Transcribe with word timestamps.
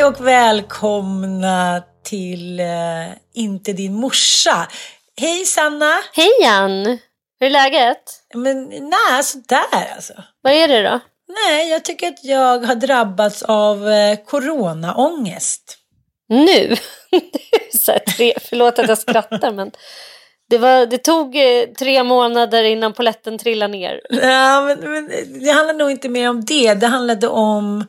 Hej 0.00 0.06
och 0.06 0.26
välkomna 0.26 1.82
till 2.04 2.60
uh, 2.60 3.16
Inte 3.34 3.72
din 3.72 3.94
morsa. 3.94 4.68
Hej 5.20 5.44
Sanna! 5.44 5.94
Hej 6.12 6.44
Ann! 6.46 6.86
Hur 7.40 7.46
är 7.46 7.50
läget? 7.50 8.02
Men 8.34 8.64
nej, 8.68 9.22
sådär 9.22 9.92
alltså. 9.94 10.12
Vad 10.42 10.52
är 10.52 10.68
det 10.68 10.82
då? 10.82 11.00
Nej, 11.28 11.70
jag 11.70 11.84
tycker 11.84 12.08
att 12.08 12.24
jag 12.24 12.58
har 12.58 12.74
drabbats 12.74 13.42
av 13.42 13.88
eh, 13.88 14.18
coronaångest. 14.26 15.76
Nu? 16.28 16.76
så 17.78 17.92
tre, 18.16 18.34
förlåt 18.44 18.78
att 18.78 18.88
jag 18.88 18.98
skrattar 18.98 19.52
men 19.52 19.70
det, 20.50 20.58
var, 20.58 20.86
det 20.86 20.98
tog 20.98 21.36
eh, 21.36 21.64
tre 21.78 22.04
månader 22.04 22.64
innan 22.64 22.92
poletten 22.92 23.38
trillade 23.38 23.72
ner. 23.72 24.00
Ja, 24.10 24.60
men, 24.60 24.90
men 24.90 25.10
det 25.44 25.50
handlar 25.50 25.74
nog 25.74 25.90
inte 25.90 26.08
mer 26.08 26.30
om 26.30 26.44
det. 26.44 26.74
Det 26.74 26.86
handlade 26.86 27.28
om 27.28 27.84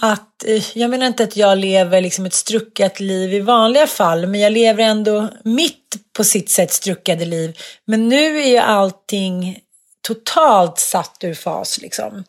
att 0.00 0.44
eh, 0.44 0.78
jag 0.78 0.90
menar 0.90 1.06
inte 1.06 1.24
att 1.24 1.36
jag 1.36 1.58
lever 1.58 2.00
liksom 2.00 2.26
ett 2.26 2.34
struckat 2.34 3.00
liv 3.00 3.34
i 3.34 3.40
vanliga 3.40 3.86
fall, 3.86 4.26
men 4.26 4.40
jag 4.40 4.52
lever 4.52 4.84
ändå 4.84 5.28
mitt 5.44 5.96
på 6.16 6.24
sitt 6.24 6.50
sätt 6.50 6.72
struckade 6.72 7.24
liv. 7.24 7.58
Men 7.84 8.08
nu 8.08 8.40
är 8.40 8.46
ju 8.46 8.58
allting 8.58 9.60
totalt 10.06 10.78
satt 10.78 11.16
ur 11.20 11.34
fas 11.34 11.80
liksom. 11.80 12.24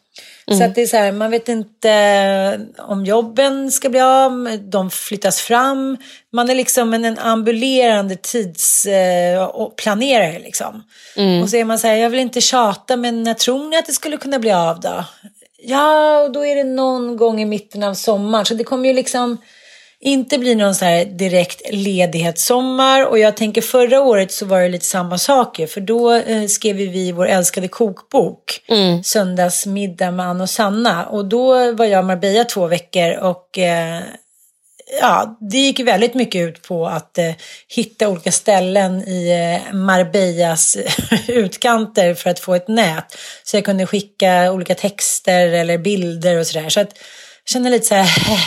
Mm. 0.47 0.59
Så 0.59 0.65
att 0.65 0.75
det 0.75 0.81
är 0.81 0.87
så 0.87 0.97
här, 0.97 1.11
man 1.11 1.31
vet 1.31 1.49
inte 1.49 2.59
om 2.77 3.05
jobben 3.05 3.71
ska 3.71 3.89
bli 3.89 3.99
av, 3.99 4.59
de 4.61 4.91
flyttas 4.91 5.41
fram. 5.41 5.97
Man 6.33 6.49
är 6.49 6.55
liksom 6.55 6.93
en, 6.93 7.05
en 7.05 7.19
ambulerande 7.19 8.15
tidsplanerare 8.15 10.35
eh, 10.35 10.41
liksom. 10.41 10.83
Mm. 11.15 11.41
Och 11.41 11.49
så 11.49 11.57
är 11.57 11.65
man 11.65 11.79
så 11.79 11.87
här, 11.87 11.95
jag 11.95 12.09
vill 12.09 12.19
inte 12.19 12.41
tjata 12.41 12.97
men 12.97 13.23
när 13.23 13.33
tror 13.33 13.69
ni 13.69 13.77
att 13.77 13.85
det 13.85 13.93
skulle 13.93 14.17
kunna 14.17 14.39
bli 14.39 14.51
av 14.51 14.79
då? 14.79 15.03
Ja, 15.69 16.19
och 16.19 16.31
då 16.31 16.45
är 16.45 16.55
det 16.55 16.63
någon 16.63 17.17
gång 17.17 17.41
i 17.41 17.45
mitten 17.45 17.83
av 17.83 17.93
sommaren. 17.93 18.45
Så 18.45 18.53
det 18.53 18.63
kommer 18.63 18.87
ju 18.87 18.93
liksom 18.93 19.37
inte 19.99 20.37
bli 20.37 20.55
någon 20.55 20.75
så 20.75 20.85
här 20.85 21.05
direkt 21.05 21.61
ledighetssommar. 21.71 23.05
Och 23.05 23.19
jag 23.19 23.37
tänker 23.37 23.61
förra 23.61 24.01
året 24.01 24.31
så 24.31 24.45
var 24.45 24.61
det 24.61 24.69
lite 24.69 24.85
samma 24.85 25.17
saker. 25.17 25.67
För 25.67 25.81
då 25.81 26.13
eh, 26.13 26.45
skrev 26.47 26.75
vi 26.75 27.11
vår 27.11 27.27
älskade 27.27 27.67
kokbok. 27.67 28.61
Mm. 28.67 29.03
Söndagsmiddag 29.03 30.11
med 30.11 30.25
Ann 30.25 30.41
och 30.41 30.49
Sanna. 30.49 31.05
Och 31.05 31.25
då 31.25 31.71
var 31.71 31.85
jag 31.85 32.03
i 32.03 32.07
Marbella 32.07 32.43
två 32.43 32.67
veckor. 32.67 33.17
Och 33.17 33.57
eh, 33.57 34.01
ja, 35.01 35.37
det 35.39 35.57
gick 35.57 35.79
väldigt 35.79 36.13
mycket 36.13 36.49
ut 36.49 36.61
på 36.61 36.87
att 36.87 37.17
eh, 37.17 37.31
hitta 37.67 38.09
olika 38.09 38.31
ställen 38.31 39.07
i 39.07 39.29
eh, 39.29 39.73
Marbellas 39.73 40.77
utkanter 41.27 42.13
för 42.13 42.29
att 42.29 42.39
få 42.39 42.55
ett 42.55 42.67
nät. 42.67 43.17
Så 43.43 43.57
jag 43.57 43.65
kunde 43.65 43.85
skicka 43.85 44.51
olika 44.51 44.75
texter 44.75 45.47
eller 45.47 45.77
bilder 45.77 46.39
och 46.39 46.47
sådär. 46.47 46.69
Så 46.69 46.79
att 46.79 46.89
jag 47.43 47.49
kände 47.49 47.69
lite 47.69 47.85
så 47.85 47.95
här, 47.95 48.39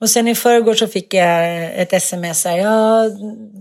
och 0.00 0.10
sen 0.10 0.28
i 0.28 0.34
förrgår 0.34 0.74
så 0.74 0.86
fick 0.86 1.14
jag 1.14 1.64
ett 1.80 1.92
sms 1.92 2.44
här, 2.44 2.58
ja, 2.58 3.04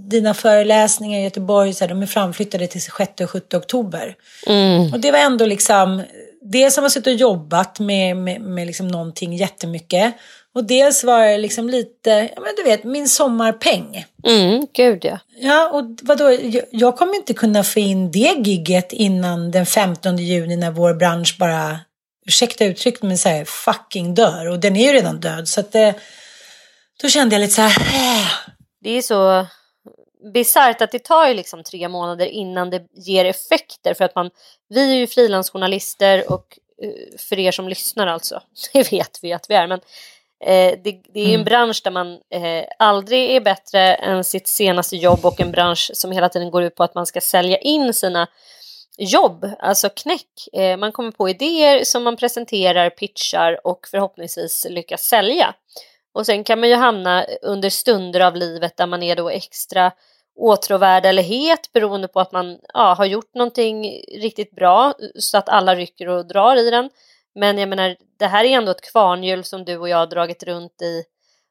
dina 0.09 0.33
föreläsningar 0.33 1.19
i 1.19 1.23
Göteborg, 1.23 1.73
så 1.73 1.83
här, 1.83 1.89
de 1.89 2.01
är 2.01 2.05
framflyttade 2.05 2.67
till 2.67 2.81
6 2.81 2.97
och 3.21 3.29
7 3.29 3.41
oktober. 3.53 4.15
Mm. 4.47 4.93
Och 4.93 4.99
det 4.99 5.11
var 5.11 5.19
ändå 5.19 5.45
liksom, 5.45 6.03
det 6.51 6.71
som 6.71 6.83
har 6.83 6.89
suttit 6.89 7.07
och 7.07 7.13
jobbat 7.13 7.79
med, 7.79 8.17
med, 8.17 8.41
med 8.41 8.67
liksom 8.67 8.87
någonting 8.87 9.35
jättemycket. 9.35 10.13
Och 10.55 10.63
dels 10.63 11.03
var 11.03 11.25
det 11.25 11.37
liksom 11.37 11.69
lite, 11.69 12.09
ja 12.35 12.41
men 12.41 12.55
du 12.57 12.63
vet, 12.63 12.83
min 12.83 13.09
sommarpeng. 13.09 14.05
Mm, 14.27 14.67
gud 14.73 15.05
ja. 15.05 15.19
Ja, 15.39 15.69
och 15.69 15.83
vadå, 16.01 16.31
jag, 16.31 16.63
jag 16.71 16.97
kommer 16.97 17.15
inte 17.15 17.33
kunna 17.33 17.63
få 17.63 17.79
in 17.79 18.11
det 18.11 18.35
gigget 18.37 18.93
innan 18.93 19.51
den 19.51 19.65
15 19.65 20.17
juni 20.17 20.55
när 20.55 20.71
vår 20.71 20.93
bransch 20.93 21.35
bara, 21.39 21.79
ursäkta 22.27 22.65
uttrycket, 22.65 23.01
men 23.01 23.17
så 23.17 23.43
fucking 23.45 24.15
dör. 24.15 24.49
Och 24.49 24.59
den 24.59 24.75
är 24.75 24.87
ju 24.87 24.93
redan 24.93 25.19
död, 25.19 25.47
så 25.47 25.59
att 25.59 25.71
det, 25.71 25.93
då 27.01 27.09
kände 27.09 27.35
jag 27.35 27.41
lite 27.41 27.53
så 27.53 27.61
här, 27.61 27.81
äh. 27.81 28.27
Det 28.83 28.89
är 28.97 29.01
så 29.01 29.47
bisarrt 30.33 30.81
att 30.81 30.91
det 30.91 31.03
tar 31.03 31.27
ju 31.27 31.33
liksom 31.33 31.63
tre 31.63 31.87
månader 31.87 32.25
innan 32.25 32.69
det 32.69 32.87
ger 32.93 33.25
effekter 33.25 33.93
för 33.93 34.05
att 34.05 34.15
man, 34.15 34.29
vi 34.69 34.91
är 34.91 34.95
ju 34.95 35.07
frilansjournalister 35.07 36.31
och 36.31 36.59
eh, 36.83 37.17
för 37.17 37.39
er 37.39 37.51
som 37.51 37.67
lyssnar 37.67 38.07
alltså, 38.07 38.41
det 38.73 38.91
vet 38.91 39.19
vi 39.21 39.33
att 39.33 39.49
vi 39.49 39.55
är, 39.55 39.67
men 39.67 39.79
Eh, 40.43 40.79
det, 40.83 41.01
det, 41.13 41.19
är 41.19 41.25
en 41.25 41.33
mm. 41.33 41.43
bransch 41.43 41.81
där 41.83 41.91
man 41.91 42.13
eh, 42.13 42.65
aldrig 42.79 43.35
är 43.35 43.41
bättre 43.41 43.93
än 43.95 44.23
sitt 44.23 44.47
senaste 44.47 44.95
jobb 44.95 45.25
och 45.25 45.41
en 45.41 45.51
bransch 45.51 45.91
som 45.93 46.11
hela 46.11 46.29
tiden 46.29 46.51
går 46.51 46.63
ut 46.63 46.75
på 46.75 46.83
att 46.83 46.95
man 46.95 47.05
ska 47.05 47.21
sälja 47.21 47.57
in 47.57 47.93
sina 47.93 48.27
jobb, 48.97 49.49
alltså 49.59 49.89
knäck. 49.89 50.47
Eh, 50.53 50.77
man 50.77 50.91
kommer 50.91 51.11
på 51.11 51.29
idéer 51.29 51.83
som 51.83 52.03
man 52.03 52.17
presenterar, 52.17 52.89
pitchar 52.89 53.67
och 53.67 53.87
förhoppningsvis 53.91 54.67
lyckas 54.69 55.01
sälja. 55.01 55.53
Och 56.13 56.25
sen 56.25 56.43
kan 56.43 56.59
man 56.59 56.69
ju 56.69 56.75
hamna 56.75 57.25
under 57.41 57.69
stunder 57.69 58.19
av 58.19 58.35
livet 58.35 58.77
där 58.77 58.87
man 58.87 59.03
är 59.03 59.15
då 59.15 59.29
extra 59.29 59.91
åtråvärd 60.37 61.05
eller 61.05 61.23
het 61.23 61.69
beroende 61.73 62.07
på 62.07 62.19
att 62.19 62.31
man 62.31 62.59
ja, 62.73 62.93
har 62.93 63.05
gjort 63.05 63.33
någonting 63.33 64.01
riktigt 64.21 64.55
bra 64.55 64.93
så 65.15 65.37
att 65.37 65.49
alla 65.49 65.75
rycker 65.75 66.09
och 66.09 66.27
drar 66.27 66.55
i 66.55 66.69
den. 66.69 66.89
Men 67.35 67.57
jag 67.57 67.69
menar, 67.69 67.95
det 68.19 68.27
här 68.27 68.43
är 68.43 68.49
ändå 68.49 68.71
ett 68.71 68.91
kvarnhjul 68.91 69.43
som 69.43 69.65
du 69.65 69.77
och 69.77 69.89
jag 69.89 69.97
har 69.97 70.07
dragit 70.07 70.43
runt 70.43 70.81
i. 70.81 71.03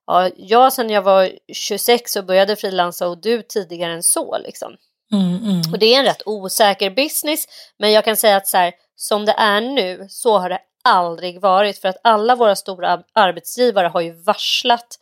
Ja, 0.07 0.31
jag 0.37 0.73
sedan 0.73 0.91
jag 0.91 1.03
var 1.03 1.31
26 1.53 2.17
och 2.17 2.25
började 2.25 2.57
frilansa 2.57 3.09
och 3.09 3.21
du 3.21 3.43
tidigare 3.43 3.93
än 3.93 4.03
så 4.03 4.39
liksom. 4.39 4.77
Mm, 5.13 5.37
mm. 5.37 5.61
Och 5.73 5.79
det 5.79 5.95
är 5.95 5.99
en 5.99 6.05
rätt 6.05 6.23
osäker 6.27 6.91
business, 6.91 7.49
men 7.79 7.93
jag 7.93 8.05
kan 8.05 8.17
säga 8.17 8.37
att 8.37 8.49
så 8.49 8.57
här, 8.57 8.73
som 8.97 9.25
det 9.25 9.35
är 9.39 9.61
nu 9.61 10.07
så 10.11 10.39
har 10.39 10.49
det 10.49 10.59
aldrig 10.85 11.41
varit 11.41 11.79
för 11.79 11.89
att 11.89 12.01
alla 12.03 12.37
våra 12.37 12.57
stora 12.57 13.03
arbetsgivare 13.13 13.87
har 13.87 14.01
ju 14.01 14.13
varslat 14.13 14.99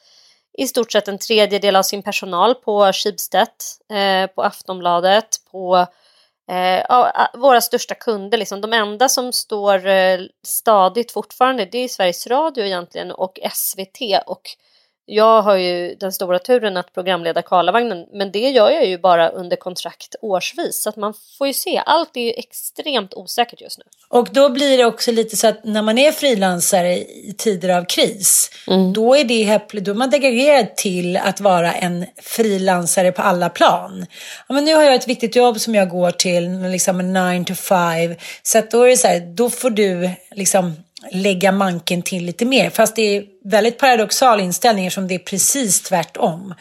i 0.58 0.66
stort 0.66 0.92
sett 0.92 1.08
en 1.08 1.18
tredjedel 1.18 1.76
av 1.76 1.82
sin 1.82 2.02
personal 2.02 2.54
på 2.54 2.92
Schibsted, 2.92 3.48
eh, 3.92 4.26
på 4.26 4.42
Aftonbladet, 4.42 5.36
på 5.50 5.86
eh, 6.50 7.06
våra 7.34 7.60
största 7.60 7.94
kunder. 7.94 8.38
Liksom. 8.38 8.60
De 8.60 8.72
enda 8.72 9.08
som 9.08 9.32
står 9.32 9.86
eh, 9.86 10.20
stadigt 10.46 11.12
fortfarande 11.12 11.64
det 11.64 11.78
är 11.78 11.88
Sveriges 11.88 12.26
Radio 12.26 12.64
egentligen 12.64 13.10
och 13.10 13.38
SVT 13.52 14.22
och 14.26 14.42
jag 15.06 15.42
har 15.42 15.56
ju 15.56 15.94
den 15.94 16.12
stora 16.12 16.38
turen 16.38 16.76
att 16.76 16.94
programleda 16.94 17.42
Karlavagnen 17.42 18.06
men 18.12 18.32
det 18.32 18.50
gör 18.50 18.70
jag 18.70 18.86
ju 18.86 18.98
bara 18.98 19.28
under 19.28 19.56
kontrakt 19.56 20.14
årsvis 20.22 20.82
så 20.82 20.88
att 20.88 20.96
man 20.96 21.14
får 21.38 21.46
ju 21.46 21.52
se. 21.52 21.82
Allt 21.86 22.16
är 22.16 22.20
ju 22.20 22.30
extremt 22.30 23.14
osäkert 23.14 23.60
just 23.60 23.78
nu. 23.78 23.84
Och 24.08 24.28
då 24.32 24.48
blir 24.48 24.78
det 24.78 24.84
också 24.84 25.12
lite 25.12 25.36
så 25.36 25.46
att 25.46 25.64
när 25.64 25.82
man 25.82 25.98
är 25.98 26.12
frilansare 26.12 26.98
i 26.98 27.34
tider 27.38 27.68
av 27.68 27.84
kris 27.84 28.50
mm. 28.68 28.92
då 28.92 29.16
är 29.16 29.24
det 29.24 29.60
då 29.80 29.90
är 29.90 29.94
man 29.94 30.10
degraderad 30.10 30.76
till 30.76 31.16
att 31.16 31.40
vara 31.40 31.72
en 31.72 32.06
frilansare 32.22 33.12
på 33.12 33.22
alla 33.22 33.48
plan. 33.48 34.06
Ja, 34.48 34.54
men 34.54 34.64
nu 34.64 34.74
har 34.74 34.82
jag 34.82 34.94
ett 34.94 35.08
viktigt 35.08 35.36
jobb 35.36 35.60
som 35.60 35.74
jag 35.74 35.88
går 35.88 36.10
till, 36.10 36.60
liksom 36.60 37.12
9 37.12 37.44
to 37.44 37.54
5 37.54 38.14
så 38.42 38.58
att 38.58 38.70
då 38.70 38.82
är 38.82 38.88
det 38.88 38.96
så 38.96 39.08
här, 39.08 39.20
då 39.20 39.50
får 39.50 39.70
du 39.70 40.10
liksom 40.30 40.83
lägga 41.12 41.52
manken 41.52 42.02
till 42.02 42.24
lite 42.24 42.44
mer. 42.44 42.70
Fast 42.70 42.96
det 42.96 43.16
är 43.16 43.24
väldigt 43.44 43.78
paradoxal 43.78 44.40
inställning 44.40 44.90
som 44.90 45.08
det 45.08 45.14
är 45.14 45.18
precis 45.18 45.82
tvärtom. 45.82 46.54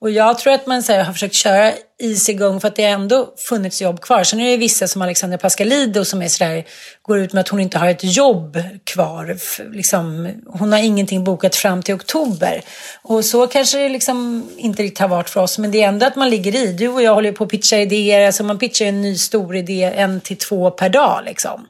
Och 0.00 0.10
jag 0.10 0.38
tror 0.38 0.52
att 0.52 0.66
man 0.66 0.82
här, 0.88 1.04
har 1.04 1.12
försökt 1.12 1.34
köra 1.34 1.72
is 1.98 2.28
igång 2.28 2.60
för 2.60 2.68
att 2.68 2.76
det 2.76 2.82
har 2.82 2.90
ändå 2.90 3.34
funnits 3.36 3.82
jobb 3.82 4.00
kvar. 4.00 4.24
Sen 4.24 4.40
är 4.40 4.50
det 4.50 4.56
vissa 4.56 4.88
som 4.88 5.02
Alexandra 5.02 5.38
Pascalido 5.38 6.04
som 6.04 6.22
är 6.22 6.28
sådär, 6.28 6.64
går 7.02 7.18
ut 7.18 7.32
med 7.32 7.40
att 7.40 7.48
hon 7.48 7.60
inte 7.60 7.78
har 7.78 7.88
ett 7.88 8.16
jobb 8.16 8.58
kvar. 8.84 9.36
Liksom, 9.74 10.30
hon 10.46 10.72
har 10.72 10.78
ingenting 10.78 11.24
bokat 11.24 11.56
fram 11.56 11.82
till 11.82 11.94
oktober. 11.94 12.62
Och 13.02 13.24
så 13.24 13.46
kanske 13.46 13.78
det 13.78 13.88
liksom 13.88 14.48
inte 14.56 14.82
riktigt 14.82 14.98
har 14.98 15.08
varit 15.08 15.30
för 15.30 15.40
oss. 15.40 15.58
Men 15.58 15.70
det 15.70 15.82
är 15.82 15.88
ändå 15.88 16.06
att 16.06 16.16
man 16.16 16.30
ligger 16.30 16.56
i. 16.56 16.72
Du 16.72 16.88
och 16.88 17.02
jag 17.02 17.14
håller 17.14 17.32
på 17.32 17.44
att 17.44 17.50
pitcha 17.50 17.76
idéer. 17.76 18.26
Alltså 18.26 18.44
man 18.44 18.58
pitchar 18.58 18.86
en 18.86 19.02
ny 19.02 19.16
stor 19.16 19.56
idé 19.56 19.92
en 19.96 20.20
till 20.20 20.36
två 20.38 20.70
per 20.70 20.88
dag. 20.88 21.22
Liksom. 21.24 21.66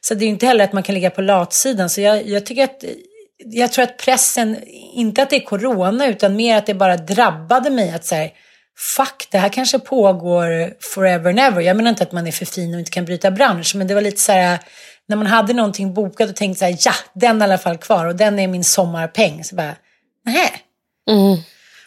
Så 0.00 0.14
det 0.14 0.24
är 0.24 0.28
inte 0.28 0.46
heller 0.46 0.64
att 0.64 0.72
man 0.72 0.82
kan 0.82 0.94
ligga 0.94 1.10
på 1.10 1.22
latsidan. 1.22 1.90
Så 1.90 2.00
jag, 2.00 2.28
jag 2.28 2.46
tycker 2.46 2.64
att 2.64 2.84
jag 3.38 3.72
tror 3.72 3.82
att 3.82 3.96
pressen, 3.96 4.56
inte 4.94 5.22
att 5.22 5.30
det 5.30 5.36
är 5.36 5.40
corona 5.40 6.06
utan 6.06 6.36
mer 6.36 6.56
att 6.56 6.66
det 6.66 6.74
bara 6.74 6.96
drabbade 6.96 7.70
mig 7.70 7.90
att 7.90 8.04
säga 8.04 8.30
fuck, 8.96 9.28
det 9.30 9.38
här 9.38 9.48
kanske 9.48 9.78
pågår 9.78 10.74
forever 10.80 11.30
and 11.30 11.40
ever. 11.40 11.60
Jag 11.60 11.76
menar 11.76 11.90
inte 11.90 12.02
att 12.02 12.12
man 12.12 12.26
är 12.26 12.32
för 12.32 12.46
fin 12.46 12.74
och 12.74 12.78
inte 12.78 12.90
kan 12.90 13.04
bryta 13.04 13.30
bransch, 13.30 13.74
men 13.76 13.86
det 13.86 13.94
var 13.94 14.00
lite 14.00 14.20
så 14.20 14.32
här, 14.32 14.58
när 15.06 15.16
man 15.16 15.26
hade 15.26 15.52
någonting 15.52 15.94
bokat 15.94 16.30
och 16.30 16.36
tänkte 16.36 16.58
så 16.58 16.64
här, 16.64 16.76
ja, 16.80 16.92
den 17.14 17.36
är 17.36 17.46
i 17.46 17.50
alla 17.50 17.58
fall 17.58 17.78
kvar 17.78 18.06
och 18.06 18.16
den 18.16 18.38
är 18.38 18.48
min 18.48 18.64
sommarpeng. 18.64 19.44
Så 19.44 19.54
bara, 19.54 19.76
nej. 20.26 20.50
Mm. 21.10 21.36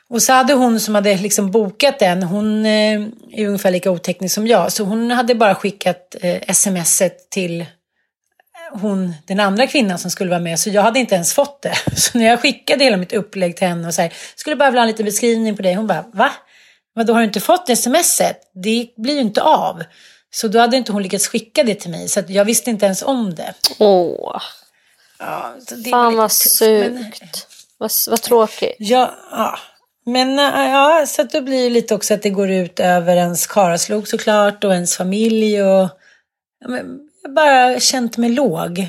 Och 0.10 0.24
så 0.24 0.34
hade 0.34 0.54
hon 0.54 0.80
som 0.80 0.96
hade 0.96 1.18
liksom 1.18 1.52
bokat 1.52 2.00
den, 2.00 2.24
hon 2.24 2.66
eh, 2.66 3.02
är 3.32 3.48
ungefär 3.48 3.72
lika 3.72 3.92
oteknisk 3.92 4.36
som 4.36 4.48
jag, 4.48 4.72
så 4.72 4.84
hon 4.84 5.12
hade 5.12 5.36
bara 5.36 5.56
skickat 5.56 6.16
eh, 6.22 6.54
smset 6.54 7.30
till 7.30 7.66
hon, 8.74 9.14
den 9.26 9.40
andra 9.40 9.68
kvinnan 9.68 10.00
som 10.00 10.12
skulle 10.12 10.30
vara 10.30 10.40
med, 10.40 10.60
så 10.60 10.70
jag 10.70 10.82
hade 10.82 11.00
inte 11.00 11.16
ens 11.16 11.34
fått 11.34 11.62
det. 11.62 11.76
Så 11.96 12.18
när 12.18 12.26
jag 12.26 12.42
skickade 12.42 12.84
hela 12.84 12.98
mitt 12.98 13.14
upplägg 13.14 13.58
till 13.58 13.68
henne 13.68 13.88
och 13.88 13.94
så 13.94 14.02
här, 14.02 14.14
skulle 14.36 14.56
bara 14.56 14.70
vilja 14.70 14.82
ha 14.82 14.86
en 14.86 14.92
liten 14.92 15.06
beskrivning 15.06 15.56
på 15.56 15.62
dig, 15.62 15.74
hon 15.74 15.88
bara, 15.88 16.06
va? 16.14 16.32
Men 16.96 17.06
då 17.06 17.14
har 17.14 17.20
du 17.20 17.26
inte 17.26 17.40
fått 17.40 17.78
smset? 17.78 18.38
Det 18.64 18.88
blir 18.98 19.14
ju 19.14 19.22
inte 19.22 19.42
av. 19.42 19.84
Så 20.32 20.48
då 20.48 20.60
hade 20.60 20.78
inte 20.78 20.92
hon 20.92 21.04
lyckats 21.04 21.28
skicka 21.28 21.64
det 21.64 21.76
till 21.76 21.92
mig, 21.92 22.10
så 22.10 22.24
jag 22.28 22.46
visste 22.46 22.70
inte 22.70 22.86
ens 22.86 23.02
om 23.02 23.36
det. 23.36 23.54
Åh. 23.80 24.42
Ja, 25.20 25.56
Fan 25.92 26.16
vad 26.16 26.32
sugt. 26.32 26.92
Men... 26.92 27.12
Vad, 27.78 27.92
vad 28.10 28.22
tråkigt. 28.22 28.76
Ja, 28.80 29.16
ja. 29.32 29.60
Men 30.06 30.38
ja, 30.38 31.06
så 31.08 31.24
då 31.24 31.42
blir 31.42 31.64
det 31.64 31.70
lite 31.70 31.96
också 31.96 32.14
att 32.14 32.22
det 32.22 32.30
går 32.30 32.50
ut 32.52 32.80
över 32.80 33.16
ens 33.16 33.48
karaslok 33.48 34.08
såklart 34.08 34.64
och 34.64 34.74
ens 34.74 34.98
familj 34.98 35.64
och 35.64 35.90
jag 37.24 37.34
bara 37.34 37.80
känt 37.80 38.18
mig 38.18 38.30
låg, 38.30 38.88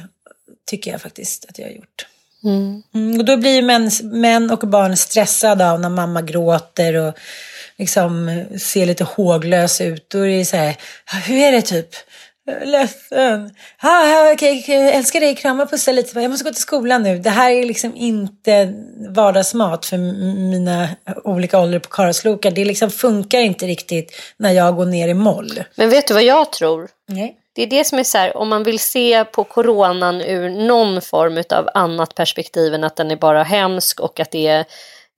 tycker 0.67 0.91
jag 0.91 1.03
faktiskt 1.03 1.47
att 1.49 1.59
jag 1.59 1.67
har 1.67 1.73
gjort. 1.73 2.07
Mm. 2.45 2.83
Mm, 2.95 3.19
och 3.19 3.25
då 3.25 3.37
blir 3.37 3.63
män, 3.63 3.91
män 4.03 4.51
och 4.51 4.69
barn 4.69 4.97
stressade 4.97 5.71
av 5.71 5.81
när 5.81 5.89
mamma 5.89 6.23
gråter 6.23 6.95
och 6.95 7.15
liksom 7.77 8.45
ser 8.59 8.87
lite 8.87 9.05
håglös 9.05 9.81
ut. 9.81 10.11
Då 10.11 10.19
är 10.19 10.39
det 10.39 10.45
så 10.45 10.57
här, 10.57 10.77
hur 11.27 11.39
är 11.39 11.53
det 11.53 11.63
typ? 11.63 11.89
Ledsen. 12.65 13.51
Ah, 13.79 14.33
okay, 14.33 14.63
älskar 14.69 15.21
dig, 15.21 15.35
krama, 15.35 15.67
pussa 15.67 15.93
lite. 15.93 16.21
Jag 16.21 16.31
måste 16.31 16.45
gå 16.45 16.51
till 16.51 16.63
skolan 16.63 17.03
nu. 17.03 17.19
Det 17.19 17.31
här 17.31 17.51
är 17.51 17.65
liksom 17.65 17.97
inte 17.97 18.75
vardagsmat 19.09 19.87
för 19.87 19.99
mina 20.51 20.89
olika 21.25 21.61
åldrar 21.61 21.79
på 21.79 21.89
karlslokar. 21.89 22.51
Det 22.51 22.65
liksom 22.65 22.91
funkar 22.91 23.39
inte 23.39 23.67
riktigt 23.67 24.13
när 24.37 24.53
jag 24.53 24.77
går 24.77 24.87
ner 24.87 25.09
i 25.09 25.15
moll. 25.15 25.63
Men 25.75 25.91
vet 25.91 26.09
du 26.09 26.15
vad 26.15 26.23
jag 26.23 26.53
tror? 26.53 26.89
Nej. 27.09 27.37
Det 27.55 27.63
är 27.63 27.67
det 27.67 27.85
som 27.85 27.99
är 27.99 28.05
så 28.05 28.19
här, 28.19 28.37
om 28.37 28.49
man 28.49 28.63
vill 28.63 28.79
se 28.79 29.25
på 29.25 29.45
coronan 29.45 30.21
ur 30.21 30.51
någon 30.51 31.01
form 31.01 31.43
av 31.51 31.69
annat 31.75 32.15
perspektiv 32.15 32.75
än 32.75 32.85
att 32.85 32.97
den 32.97 33.11
är 33.11 33.17
bara 33.17 33.43
hemsk 33.43 34.01
och 34.01 34.21
att 34.21 34.31
det 34.31 34.47
är 34.47 34.65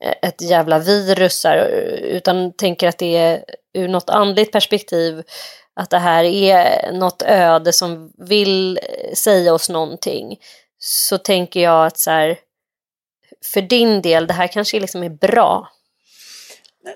eh, 0.04 0.14
ett 0.22 0.42
jävla 0.42 0.78
virus, 0.78 1.44
här, 1.44 1.68
utan 2.02 2.52
tänker 2.52 2.88
att 2.88 2.98
det 2.98 3.16
är 3.16 3.44
ur 3.74 3.88
något 3.88 4.10
andligt 4.10 4.52
perspektiv 4.52 5.22
att 5.80 5.90
det 5.90 5.98
här 5.98 6.24
är 6.24 6.92
något 6.92 7.22
öde 7.22 7.72
som 7.72 8.12
vill 8.18 8.78
eh, 8.82 9.14
säga 9.14 9.54
oss 9.54 9.68
någonting, 9.68 10.38
så 10.78 11.18
tänker 11.18 11.60
jag 11.60 11.86
att 11.86 11.98
så 11.98 12.10
här, 12.10 12.38
för 13.52 13.62
din 13.62 14.02
del, 14.02 14.26
det 14.26 14.34
här 14.34 14.46
kanske 14.46 14.80
liksom 14.80 15.02
är 15.02 15.08
bra. 15.08 15.68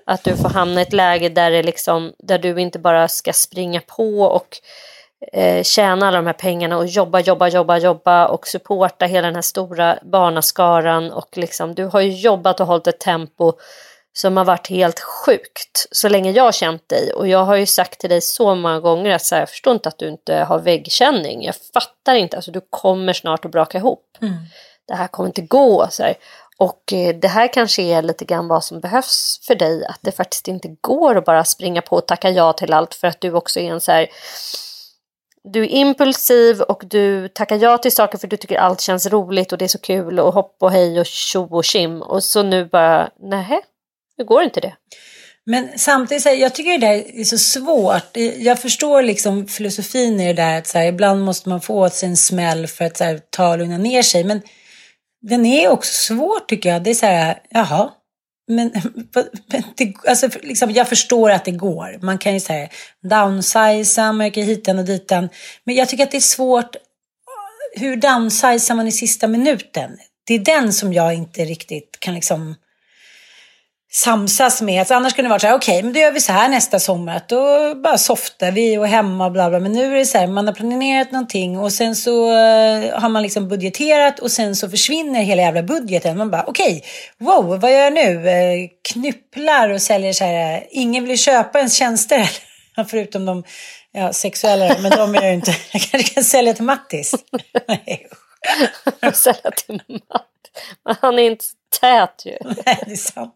Att 0.07 0.25
du 0.25 0.37
får 0.37 0.49
hamna 0.49 0.81
i 0.81 0.83
ett 0.83 0.93
läge 0.93 1.29
där, 1.29 1.51
det 1.51 1.63
liksom, 1.63 2.13
där 2.19 2.39
du 2.39 2.61
inte 2.61 2.79
bara 2.79 3.09
ska 3.09 3.33
springa 3.33 3.81
på 3.81 4.21
och 4.21 4.61
eh, 5.33 5.63
tjäna 5.63 6.09
alla 6.09 6.17
de 6.17 6.27
här 6.27 6.33
pengarna 6.33 6.77
och 6.79 6.87
jobba, 6.87 7.21
jobba, 7.21 7.49
jobba, 7.49 7.79
jobba 7.79 8.27
och 8.27 8.47
supporta 8.47 9.07
hela 9.07 9.27
den 9.27 9.35
här 9.35 9.43
stora 9.43 9.99
barnaskaran 10.03 11.13
och 11.13 11.37
liksom 11.37 11.75
du 11.75 11.85
har 11.85 12.01
ju 12.01 12.11
jobbat 12.11 12.61
och 12.61 12.67
hållit 12.67 12.87
ett 12.87 13.01
tempo 13.01 13.53
som 14.13 14.37
har 14.37 14.45
varit 14.45 14.67
helt 14.67 15.01
sjukt 15.01 15.87
så 15.91 16.09
länge 16.09 16.31
jag 16.31 16.45
har 16.45 16.53
känt 16.53 16.89
dig 16.89 17.13
och 17.13 17.29
jag 17.29 17.45
har 17.45 17.57
ju 17.57 17.67
sagt 17.67 18.01
till 18.01 18.11
dig 18.11 18.21
så 18.21 18.55
många 18.55 18.81
gånger 18.81 19.15
att 19.15 19.25
så 19.25 19.35
här, 19.35 19.43
jag 19.43 19.49
förstår 19.49 19.73
inte 19.73 19.89
att 19.89 19.99
du 19.99 20.09
inte 20.09 20.35
har 20.35 20.59
väggkänning. 20.59 21.45
Jag 21.45 21.55
fattar 21.75 22.15
inte, 22.15 22.37
alltså 22.37 22.51
du 22.51 22.61
kommer 22.71 23.13
snart 23.13 23.45
att 23.45 23.51
braka 23.51 23.79
ihop. 23.79 24.05
Mm. 24.23 24.35
Det 24.87 24.95
här 24.95 25.09
kommer 25.09 25.29
inte 25.29 25.43
gå. 25.43 25.89
Så 25.91 26.03
här. 26.03 26.15
Och 26.57 26.93
eh, 26.93 27.15
det 27.15 27.29
här 27.29 27.53
kanske 27.53 27.83
är 27.83 28.03
lite 28.03 28.25
grann 28.25 28.49
vad 28.49 28.65
som 28.65 28.81
behövs 28.81 29.41
för 29.47 29.55
dig, 29.55 29.85
att 29.85 29.99
det 30.01 30.13
faktiskt 30.13 30.49
inte 30.49 30.77
går 30.81 31.17
att 31.17 31.25
bara 31.25 31.45
springa 31.45 31.83
på 31.83 31.97
och 31.97 32.07
tacka 32.07 32.31
ja 32.31 32.53
till 32.53 32.73
allt 32.73 32.95
för 32.95 33.07
att 33.09 33.21
du 33.21 33.33
också 33.33 33.61
är 33.61 33.73
en 33.73 33.81
så 33.81 33.93
här 33.93 34.09
du 35.49 35.63
är 35.63 35.69
impulsiv 35.69 36.61
och 36.61 36.83
du 36.87 37.29
tackar 37.29 37.57
ja 37.57 37.79
till 37.79 37.93
saker 37.93 38.19
för 38.19 38.27
du 38.29 38.37
tycker 38.37 38.59
allt 38.59 38.81
känns 38.81 39.07
roligt 39.07 39.53
och 39.53 39.59
det 39.59 39.65
är 39.65 39.69
så 39.69 39.79
kul 39.79 40.21
och 40.21 40.35
hopp 40.35 40.57
och 40.61 40.71
hej 40.71 41.01
och 41.01 41.07
tjo 41.07 41.57
och 41.57 41.65
kim 41.65 42.03
och 42.03 42.25
så 42.25 42.43
nu 42.43 42.65
bara, 42.65 43.11
nej, 43.21 43.61
nu 44.19 44.25
går 44.25 44.43
inte 44.43 44.61
det. 44.61 44.75
Men 45.47 45.69
samtidigt, 45.77 46.23
så 46.23 46.29
här, 46.29 46.37
jag 46.37 46.55
tycker 46.55 46.79
det 46.79 46.87
där 46.87 47.21
är 47.21 47.25
så 47.25 47.39
svårt. 47.39 48.17
Jag 48.37 48.59
förstår 48.59 49.03
liksom 49.03 49.47
filosofin 49.47 50.21
i 50.21 50.27
det 50.27 50.43
där 50.43 50.59
att 50.59 50.67
så 50.67 50.79
här, 50.79 50.87
ibland 50.87 51.25
måste 51.25 51.49
man 51.49 51.61
få 51.61 51.75
åt 51.75 51.95
sig 51.95 52.09
en 52.09 52.17
smäll 52.17 52.67
för 52.67 52.85
att 52.85 52.97
så 52.97 53.05
här, 53.05 53.21
ta 53.31 53.51
och 53.51 53.59
lugna 53.59 53.79
ner 53.79 54.03
sig. 54.03 54.25
Men 54.25 54.43
den 55.23 55.47
är 55.47 55.69
också 55.69 55.93
svår 55.93 56.41
tycker 56.41 56.69
jag. 56.69 56.83
Det 56.83 56.91
är 56.91 56.95
så 56.95 57.07
här, 57.07 57.39
jaha, 57.51 57.91
men, 58.51 58.73
men 59.47 59.63
det, 59.77 59.95
alltså, 60.09 60.29
liksom, 60.43 60.71
jag 60.71 60.89
förstår 60.89 61.31
att 61.31 61.45
det 61.45 61.51
går. 61.51 61.99
Man 62.03 62.19
kan 62.19 62.35
ju 62.35 62.41
säga 62.41 62.69
downsiza, 63.03 64.13
man 64.13 64.31
kan 64.31 64.43
hitan 64.43 64.79
och 64.79 64.85
ditan. 64.85 65.29
Men 65.65 65.75
jag 65.75 65.89
tycker 65.89 66.05
att 66.05 66.11
det 66.11 66.17
är 66.17 66.21
svårt. 66.21 66.77
Hur 67.77 67.97
downsizar 67.97 68.75
man 68.75 68.87
i 68.89 68.93
sista 68.93 69.27
minuten? 69.27 69.91
Det 70.27 70.35
är 70.35 70.39
den 70.39 70.73
som 70.73 70.93
jag 70.93 71.15
inte 71.15 71.45
riktigt 71.45 71.97
kan 72.01 72.15
liksom 72.15 72.55
samsas 73.93 74.63
med. 74.63 74.87
Så 74.87 74.95
annars 74.95 75.15
kunde 75.15 75.29
det 75.29 75.31
varit 75.31 75.41
så 75.41 75.47
här, 75.47 75.57
okej, 75.57 75.73
okay, 75.73 75.83
men 75.83 75.93
då 75.93 76.01
gör 76.01 76.13
vi 76.13 76.21
så 76.21 76.33
här 76.33 76.49
nästa 76.49 76.81
sommar. 76.81 77.17
Att 77.17 77.29
då 77.29 77.75
bara 77.75 77.99
softar 77.99 78.53
vi 78.53 78.79
och 78.79 78.87
hemma 78.87 79.27
och 79.27 79.33
bla 79.33 79.51
bla. 79.51 79.61
Men 79.61 79.73
nu 79.73 79.93
är 79.93 79.99
det 79.99 80.07
så 80.07 80.19
här, 80.19 80.27
man 80.27 80.47
har 80.47 80.55
planerat 80.55 81.13
någonting 81.13 81.59
och 81.59 81.73
sen 81.73 81.97
så 81.97 82.31
eh, 82.31 83.01
har 83.01 83.09
man 83.09 83.23
liksom 83.23 83.49
budgeterat 83.49 84.19
och 84.19 84.31
sen 84.31 84.57
så 84.57 84.71
försvinner 84.71 85.23
hela 85.23 85.43
jävla 85.43 85.63
budgeten. 85.63 86.19
Man 86.19 86.31
bara, 86.31 86.45
okej, 86.47 86.77
okay, 86.77 86.83
wow, 87.27 87.61
vad 87.61 87.73
gör 87.73 87.79
jag 87.79 87.93
nu? 87.93 88.29
Eh, 88.29 88.69
knypplar 88.93 89.69
och 89.69 89.83
säljer 89.83 90.13
så 90.13 90.25
här, 90.25 90.57
eh, 90.57 90.63
ingen 90.71 91.05
vill 91.05 91.19
köpa 91.19 91.59
ens 91.59 91.75
tjänster. 91.75 92.31
Förutom 92.89 93.27
de 93.27 93.45
ja, 93.93 94.13
sexuella, 94.13 94.77
men 94.81 94.91
de 94.91 95.15
är 95.15 95.23
jag 95.23 95.35
inte. 95.35 95.51
Jag 95.73 95.83
kanske 95.83 96.15
kan 96.15 96.25
sälja 96.25 96.55
till 96.55 96.65
Mattis. 96.65 97.15
Nej. 97.69 98.07
sälja 99.13 99.51
till 99.67 99.83
Mattis. 99.89 100.01
Han 101.01 101.19
är 101.19 101.23
inte 101.23 101.45
tät 101.81 102.23
ju. 102.27 102.37
Nej, 102.67 102.83
det 102.87 102.93
är 102.93 102.97
sant. 102.97 103.35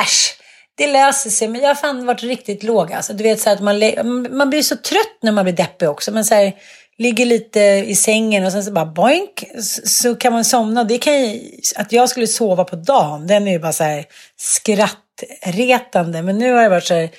Äsch, 0.00 0.36
det 0.74 0.86
löser 0.86 1.30
sig. 1.30 1.48
Men 1.48 1.60
jag 1.60 1.68
har 1.68 1.74
fan 1.74 2.06
varit 2.06 2.22
riktigt 2.22 2.62
låg. 2.62 2.92
Alltså, 2.92 3.12
du 3.12 3.24
vet 3.24 3.40
så 3.40 3.50
att 3.50 3.60
man, 3.60 3.76
man 4.36 4.50
blir 4.50 4.62
så 4.62 4.76
trött 4.76 5.18
när 5.22 5.32
man 5.32 5.44
blir 5.44 5.54
deppig 5.54 5.88
också. 5.88 6.12
Men 6.12 6.24
så 6.24 6.34
här, 6.34 6.52
ligger 7.00 7.26
lite 7.26 7.60
i 7.60 7.94
sängen 7.94 8.44
och 8.44 8.52
sen 8.52 8.64
så 8.64 8.72
bara 8.72 8.86
boink 8.86 9.44
så 9.84 10.14
kan 10.14 10.32
man 10.32 10.44
somna. 10.44 10.84
Det 10.84 10.98
kan 10.98 11.24
ju, 11.24 11.40
att 11.76 11.92
jag 11.92 12.08
skulle 12.08 12.26
sova 12.26 12.64
på 12.64 12.76
dagen, 12.76 13.26
den 13.26 13.48
är 13.48 13.52
ju 13.52 13.58
bara 13.58 13.72
så 13.72 13.84
här 13.84 14.04
skrattretande. 14.36 16.22
Men 16.22 16.38
nu 16.38 16.52
har 16.52 16.62
det 16.62 16.68
varit 16.68 16.86
så 16.86 16.94
här, 16.94 17.10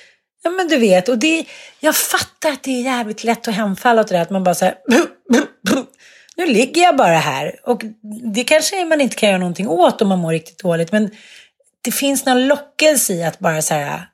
ja 0.43 0.49
men 0.49 0.67
du 0.67 0.77
vet, 0.77 1.09
och 1.09 1.17
det, 1.17 1.45
jag 1.79 1.95
fattar 1.95 2.51
att 2.51 2.63
det 2.63 2.71
är 2.71 2.81
jävligt 2.81 3.23
lätt 3.23 3.47
att 3.47 3.55
hemfalla 3.55 4.01
åt 4.01 4.07
det 4.07 4.15
där. 4.15 4.21
att 4.21 4.29
man 4.29 4.43
bara 4.43 4.55
så 4.55 4.65
här, 4.65 4.75
nu 6.37 6.45
ligger 6.45 6.81
jag 6.81 6.97
bara 6.97 7.17
här. 7.17 7.59
Och 7.63 7.81
det 8.33 8.43
kanske 8.43 8.85
man 8.85 9.01
inte 9.01 9.15
kan 9.15 9.29
göra 9.29 9.39
någonting 9.39 9.67
åt 9.67 10.01
om 10.01 10.07
man 10.07 10.19
mår 10.19 10.31
riktigt 10.31 10.59
dåligt, 10.59 10.91
men 10.91 11.11
det 11.81 11.91
finns 11.91 12.25
någon 12.25 12.47
lockelse 12.47 13.13
i 13.13 13.23
att 13.23 13.39
bara 13.39 13.61
så 13.61 13.73
här 13.73 14.07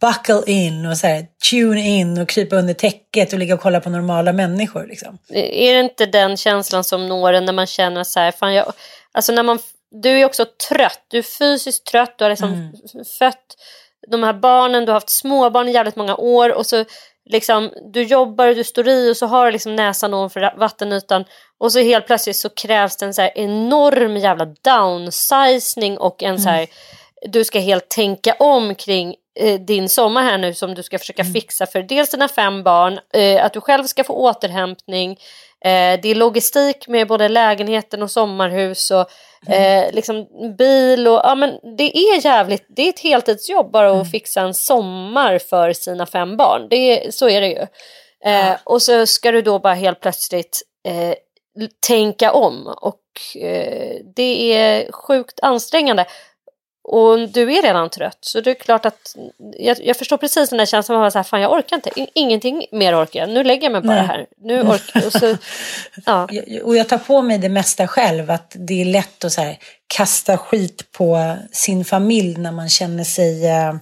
buckle 0.00 0.42
in 0.46 0.86
och 0.86 0.96
så 0.96 1.06
här, 1.06 1.26
tune 1.50 1.80
in 1.80 2.18
och 2.18 2.28
krypa 2.28 2.56
under 2.56 2.74
täcket 2.74 3.32
och 3.32 3.38
ligga 3.38 3.54
och 3.54 3.60
kolla 3.60 3.80
på 3.80 3.90
normala 3.90 4.32
människor. 4.32 4.86
Liksom. 4.86 5.18
Är 5.32 5.74
det 5.74 5.80
inte 5.80 6.06
den 6.06 6.36
känslan 6.36 6.84
som 6.84 7.08
når 7.08 7.32
en 7.32 7.44
när 7.44 7.52
man 7.52 7.66
känner 7.66 8.04
så 8.04 8.20
här, 8.20 8.32
fan 8.32 8.54
jag, 8.54 8.72
alltså 9.12 9.32
när 9.32 9.42
man, 9.42 9.58
du 9.90 10.20
är 10.20 10.24
också 10.24 10.46
trött, 10.68 11.04
du 11.08 11.18
är 11.18 11.22
fysiskt 11.22 11.86
trött, 11.86 12.14
du 12.18 12.24
har 12.24 12.30
liksom 12.30 12.52
mm. 12.52 12.72
fött 13.18 13.56
de 14.08 14.22
här 14.22 14.32
barnen, 14.32 14.84
du 14.84 14.90
har 14.90 14.96
haft 14.96 15.10
småbarn 15.10 15.68
i 15.68 15.72
jävligt 15.72 15.96
många 15.96 16.16
år 16.16 16.52
och 16.52 16.66
så 16.66 16.84
liksom, 17.30 17.70
du 17.92 18.02
jobbar 18.02 18.48
och 18.48 18.54
du 18.54 18.64
står 18.64 18.88
i 18.88 19.12
och 19.12 19.16
så 19.16 19.26
har 19.26 19.46
du 19.46 19.52
liksom 19.52 19.76
näsan 19.76 20.14
ovanför 20.14 20.54
vattenytan 20.56 21.24
och 21.58 21.72
så 21.72 21.78
helt 21.78 22.06
plötsligt 22.06 22.36
så 22.36 22.48
krävs 22.48 22.96
det 22.96 23.06
en 23.06 23.14
så 23.14 23.22
enorm 23.34 24.16
jävla 24.16 24.44
downsizing 24.44 25.98
och 25.98 26.22
en 26.22 26.28
mm. 26.28 26.38
så 26.38 26.48
här, 26.48 26.66
du 27.22 27.44
ska 27.44 27.58
helt 27.58 27.88
tänka 27.88 28.34
om 28.38 28.74
kring 28.74 29.14
eh, 29.40 29.60
din 29.60 29.88
sommar 29.88 30.22
här 30.22 30.38
nu 30.38 30.54
som 30.54 30.74
du 30.74 30.82
ska 30.82 30.98
försöka 30.98 31.22
mm. 31.22 31.32
fixa 31.32 31.66
för 31.66 31.82
dels 31.82 32.10
dina 32.10 32.28
fem 32.28 32.62
barn, 32.62 32.98
eh, 33.12 33.44
att 33.44 33.52
du 33.52 33.60
själv 33.60 33.84
ska 33.84 34.04
få 34.04 34.14
återhämtning, 34.14 35.10
eh, 35.64 36.00
det 36.02 36.08
är 36.08 36.14
logistik 36.14 36.88
med 36.88 37.08
både 37.08 37.28
lägenheten 37.28 38.02
och 38.02 38.10
sommarhus 38.10 38.90
och 38.90 39.06
mm. 39.46 39.86
eh, 39.86 39.92
liksom 39.92 40.26
bil 40.58 41.08
och 41.08 41.20
ja 41.24 41.34
men 41.34 41.76
det 41.76 41.98
är 41.98 42.24
jävligt, 42.24 42.66
det 42.68 42.82
är 42.82 42.88
ett 42.88 43.00
heltidsjobb 43.00 43.70
bara 43.70 43.88
att 43.88 43.94
mm. 43.94 44.06
fixa 44.06 44.40
en 44.40 44.54
sommar 44.54 45.38
för 45.38 45.72
sina 45.72 46.06
fem 46.06 46.36
barn, 46.36 46.66
det, 46.70 47.14
så 47.14 47.28
är 47.28 47.40
det 47.40 47.48
ju. 47.48 47.66
Eh, 48.30 48.56
och 48.64 48.82
så 48.82 49.06
ska 49.06 49.32
du 49.32 49.42
då 49.42 49.58
bara 49.58 49.74
helt 49.74 50.00
plötsligt 50.00 50.62
eh, 50.88 51.14
tänka 51.86 52.32
om 52.32 52.74
och 52.80 53.00
det 54.16 54.52
är 54.52 54.92
sjukt 54.92 55.40
ansträngande. 55.42 56.06
Och 56.84 57.28
du 57.28 57.52
är 57.52 57.62
redan 57.62 57.90
trött 57.90 58.18
så 58.20 58.40
det 58.40 58.50
är 58.50 58.54
klart 58.54 58.86
att 58.86 59.16
jag, 59.58 59.76
jag 59.84 59.96
förstår 59.96 60.16
precis 60.16 60.50
den 60.50 60.58
där 60.58 60.66
känslan 60.66 60.98
av 60.98 61.04
att 61.04 61.32
jag 61.32 61.52
orkar 61.52 61.76
inte, 61.76 61.90
ingenting 62.14 62.66
mer 62.72 63.02
orkar 63.02 63.20
jag, 63.20 63.28
nu 63.28 63.44
lägger 63.44 63.62
jag 63.62 63.72
mig 63.72 63.80
bara 63.80 63.96
Nej. 63.96 64.06
här. 64.06 64.26
Nu 64.40 64.62
orkar, 64.62 65.06
och, 65.06 65.12
så, 65.12 65.36
ja. 66.06 66.28
och 66.62 66.76
jag 66.76 66.88
tar 66.88 66.98
på 66.98 67.22
mig 67.22 67.38
det 67.38 67.48
mesta 67.48 67.86
själv, 67.86 68.30
att 68.30 68.56
det 68.58 68.80
är 68.80 68.84
lätt 68.84 69.24
att 69.24 69.32
så 69.32 69.40
här, 69.40 69.58
kasta 69.86 70.38
skit 70.38 70.92
på 70.92 71.36
sin 71.52 71.84
familj 71.84 72.36
när 72.36 72.52
man 72.52 72.68
känner 72.68 73.04
sig 73.04 73.46
eh, 73.46 73.74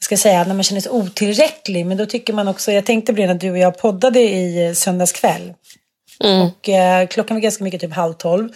ska 0.00 0.16
säga, 0.16 0.44
när 0.44 0.54
man 0.54 0.62
känner 0.62 0.80
sig 0.80 0.92
otillräcklig. 0.92 1.86
Men 1.86 1.96
då 1.96 2.06
tycker 2.06 2.32
man 2.32 2.48
också, 2.48 2.72
jag 2.72 2.86
tänkte 2.86 3.12
på 3.12 3.20
det 3.20 3.26
när 3.26 3.34
du 3.34 3.50
och 3.50 3.58
jag 3.58 3.78
poddade 3.78 4.20
i 4.20 4.74
söndags 4.74 5.12
kväll. 5.12 5.54
Mm. 6.24 6.42
Och 6.42 6.68
eh, 6.68 7.06
klockan 7.06 7.36
var 7.36 7.42
ganska 7.42 7.64
mycket, 7.64 7.80
typ 7.80 7.92
halv 7.92 8.14
tolv. 8.14 8.48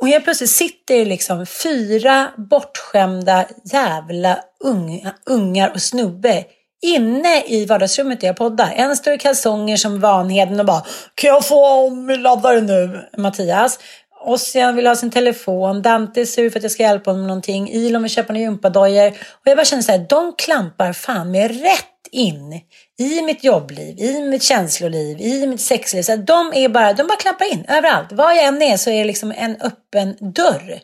Och 0.00 0.08
helt 0.08 0.24
plötsligt 0.24 0.50
sitter 0.50 0.94
det 0.94 1.04
liksom 1.04 1.46
fyra 1.46 2.30
bortskämda 2.36 3.44
jävla 3.72 4.38
unga, 4.64 5.14
ungar 5.26 5.70
och 5.74 5.82
snubbe 5.82 6.44
inne 6.82 7.42
i 7.46 7.66
vardagsrummet 7.66 8.20
där 8.20 8.26
jag 8.26 8.36
poddar. 8.36 8.72
En 8.76 8.96
står 8.96 9.12
i 9.12 9.18
kalsonger 9.18 9.76
som 9.76 10.00
Vanheden 10.00 10.60
och 10.60 10.66
bara 10.66 10.82
Kan 11.14 11.28
jag 11.28 11.46
få 11.46 11.86
om 11.86 12.08
laddare 12.08 12.60
nu? 12.60 13.08
Mattias. 13.16 13.78
Ossian 14.24 14.76
vill 14.76 14.86
ha 14.86 14.96
sin 14.96 15.10
telefon. 15.10 15.82
Dante 15.82 16.20
är 16.20 16.24
sur 16.24 16.50
för 16.50 16.58
att 16.58 16.62
jag 16.62 16.72
ska 16.72 16.82
hjälpa 16.82 17.10
honom 17.10 17.22
med 17.22 17.28
någonting. 17.28 17.70
Ilon 17.70 18.02
vill 18.02 18.10
köpa 18.10 18.32
några 18.32 18.42
gympadojor. 18.42 19.08
Och 19.08 19.44
jag 19.44 19.56
bara 19.56 19.64
känner 19.64 19.82
så 19.82 19.92
här, 19.92 20.06
de 20.08 20.32
klampar 20.38 20.92
fan 20.92 21.30
med 21.30 21.50
rätt 21.50 21.93
in 22.14 22.60
i 22.98 23.22
mitt 23.22 23.44
jobbliv, 23.44 23.98
i 23.98 24.20
mitt 24.20 24.42
känsloliv, 24.42 25.20
i 25.20 25.46
mitt 25.46 25.60
sexliv. 25.60 26.02
Så 26.02 26.16
de, 26.16 26.52
är 26.54 26.68
bara, 26.68 26.92
de 26.92 27.06
bara 27.06 27.18
klappar 27.18 27.52
in 27.52 27.64
överallt. 27.68 28.12
Var 28.12 28.32
jag 28.32 28.44
än 28.44 28.62
är 28.62 28.76
så 28.76 28.90
är 28.90 28.98
det 28.98 29.04
liksom 29.04 29.32
en 29.36 29.56
öppen 29.60 30.16
dörr, 30.20 30.80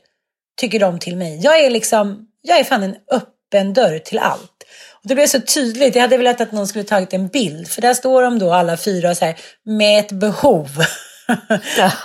tycker 0.61 0.81
de 0.81 0.99
till 0.99 1.17
mig. 1.17 1.41
Jag 1.43 1.61
är 1.61 1.71
liksom, 1.71 2.27
jag 2.43 2.59
är 2.59 2.65
fan 2.65 2.83
en 2.83 2.97
öppen 3.13 3.73
dörr 3.73 3.99
till 3.99 4.19
allt. 4.19 4.65
Och 5.03 5.09
det 5.09 5.15
blev 5.15 5.27
så 5.27 5.41
tydligt. 5.41 5.95
Jag 5.95 6.03
hade 6.03 6.17
velat 6.17 6.41
att 6.41 6.53
någon 6.53 6.67
skulle 6.67 6.85
tagit 6.85 7.13
en 7.13 7.29
bild. 7.29 7.69
För 7.69 7.83
där 7.83 7.95
står 7.95 8.23
de 8.23 8.39
då 8.39 8.53
alla 8.53 8.77
fyra 8.77 9.15
så 9.15 9.25
här, 9.25 9.37
med 9.65 10.01
ett 10.01 10.13
behov 10.13 10.69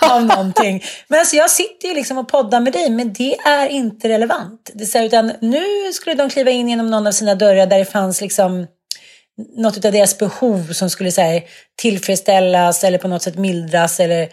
av 0.00 0.24
någonting. 0.24 0.84
Men 1.08 1.18
alltså 1.18 1.36
jag 1.36 1.50
sitter 1.50 1.88
ju 1.88 1.94
liksom 1.94 2.18
och 2.18 2.28
poddar 2.28 2.60
med 2.60 2.72
dig, 2.72 2.90
men 2.90 3.12
det 3.12 3.36
är 3.38 3.68
inte 3.68 4.08
relevant. 4.08 4.70
Det 4.74 4.94
är 4.94 5.04
utan 5.04 5.32
nu 5.40 5.92
skulle 5.92 6.14
de 6.14 6.30
kliva 6.30 6.50
in 6.50 6.68
genom 6.68 6.90
någon 6.90 7.06
av 7.06 7.12
sina 7.12 7.34
dörrar 7.34 7.66
där 7.66 7.78
det 7.78 7.84
fanns 7.84 8.20
liksom 8.20 8.66
något 9.56 9.84
av 9.84 9.92
deras 9.92 10.18
behov 10.18 10.72
som 10.72 10.90
skulle 10.90 11.12
så 11.12 11.20
här, 11.20 11.42
tillfredsställas 11.76 12.84
eller 12.84 12.98
på 12.98 13.08
något 13.08 13.22
sätt 13.22 13.38
mildras. 13.38 14.00
Eller, 14.00 14.28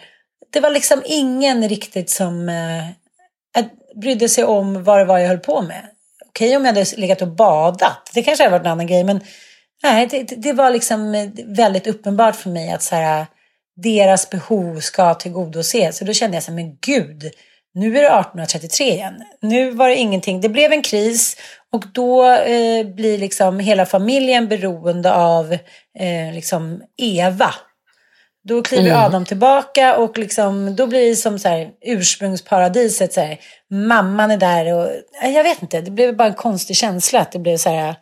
det 0.52 0.60
var 0.60 0.70
liksom 0.70 1.02
ingen 1.04 1.68
riktigt 1.68 2.10
som 2.10 2.48
eh, 2.48 3.64
brydde 3.94 4.28
sig 4.28 4.44
om 4.44 4.84
vad 4.84 4.98
det 4.98 5.04
var 5.04 5.18
jag 5.18 5.28
höll 5.28 5.38
på 5.38 5.62
med. 5.62 5.86
Okej 6.28 6.56
om 6.56 6.64
jag 6.64 6.74
hade 6.74 6.96
legat 6.96 7.22
och 7.22 7.28
badat, 7.28 8.10
det 8.14 8.22
kanske 8.22 8.44
hade 8.44 8.52
varit 8.52 8.66
en 8.66 8.72
annan 8.72 8.86
grej, 8.86 9.04
men 9.04 9.20
nej, 9.82 10.06
det, 10.06 10.22
det 10.22 10.52
var 10.52 10.70
liksom 10.70 11.30
väldigt 11.44 11.86
uppenbart 11.86 12.36
för 12.36 12.50
mig 12.50 12.72
att 12.72 12.82
så 12.82 12.96
här, 12.96 13.26
deras 13.76 14.30
behov 14.30 14.80
ska 14.80 15.14
tillgodoses. 15.14 15.98
Så 15.98 16.04
då 16.04 16.12
kände 16.12 16.36
jag 16.36 16.44
så 16.44 16.50
här, 16.50 16.56
men 16.56 16.76
gud, 16.80 17.30
nu 17.74 17.86
är 17.86 18.02
det 18.02 18.08
1833 18.08 18.92
igen. 18.92 19.14
Nu 19.42 19.70
var 19.70 19.88
det 19.88 19.96
ingenting. 19.96 20.40
Det 20.40 20.48
blev 20.48 20.72
en 20.72 20.82
kris 20.82 21.36
och 21.74 21.84
då 21.92 22.32
eh, 22.32 22.86
blir 22.86 23.18
liksom 23.18 23.58
hela 23.58 23.86
familjen 23.86 24.48
beroende 24.48 25.14
av 25.14 25.52
eh, 25.98 26.34
liksom 26.34 26.82
Eva. 26.96 27.54
Då 28.48 28.62
kliver 28.62 28.90
mm. 28.90 29.02
Adam 29.04 29.24
tillbaka 29.24 29.96
och 29.96 30.18
liksom, 30.18 30.76
då 30.76 30.86
blir 30.86 31.08
det 31.08 31.16
som 31.16 31.38
så 31.38 31.48
här, 31.48 31.70
ursprungsparadiset. 31.84 33.12
Så 33.12 33.20
här, 33.20 33.38
mamman 33.70 34.30
är 34.30 34.36
där 34.36 34.74
och 34.74 34.88
jag 35.22 35.44
vet 35.44 35.62
inte, 35.62 35.80
det 35.80 35.90
blev 35.90 36.16
bara 36.16 36.28
en 36.28 36.34
konstig 36.34 36.76
känsla. 36.76 37.20
Att 37.20 37.32
det 37.32 37.38
blev 37.38 37.56
så 37.56 37.70
här, 37.70 37.94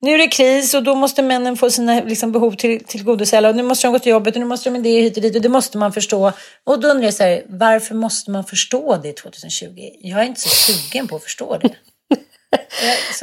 nu 0.00 0.14
är 0.14 0.18
det 0.18 0.28
kris 0.28 0.74
och 0.74 0.82
då 0.82 0.94
måste 0.94 1.22
männen 1.22 1.56
få 1.56 1.70
sina 1.70 2.00
liksom, 2.00 2.32
behov 2.32 2.52
till, 2.52 2.84
tillgodosedda 2.84 3.48
och 3.48 3.56
nu 3.56 3.62
måste 3.62 3.86
de 3.86 3.92
gå 3.92 3.98
till 3.98 4.10
jobbet 4.10 4.34
och 4.34 4.40
nu 4.40 4.46
måste 4.46 4.68
de 4.68 4.72
med 4.72 4.82
det 4.82 5.00
hit 5.00 5.16
och 5.16 5.22
dit 5.22 5.36
och 5.36 5.42
det 5.42 5.48
måste 5.48 5.78
man 5.78 5.92
förstå. 5.92 6.32
Och 6.64 6.80
då 6.80 6.88
undrar 6.88 7.04
jag 7.04 7.14
så 7.14 7.22
här, 7.22 7.42
varför 7.48 7.94
måste 7.94 8.30
man 8.30 8.44
förstå 8.44 8.96
det 8.96 9.12
2020? 9.12 9.66
Jag 10.00 10.20
är 10.20 10.24
inte 10.24 10.40
så 10.40 10.48
sugen 10.48 11.08
på 11.08 11.16
att 11.16 11.22
förstå 11.22 11.58
det. 11.58 11.70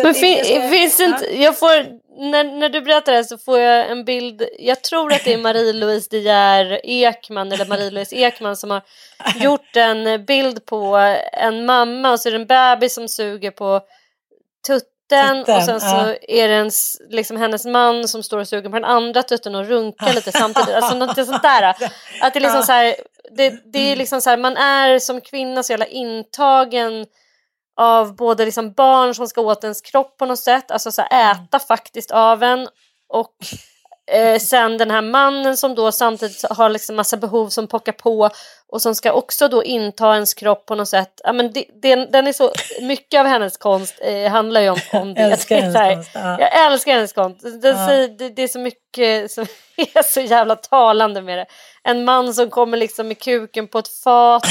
Men 0.03 0.13
fin, 0.13 0.69
finns 0.69 0.99
ja. 0.99 1.05
inte, 1.05 1.41
jag 1.41 1.59
får, 1.59 1.99
när, 2.31 2.43
när 2.43 2.69
du 2.69 2.81
berättar 2.81 3.11
det 3.11 3.17
här 3.17 3.23
så 3.23 3.37
får 3.37 3.59
jag 3.59 3.91
en 3.91 4.05
bild, 4.05 4.43
jag 4.59 4.81
tror 4.81 5.13
att 5.13 5.23
det 5.23 5.33
är 5.33 5.37
Marie-Louise 5.37 6.07
De 6.11 6.17
Geer 6.19 6.81
Ekman 6.83 7.51
eller 7.51 7.65
Marie-Louise 7.65 8.15
Ekman 8.15 8.57
som 8.57 8.71
har 8.71 8.81
gjort 9.35 9.75
en 9.75 10.25
bild 10.25 10.65
på 10.65 11.15
en 11.33 11.65
mamma 11.65 12.11
och 12.11 12.19
så 12.19 12.29
är 12.29 12.33
det 12.33 12.39
en 12.39 12.45
bebis 12.45 12.93
som 12.93 13.07
suger 13.07 13.51
på 13.51 13.81
tutt 14.67 14.89
tutten 15.13 15.55
och 15.55 15.63
sen 15.63 15.81
så 15.81 16.15
är 16.21 16.47
det 16.47 16.55
en, 16.55 16.71
liksom 17.09 17.37
hennes 17.37 17.65
man 17.65 18.07
som 18.07 18.23
står 18.23 18.39
och 18.39 18.47
suger 18.47 18.69
på 18.69 18.75
den 18.75 18.85
andra 18.85 19.23
tutten 19.23 19.55
och 19.55 19.65
runkar 19.65 20.13
lite 20.13 20.31
samtidigt. 20.31 20.75
Alltså 20.75 20.97
något 20.97 21.25
sånt 21.25 21.43
där. 21.43 21.63
Att 21.63 21.79
det 22.33 22.39
är 22.39 22.39
liksom 22.39 22.59
ja. 22.59 22.63
så 22.65 22.71
här, 22.71 22.95
det, 23.31 23.71
det 23.73 23.91
är 23.91 23.95
liksom 23.95 24.21
så 24.21 24.29
här, 24.29 24.37
man 24.37 24.57
är 24.57 24.99
som 24.99 25.21
kvinna 25.21 25.63
så 25.63 25.73
jävla 25.73 25.85
intagen 25.85 27.05
av 27.77 28.15
både 28.15 28.45
liksom 28.45 28.73
barn 28.73 29.15
som 29.15 29.27
ska 29.27 29.41
åt 29.41 29.63
ens 29.63 29.81
kropp 29.81 30.17
på 30.17 30.25
något 30.25 30.39
sätt, 30.39 30.71
alltså 30.71 30.91
så 30.91 31.01
här, 31.01 31.31
äta 31.31 31.59
faktiskt 31.59 32.11
av 32.11 32.43
en 32.43 32.67
och 33.09 33.35
Eh, 34.11 34.39
sen 34.39 34.77
den 34.77 34.91
här 34.91 35.01
mannen 35.01 35.57
som 35.57 35.75
då 35.75 35.91
samtidigt 35.91 36.45
har 36.49 36.69
liksom 36.69 36.95
massa 36.95 37.17
behov 37.17 37.49
som 37.49 37.67
pockar 37.67 37.91
på 37.91 38.29
och 38.73 38.81
som 38.81 38.95
ska 38.95 39.11
också 39.11 39.47
då 39.47 39.63
inta 39.63 40.13
ens 40.13 40.33
kropp 40.33 40.65
på 40.65 40.75
något 40.75 40.89
sätt. 40.89 41.21
Ja, 41.23 41.33
men 41.33 41.51
det, 41.51 41.65
det, 41.81 41.95
den 41.95 42.27
är 42.27 42.33
så, 42.33 42.51
mycket 42.81 43.19
av 43.19 43.25
hennes 43.25 43.57
konst 43.57 43.99
eh, 44.01 44.31
handlar 44.31 44.61
ju 44.61 44.69
om, 44.69 44.79
om 44.93 45.13
det. 45.13 45.21
Älskar 45.21 45.61
det 45.61 45.79
här, 45.79 45.95
konst, 45.95 46.09
ja. 46.13 46.39
Jag 46.39 46.65
älskar 46.65 46.93
hennes 46.93 47.13
konst. 47.13 47.41
Det, 47.61 47.69
ja. 47.69 48.07
det, 48.07 48.29
det, 48.29 48.43
är 48.43 48.47
så 48.47 48.59
mycket 48.59 49.31
som 49.31 49.45
är 49.75 50.03
så 50.03 50.21
jävla 50.21 50.55
talande 50.55 51.21
med 51.21 51.37
det. 51.37 51.45
En 51.83 52.05
man 52.05 52.33
som 52.33 52.49
kommer 52.49 52.77
liksom 52.77 53.07
med 53.07 53.19
kuken 53.19 53.67
på 53.67 53.79
ett 53.79 53.87
fat. 54.03 54.47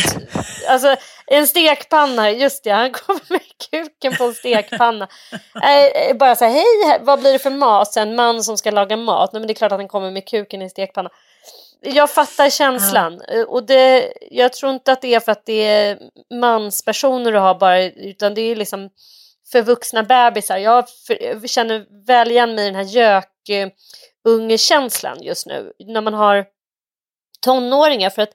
Alltså 0.69 0.97
en 1.27 1.47
stekpanna, 1.47 2.31
just 2.31 2.65
det, 2.65 2.71
han 2.71 2.93
kommer 2.93 3.23
med 3.29 3.43
kuken 3.71 4.17
på 4.17 4.25
en 4.25 4.35
stekpanna. 4.35 5.09
Äh, 5.55 6.17
bara 6.17 6.37
så 6.37 6.45
här, 6.45 6.53
hej, 6.53 6.99
vad 7.01 7.21
blir 7.21 7.33
det 7.33 7.39
för 7.39 7.51
mat? 7.51 7.93
Så 7.93 8.01
en 8.01 8.17
man 8.17 8.45
som 8.45 8.59
ska 8.59 8.71
laga 8.71 8.97
mat. 8.97 9.33
Nej, 9.33 9.41
men 9.41 9.47
det 9.47 9.53
är 9.53 9.55
klart 9.55 9.73
att 9.73 9.79
han 9.79 9.89
kommer 9.89 10.11
med 10.11 10.29
kuken 10.29 10.63
i 10.63 10.65
en 10.65 10.71
stekpanna. 10.71 11.11
Jag 11.83 12.11
fattar 12.11 12.51
känslan. 12.51 13.23
Ja. 13.29 13.47
Och 13.47 13.67
det, 13.67 14.13
jag 14.31 14.53
tror 14.53 14.73
inte 14.73 14.93
att 14.93 15.03
det 15.03 15.15
är 15.15 15.21
för 15.21 15.33
att 15.33 15.47
det 15.47 15.65
är 15.65 15.99
manspersoner 16.35 17.33
du 17.33 17.39
har 17.39 17.55
bara, 17.55 17.85
utan 17.85 18.35
det 18.35 18.41
är 18.41 18.57
liksom 18.57 18.91
för 19.53 19.63
vuxna 19.63 20.03
bebisar. 20.03 20.59
Jag, 20.59 20.85
för, 21.07 21.23
jag 21.23 21.51
känner 21.51 22.07
väl 22.07 22.31
igen 22.31 22.55
mig 22.55 22.65
i 22.65 22.67
den 22.67 22.75
här 22.75 22.95
gök 22.95 23.29
ungekänslan 24.25 25.23
just 25.23 25.47
nu. 25.47 25.73
När 25.79 26.01
man 26.01 26.15
har 26.15 26.47
tonåringar. 27.41 28.11
För 28.11 28.23
att 28.23 28.33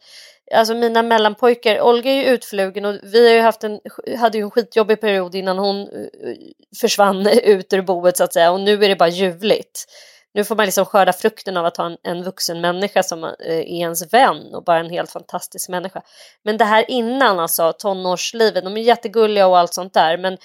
alltså 0.56 0.74
mina 0.74 1.04
mellanpojkar, 1.04 1.82
Olga 1.82 2.12
är 2.12 2.16
ju 2.16 2.24
utflugen 2.24 2.86
och 2.86 2.96
vi 3.04 3.28
har 3.28 3.36
ju 3.36 3.42
haft 3.42 3.64
en, 3.64 3.80
hade 4.18 4.38
ju 4.38 4.44
en 4.44 4.52
skitjobbig 4.52 5.02
period 5.02 5.36
innan 5.36 5.58
hon 5.58 5.82
eh, 5.82 6.36
försvann 6.82 7.28
ut 7.44 7.74
ur 7.74 7.82
boet 7.82 8.18
så 8.18 8.24
att 8.24 8.34
säga 8.34 8.52
och 8.52 8.60
nu 8.60 8.84
är 8.84 8.90
det 8.90 8.96
bara 8.96 9.10
ljuvligt. 9.10 9.86
Nu 10.34 10.44
får 10.44 10.56
man 10.56 10.66
liksom 10.66 10.86
skörda 10.86 11.14
frukten 11.14 11.58
av 11.58 11.66
att 11.66 11.78
ha 11.78 11.86
en, 11.86 11.98
en 12.04 12.24
vuxen 12.24 12.62
människa 12.62 13.04
som 13.04 13.24
eh, 13.24 13.32
är 13.48 13.64
ens 13.66 14.14
vän 14.14 14.56
och 14.56 14.64
bara 14.64 14.80
en 14.80 14.90
helt 14.90 15.12
fantastisk 15.12 15.70
människa. 15.70 16.02
Men 16.44 16.58
det 16.58 16.66
här 16.66 16.92
innan 16.92 17.40
alltså 17.40 17.74
tonårslivet, 17.74 18.64
de 18.64 18.78
är 18.78 18.82
jättegulliga 18.82 19.48
och 19.48 19.58
allt 19.58 19.74
sånt 19.74 19.94
där 19.94 20.18
men 20.18 20.38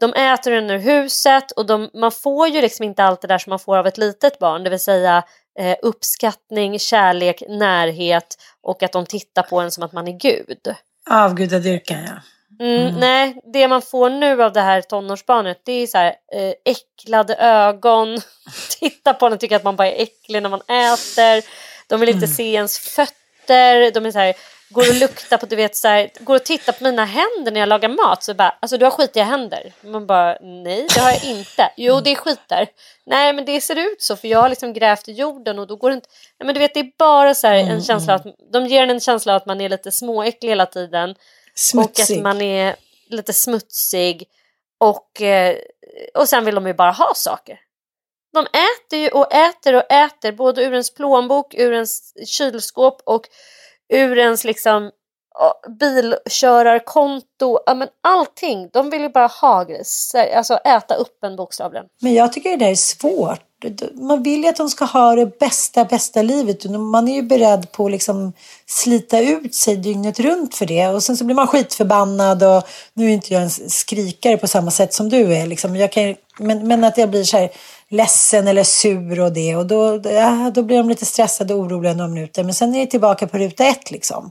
de 0.00 0.12
äter 0.12 0.50
den 0.50 0.70
ur 0.70 0.78
huset 0.78 1.50
och 1.50 1.66
de, 1.66 1.90
man 1.94 2.12
får 2.12 2.48
ju 2.48 2.60
liksom 2.60 2.84
inte 2.84 3.04
allt 3.04 3.20
det 3.20 3.28
där 3.28 3.38
som 3.38 3.50
man 3.50 3.58
får 3.58 3.76
av 3.76 3.86
ett 3.86 3.98
litet 3.98 4.38
barn, 4.38 4.64
det 4.64 4.70
vill 4.70 4.80
säga 4.80 5.24
eh, 5.58 5.76
uppskattning, 5.82 6.78
kärlek, 6.78 7.42
närhet 7.48 8.36
och 8.62 8.82
att 8.82 8.92
de 8.92 9.06
tittar 9.06 9.42
på 9.42 9.60
en 9.60 9.70
som 9.70 9.82
att 9.82 9.92
man 9.92 10.08
är 10.08 10.18
Gud. 10.18 10.74
Avgudadyrkan 11.10 11.98
ja. 12.06 12.12
Mm, 12.60 12.82
mm. 12.82 13.00
Nej, 13.00 13.40
det 13.52 13.68
man 13.68 13.82
får 13.82 14.10
nu 14.10 14.42
av 14.42 14.52
det 14.52 14.60
här 14.60 14.82
tonårsbarnet 14.82 15.60
det 15.64 15.72
är 15.72 15.86
så 15.86 15.98
här, 15.98 16.14
eh, 16.32 16.52
äcklade 16.64 17.34
ögon, 17.34 18.18
titta 18.80 19.14
på 19.14 19.26
en 19.26 19.32
och 19.32 19.40
tycker 19.40 19.56
att 19.56 19.64
man 19.64 19.76
bara 19.76 19.88
är 19.88 20.02
äcklig 20.02 20.42
när 20.42 20.50
man 20.50 20.60
äter, 20.60 21.44
de 21.88 22.00
vill 22.00 22.08
inte 22.08 22.26
mm. 22.26 22.36
se 22.36 22.54
ens 22.54 22.78
fötter, 22.78 23.90
de 23.90 24.06
är 24.06 24.10
så 24.10 24.18
här, 24.18 24.34
går 24.70 24.88
och 24.88 24.94
luktar 24.94 25.36
på, 25.36 25.46
du 25.46 25.56
vet 25.56 25.76
så 25.76 25.88
här, 25.88 26.10
går 26.20 26.36
och 26.36 26.44
tittar 26.44 26.72
på 26.72 26.84
mina 26.84 27.04
händer 27.04 27.52
när 27.52 27.60
jag 27.60 27.68
lagar 27.68 27.88
mat 27.88 28.22
så 28.22 28.34
bara, 28.34 28.54
alltså 28.60 28.78
du 28.78 28.84
har 28.84 28.90
skitiga 28.90 29.24
händer. 29.24 29.72
Man 29.80 30.06
bara, 30.06 30.38
nej 30.40 30.86
det 30.94 31.00
har 31.00 31.10
jag 31.10 31.24
inte. 31.24 31.72
Jo 31.76 32.00
det 32.00 32.10
är 32.10 32.14
skit 32.14 32.40
där. 32.46 32.66
Nej 33.06 33.32
men 33.32 33.44
det 33.44 33.60
ser 33.60 33.78
ut 33.78 34.02
så 34.02 34.16
för 34.16 34.28
jag 34.28 34.38
har 34.38 34.48
liksom 34.48 34.72
grävt 34.72 35.08
i 35.08 35.12
jorden 35.12 35.58
och 35.58 35.66
då 35.66 35.76
går 35.76 35.90
det 35.90 35.94
inte. 35.94 36.08
Nej 36.38 36.46
men 36.46 36.54
du 36.54 36.60
vet 36.60 36.74
det 36.74 36.80
är 36.80 36.92
bara 36.98 37.34
så 37.34 37.46
här, 37.46 37.54
en 37.54 37.68
mm, 37.68 37.82
känsla 37.82 38.14
mm. 38.14 38.28
att, 38.28 38.52
de 38.52 38.66
ger 38.66 38.82
en 38.82 38.90
en 38.90 39.00
känsla 39.00 39.34
att 39.34 39.46
man 39.46 39.60
är 39.60 39.68
lite 39.68 39.92
småäcklig 39.92 40.48
hela 40.48 40.66
tiden. 40.66 41.14
Smutsig. 41.58 42.16
Och 42.16 42.18
att 42.18 42.22
man 42.22 42.40
är 42.40 42.76
lite 43.08 43.32
smutsig. 43.32 44.24
Och, 44.78 45.22
eh, 45.22 45.56
och 46.14 46.28
sen 46.28 46.44
vill 46.44 46.54
de 46.54 46.66
ju 46.66 46.74
bara 46.74 46.90
ha 46.90 47.12
saker. 47.14 47.60
De 48.32 48.46
äter 48.46 48.98
ju 48.98 49.08
och 49.08 49.34
äter 49.34 49.74
och 49.74 49.92
äter 49.92 50.32
både 50.32 50.62
ur 50.64 50.72
ens 50.72 50.94
plånbok, 50.94 51.54
ur 51.54 51.72
ens 51.72 52.12
kylskåp 52.26 53.02
och 53.04 53.28
ur 53.88 54.18
ens 54.18 54.44
liksom 54.44 54.90
bilkörarkonto, 55.80 57.58
ja, 57.66 57.74
men 57.74 57.88
allting. 58.00 58.70
De 58.72 58.90
vill 58.90 59.02
ju 59.02 59.08
bara 59.08 59.26
ha 59.26 59.66
alltså 60.34 60.54
äta 60.54 60.94
upp 60.94 61.24
en 61.24 61.36
bokstavligen. 61.36 61.86
Men 62.00 62.14
jag 62.14 62.32
tycker 62.32 62.50
det 62.50 62.56
där 62.56 62.70
är 62.70 62.74
svårt. 62.74 63.42
Man 63.94 64.22
vill 64.22 64.42
ju 64.42 64.48
att 64.48 64.56
de 64.56 64.68
ska 64.68 64.84
ha 64.84 65.14
det 65.14 65.38
bästa, 65.38 65.84
bästa 65.84 66.22
livet. 66.22 66.70
Man 66.70 67.08
är 67.08 67.14
ju 67.14 67.22
beredd 67.22 67.72
på 67.72 67.86
att 67.86 67.92
liksom 67.92 68.32
slita 68.66 69.20
ut 69.20 69.54
sig 69.54 69.76
dygnet 69.76 70.20
runt 70.20 70.54
för 70.54 70.66
det. 70.66 70.88
Och 70.88 71.02
sen 71.02 71.16
så 71.16 71.24
blir 71.24 71.36
man 71.36 71.46
skitförbannad 71.46 72.42
och 72.42 72.62
nu 72.94 73.04
är 73.04 73.10
inte 73.10 73.34
jag 73.34 73.42
en 73.42 73.50
skrikare 73.50 74.36
på 74.36 74.46
samma 74.46 74.70
sätt 74.70 74.94
som 74.94 75.08
du 75.08 75.34
är. 75.34 75.46
Liksom. 75.46 75.76
Jag 75.76 75.92
kan, 75.92 76.14
men, 76.38 76.68
men 76.68 76.84
att 76.84 76.98
jag 76.98 77.10
blir 77.10 77.24
så 77.24 77.36
här 77.36 77.50
ledsen 77.88 78.48
eller 78.48 78.64
sur 78.64 79.20
och 79.20 79.32
det. 79.32 79.56
Och 79.56 79.66
då, 79.66 80.00
ja, 80.04 80.50
då 80.54 80.62
blir 80.62 80.76
de 80.76 80.88
lite 80.88 81.06
stressade 81.06 81.54
och 81.54 81.60
oroliga 81.60 81.94
några 81.94 82.10
minuter. 82.10 82.44
Men 82.44 82.54
sen 82.54 82.74
är 82.74 82.80
det 82.80 82.86
tillbaka 82.86 83.26
på 83.26 83.38
ruta 83.38 83.64
ett 83.64 83.90
liksom. 83.90 84.30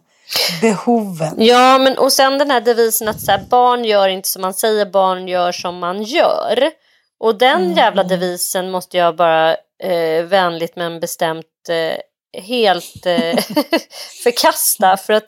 Behoven. 0.61 1.35
Ja, 1.37 1.77
men 1.77 1.97
och 1.97 2.13
sen 2.13 2.37
den 2.37 2.51
här 2.51 2.61
devisen 2.61 3.07
att 3.07 3.21
så 3.21 3.31
här, 3.31 3.43
barn 3.49 3.85
gör 3.85 4.07
inte 4.07 4.29
som 4.29 4.41
man 4.41 4.53
säger, 4.53 4.85
barn 4.85 5.27
gör 5.27 5.51
som 5.51 5.79
man 5.79 6.03
gör. 6.03 6.71
Och 7.19 7.37
den 7.37 7.61
mm. 7.61 7.77
jävla 7.77 8.03
devisen 8.03 8.71
måste 8.71 8.97
jag 8.97 9.15
bara 9.15 9.51
eh, 9.83 10.23
vänligt 10.23 10.75
men 10.75 10.99
bestämt 10.99 11.69
eh, 11.69 12.41
helt 12.41 13.05
eh, 13.05 13.35
förkasta. 14.23 14.97
För 14.97 15.13
att 15.13 15.25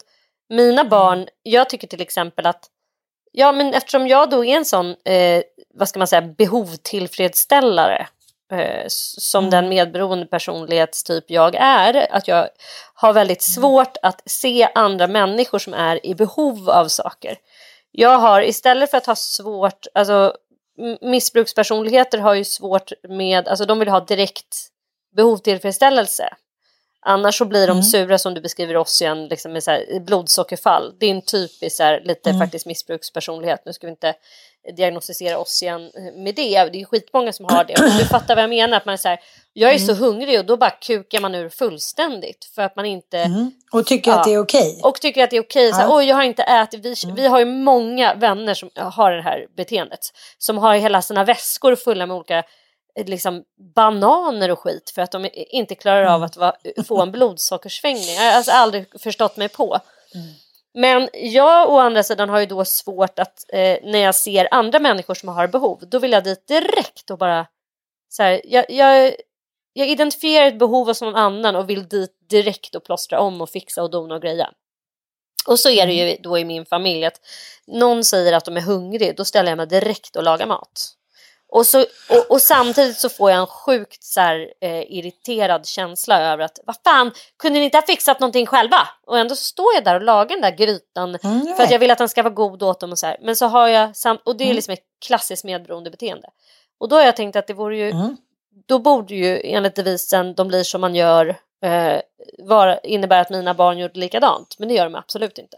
mina 0.50 0.86
barn, 0.86 1.28
jag 1.44 1.70
tycker 1.70 1.88
till 1.88 2.02
exempel 2.02 2.46
att 2.46 2.70
Ja 3.32 3.52
men 3.52 3.74
eftersom 3.74 4.08
jag 4.08 4.30
då 4.30 4.46
är 4.46 4.58
en 4.58 4.66
sån, 4.66 4.90
eh, 4.90 5.44
vad 5.74 5.90
ska 5.90 6.00
man 6.00 6.08
säga, 6.08 6.22
behovtillfredsställare 6.22 8.08
eh, 8.52 8.86
som 8.88 9.44
mm. 9.44 9.52
den 9.52 9.70
medberoende 9.70 10.26
personlighetstyp 10.26 11.24
jag 11.28 11.56
är, 11.56 12.16
att 12.16 12.28
jag 12.28 12.48
har 12.94 13.14
väldigt 13.14 13.48
mm. 13.48 13.54
svårt 13.62 13.98
att 14.02 14.22
se 14.26 14.70
andra 14.76 15.08
människor 15.08 15.60
som 15.60 15.74
är 15.74 16.06
i 16.06 16.16
behov 16.16 16.70
av 16.70 16.88
saker. 16.88 17.38
Jag 17.92 18.20
har 18.20 18.42
istället 18.42 18.92
för 18.92 18.98
att 18.98 19.06
ha 19.06 19.16
svårt, 19.16 19.88
alltså 19.94 20.34
missbrukspersonligheter 21.02 22.18
har 22.18 22.34
ju 22.34 22.44
svårt 22.44 22.92
med, 23.10 23.48
alltså 23.48 23.66
de 23.66 23.80
vill 23.80 23.90
ha 23.90 24.00
direkt 24.00 24.68
behovtillfredsställelse. 25.16 26.30
Annars 27.08 27.38
så 27.38 27.46
blir 27.46 27.68
de 27.68 27.72
mm. 27.72 27.84
sura 27.84 28.18
som 28.18 28.34
du 28.34 28.42
beskriver 28.42 28.78
oss 28.78 29.02
igen, 29.02 29.28
liksom 29.28 29.54
med 29.54 29.64
så 29.64 29.72
här, 29.72 30.00
blodsockerfall. 30.00 30.94
Det 31.00 31.06
är 31.06 31.12
en 31.12 31.22
typisk 31.22 31.76
så 31.76 31.84
här, 31.84 32.02
lite 32.06 32.30
mm. 32.30 32.40
faktiskt 32.40 32.66
missbrukspersonlighet. 32.66 33.62
Nu 33.66 33.74
ska 33.74 33.88
vi 33.88 33.92
inte 33.92 34.14
diagnostisera 34.76 35.38
oss 35.38 35.64
igen 35.64 35.92
med 36.16 36.36
det. 36.36 36.70
Det 36.72 36.82
är 36.82 36.86
skitmånga 36.86 37.34
som 37.34 37.46
har 37.46 37.64
det. 37.64 37.74
Du 38.00 38.06
fattar 38.06 38.36
vad 38.36 38.44
jag 38.44 38.50
menar. 38.50 38.78
Att 38.78 38.86
man 38.86 38.94
är 38.94 38.98
så 38.98 39.08
här, 39.08 39.20
jag 39.54 39.72
är 39.72 39.76
mm. 39.76 39.88
så 39.88 39.94
hungrig 39.94 40.40
och 40.40 40.46
då 40.46 40.58
bara 40.58 40.70
kukar 40.70 41.22
man 41.22 41.36
ur 41.36 41.50
fullständigt. 41.50 42.46
För 42.56 42.62
att 42.62 42.76
man 42.76 42.86
inte... 42.86 43.18
Mm. 43.18 43.52
Och 43.72 43.86
tycker 43.86 44.12
ja, 44.12 44.18
att 44.18 44.24
det 44.24 44.34
är 44.34 44.40
okej. 44.40 44.70
Okay. 44.70 44.90
Och 44.90 45.02
tycker 45.02 45.24
att 45.24 45.30
det 45.30 45.38
är 45.38 45.42
okej. 45.42 45.70
Okay. 45.70 45.82
Ja. 45.82 45.98
Oj, 45.98 46.06
jag 46.06 46.16
har 46.16 46.24
inte 46.24 46.44
ätit. 46.44 46.86
Vi, 46.86 46.96
mm. 47.04 47.16
vi 47.16 47.28
har 47.28 47.40
ju 47.40 47.46
många 47.46 48.14
vänner 48.14 48.54
som 48.54 48.70
har 48.76 49.12
det 49.12 49.22
här 49.22 49.48
beteendet. 49.58 50.00
Som 50.38 50.58
har 50.58 50.76
hela 50.76 51.02
sina 51.02 51.24
väskor 51.24 51.76
fulla 51.76 52.06
med 52.06 52.18
olika 52.18 52.44
liksom 53.06 53.44
bananer 53.76 54.52
och 54.52 54.60
skit 54.60 54.92
för 54.96 55.02
att 55.02 55.12
de 55.12 55.30
inte 55.34 55.76
klarar 55.76 56.04
av 56.04 56.16
mm. 56.16 56.24
att 56.24 56.38
va, 56.38 56.56
få 56.88 57.02
en 57.02 57.12
blodsockersvängning. 57.12 58.16
Jag 58.16 58.24
har 58.24 58.32
alltså 58.32 58.52
aldrig 58.52 59.02
förstått 59.02 59.38
mig 59.38 59.50
på. 59.50 59.80
Mm. 60.14 60.28
Men 60.74 61.10
jag 61.14 61.70
å 61.70 61.80
andra 61.80 62.04
sidan 62.04 62.30
har 62.30 62.40
ju 62.40 62.46
då 62.46 62.66
svårt 62.66 63.20
att 63.20 63.46
eh, 63.54 63.78
när 63.84 64.00
jag 64.00 64.16
ser 64.16 64.48
andra 64.52 64.80
människor 64.80 65.14
som 65.14 65.30
har 65.30 65.48
behov, 65.48 65.84
då 65.88 66.00
vill 66.00 66.12
jag 66.12 66.24
dit 66.24 66.48
direkt 66.48 67.10
och 67.10 67.18
bara 67.18 67.48
så 68.10 68.24
här, 68.24 68.42
jag, 68.44 68.66
jag, 68.70 69.16
jag 69.74 69.88
identifierar 69.88 70.48
ett 70.48 70.60
behov 70.60 70.88
hos 70.88 71.02
någon 71.02 71.16
annan 71.16 71.56
och 71.56 71.70
vill 71.70 71.88
dit 71.88 72.18
direkt 72.30 72.76
och 72.76 72.84
plåstra 72.84 73.20
om 73.20 73.42
och 73.42 73.50
fixa 73.50 73.84
och 73.84 73.92
dona 73.92 74.16
och 74.16 74.22
greja. 74.22 74.50
Och 75.48 75.60
så 75.60 75.70
är 75.70 75.88
det 75.88 75.94
ju 75.94 76.04
mm. 76.04 76.18
då 76.22 76.38
i 76.38 76.46
min 76.46 76.66
familj 76.66 77.06
att 77.06 77.22
någon 77.68 78.04
säger 78.04 78.34
att 78.34 78.46
de 78.46 78.58
är 78.58 78.62
hungrig, 78.62 79.18
då 79.18 79.26
ställer 79.26 79.52
jag 79.52 79.58
mig 79.58 79.68
direkt 79.68 80.16
och 80.16 80.24
lagar 80.24 80.46
mat. 80.46 80.97
Och, 81.50 81.66
så, 81.66 81.82
och, 82.10 82.32
och, 82.32 82.42
samtidigt 82.42 82.98
så 82.98 83.10
får 83.10 83.32
jag 83.32 83.40
en 83.40 83.48
sjukt 83.48 84.04
så 84.04 84.20
här, 84.20 84.54
eh, 84.62 84.82
irriterad 84.82 85.66
känsla 85.66 86.22
över 86.22 86.44
att 86.44 86.60
vad 86.66 86.76
fan, 86.84 87.12
kunde 87.40 87.60
ni 87.60 87.66
inte 87.66 87.78
ha 87.78 87.86
fixat 87.86 88.20
någonting 88.20 88.46
själva? 88.46 88.88
Och 89.06 89.20
ändå 89.20 89.36
står 89.36 89.74
jag 89.74 89.84
där 89.84 89.96
och 89.96 90.02
lagar 90.02 90.36
den 90.36 90.42
där 90.42 90.58
grytan 90.58 91.16
mm, 91.24 91.56
för 91.56 91.64
att 91.64 91.72
jag 91.72 91.80
vill 91.80 91.92
att 91.92 91.98
den 91.98 92.10
ska 92.10 92.24
vara 92.24 92.34
god 92.34 92.64
åt 92.64 92.80
dem 92.80 92.92
och 92.92 93.00
så 93.00 93.06
här. 93.06 93.18
Men 93.22 93.36
så 93.36 93.46
har 93.46 93.68
jag, 93.68 93.96
sam 93.96 94.18
och 94.26 94.38
det 94.38 94.44
är 94.44 94.46
mm. 94.46 94.56
liksom 94.56 94.74
ett 94.74 94.84
klassiskt 95.06 95.44
medberoende 95.44 95.92
beteende. 95.92 96.28
Och 96.80 96.90
då 96.90 96.96
har 96.96 97.04
jag 97.04 97.16
tänkt 97.16 97.36
att 97.36 97.48
det 97.48 97.54
vore 97.54 97.78
ju, 97.78 97.90
mm. 97.90 98.18
då 98.68 98.80
borde 98.80 99.16
ju 99.16 99.42
enligt 99.44 99.76
devisen 99.76 100.34
de 100.36 100.48
blir 100.48 100.64
som 100.64 100.82
man 100.82 100.96
gör 100.96 101.36
eh, 101.64 102.02
vara, 102.40 102.80
innebär 102.80 103.22
att 103.22 103.30
mina 103.30 103.54
barn 103.54 103.78
gjorde 103.78 104.00
likadant. 104.00 104.56
Men 104.60 104.68
det 104.68 104.74
gör 104.74 104.84
de 104.84 104.96
absolut 104.96 105.38
inte. 105.38 105.58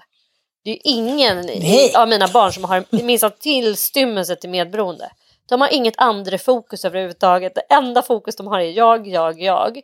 Det 0.63 0.69
är 0.69 0.73
ju 0.73 0.79
ingen 0.83 1.37
Nej. 1.41 1.95
av 1.95 2.07
mina 2.07 2.27
barn 2.27 2.53
som 2.53 2.63
har 2.63 3.03
minsta 3.03 3.29
tillstymmelse 3.29 4.35
till 4.35 4.49
medberoende. 4.49 5.11
De 5.49 5.61
har 5.61 5.73
inget 5.73 5.93
andra 5.97 6.37
fokus 6.37 6.85
överhuvudtaget. 6.85 7.55
Det 7.55 7.61
enda 7.61 8.01
fokus 8.01 8.35
de 8.35 8.47
har 8.47 8.59
är 8.59 8.71
jag, 8.71 9.07
jag, 9.07 9.41
jag. 9.41 9.81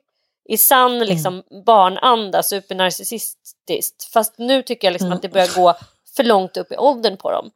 I 0.50 0.58
sann 0.58 0.96
mm. 0.96 1.08
liksom, 1.08 1.44
barnanda, 1.66 2.44
supernarcissistiskt. 2.44 4.04
Fast 4.14 4.38
nu 4.38 4.62
tycker 4.62 4.88
jag 4.88 4.92
liksom 4.92 5.08
mm. 5.08 5.16
att 5.16 5.22
det 5.22 5.30
börjar 5.30 5.56
gå 5.56 5.76
för 6.16 6.24
långt 6.24 6.58
upp 6.58 6.72
i 6.72 6.78
åldern 6.78 7.18
på 7.18 7.32
dem. 7.32 7.52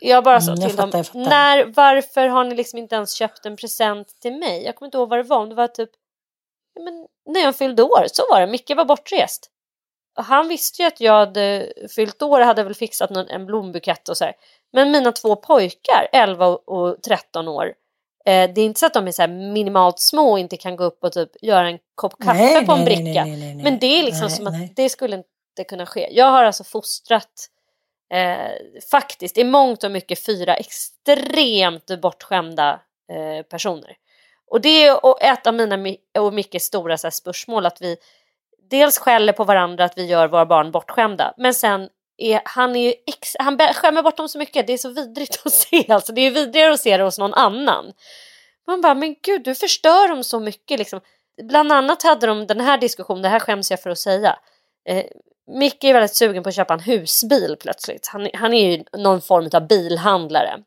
Jag 0.00 0.24
bara 0.24 0.40
sa 0.40 0.52
mm, 0.52 0.68
till 0.68 0.76
fattar, 0.76 1.12
dem, 1.12 1.22
när, 1.22 1.64
varför 1.64 2.28
har 2.28 2.44
ni 2.44 2.54
liksom 2.54 2.78
inte 2.78 2.94
ens 2.94 3.12
köpt 3.12 3.46
en 3.46 3.56
present 3.56 4.08
till 4.20 4.32
mig? 4.32 4.64
Jag 4.64 4.76
kommer 4.76 4.86
inte 4.86 4.98
ihåg 4.98 5.08
vad 5.08 5.18
det 5.18 5.22
var, 5.22 5.38
om 5.38 5.48
det 5.48 5.54
var 5.54 5.68
typ 5.68 5.90
men, 6.84 7.06
när 7.34 7.40
jag 7.40 7.56
fyllde 7.56 7.82
år, 7.82 8.06
så 8.12 8.22
var 8.30 8.40
det. 8.40 8.46
Micke 8.46 8.70
var 8.76 8.84
bortrest. 8.84 9.50
Och 10.18 10.24
han 10.24 10.48
visste 10.48 10.82
ju 10.82 10.88
att 10.88 11.00
jag 11.00 11.12
hade 11.12 11.72
fyllt 11.96 12.22
år, 12.22 12.40
hade 12.40 12.62
väl 12.62 12.74
fixat 12.74 13.10
någon, 13.10 13.28
en 13.28 13.46
blombukett 13.46 14.08
och 14.08 14.16
så 14.16 14.24
här. 14.24 14.34
Men 14.72 14.90
mina 14.90 15.12
två 15.12 15.36
pojkar, 15.36 16.08
11 16.12 16.46
och 16.46 17.02
13 17.02 17.48
år, 17.48 17.66
eh, 18.26 18.50
det 18.54 18.60
är 18.60 18.64
inte 18.64 18.80
så 18.80 18.86
att 18.86 18.94
de 18.94 19.08
är 19.08 19.12
så 19.12 19.26
minimalt 19.26 19.98
små 19.98 20.30
och 20.32 20.38
inte 20.38 20.56
kan 20.56 20.76
gå 20.76 20.84
upp 20.84 21.04
och 21.04 21.12
typ 21.12 21.30
göra 21.42 21.68
en 21.68 21.78
kopp 21.94 22.24
kaffe 22.24 22.38
nej, 22.38 22.66
på 22.66 22.72
en 22.72 22.78
nej, 22.78 22.86
bricka. 22.86 23.24
Nej, 23.24 23.54
Men 23.54 23.78
det 23.78 23.86
är 23.86 24.02
liksom 24.02 24.30
som 24.30 24.46
att 24.46 24.76
det 24.76 24.88
skulle 24.88 25.16
inte 25.16 25.64
kunna 25.68 25.86
ske. 25.86 26.08
Jag 26.12 26.30
har 26.30 26.44
alltså 26.44 26.64
fostrat 26.64 27.48
eh, 28.14 28.80
faktiskt 28.90 29.38
i 29.38 29.44
mångt 29.44 29.84
och 29.84 29.90
mycket 29.90 30.24
fyra 30.26 30.54
extremt 30.56 32.00
bortskämda 32.00 32.80
eh, 33.12 33.42
personer. 33.42 33.96
Och 34.50 34.60
det 34.60 34.86
är 34.86 35.22
ett 35.22 35.46
av 35.46 35.54
mina 35.54 35.96
och 36.18 36.34
mycket 36.34 36.62
stora 36.62 36.98
så 36.98 37.06
här, 37.06 37.12
spörsmål 37.12 37.66
att 37.66 37.82
vi 37.82 37.96
dels 38.70 38.98
skäller 38.98 39.32
på 39.32 39.44
varandra 39.44 39.84
att 39.84 39.98
vi 39.98 40.06
gör 40.06 40.28
våra 40.28 40.46
barn 40.46 40.70
bortskämda 40.70 41.34
men 41.36 41.54
sen 41.54 41.88
är, 42.18 42.40
han, 42.44 42.76
är 42.76 42.94
ex, 43.06 43.36
han 43.38 43.58
skämmer 43.58 44.02
bort 44.02 44.16
dem 44.16 44.28
så 44.28 44.38
mycket, 44.38 44.66
det 44.66 44.72
är 44.72 44.78
så 44.78 44.90
vidrigt 44.90 45.42
att 45.44 45.52
se. 45.52 45.92
Alltså, 45.92 46.12
det 46.12 46.20
är 46.20 46.30
vidrigare 46.30 46.72
att 46.72 46.80
se 46.80 46.96
det 46.96 47.04
hos 47.04 47.18
någon 47.18 47.34
annan. 47.34 47.92
Man 48.66 48.80
bara, 48.80 48.94
men 48.94 49.14
gud 49.22 49.44
du 49.44 49.54
förstör 49.54 50.08
dem 50.08 50.24
så 50.24 50.40
mycket. 50.40 50.78
Liksom. 50.78 51.00
bland 51.42 51.72
annat 51.72 52.02
hade 52.02 52.26
de 52.26 52.46
den 52.46 52.60
här 52.60 52.78
diskussionen, 52.78 53.22
det 53.22 53.28
här 53.28 53.40
skäms 53.40 53.70
jag 53.70 53.82
för 53.82 53.90
att 53.90 53.98
säga. 53.98 54.38
Eh, 54.88 55.04
Micke 55.50 55.84
är 55.84 55.92
väldigt 55.92 56.16
sugen 56.16 56.42
på 56.42 56.48
att 56.48 56.54
köpa 56.54 56.74
en 56.74 56.80
husbil 56.80 57.56
plötsligt. 57.60 58.08
Han, 58.12 58.28
han 58.34 58.54
är 58.54 58.70
ju 58.70 58.84
någon 58.92 59.20
form 59.20 59.50
av 59.52 59.66
bilhandlare. 59.66 60.58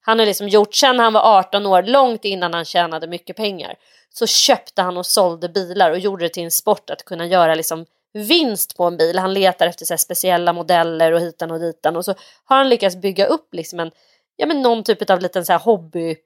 Han 0.00 0.18
har 0.18 0.26
liksom 0.26 0.48
gjort, 0.48 0.74
sen 0.74 0.98
han 0.98 1.12
var 1.12 1.38
18 1.38 1.66
år, 1.66 1.82
långt 1.82 2.24
innan 2.24 2.54
han 2.54 2.64
tjänade 2.64 3.06
mycket 3.06 3.36
pengar, 3.36 3.74
så 4.18 4.26
köpte 4.26 4.82
han 4.82 4.96
och 4.96 5.06
sålde 5.06 5.48
bilar 5.48 5.90
och 5.90 5.98
gjorde 5.98 6.24
det 6.24 6.28
till 6.28 6.44
en 6.44 6.50
sport 6.50 6.90
att 6.90 7.04
kunna 7.04 7.26
göra 7.26 7.54
liksom 7.54 7.86
vinst 8.12 8.76
på 8.76 8.84
en 8.84 8.96
bil. 8.96 9.18
Han 9.18 9.34
letar 9.34 9.66
efter 9.66 9.84
så 9.84 9.96
speciella 9.96 10.52
modeller 10.52 11.12
och 11.12 11.20
hitan 11.20 11.50
och 11.50 11.60
ditan 11.60 11.96
och 11.96 12.04
så 12.04 12.14
har 12.44 12.56
han 12.56 12.68
lyckats 12.68 12.96
bygga 12.96 13.26
upp 13.26 13.54
liksom 13.54 13.80
en, 13.80 13.90
ja 14.36 14.46
men 14.46 14.62
någon 14.62 14.84
typ 14.84 15.10
av 15.10 15.20
liten 15.20 15.46
så 15.46 15.52
här 15.52 15.60
hobby 15.60 16.16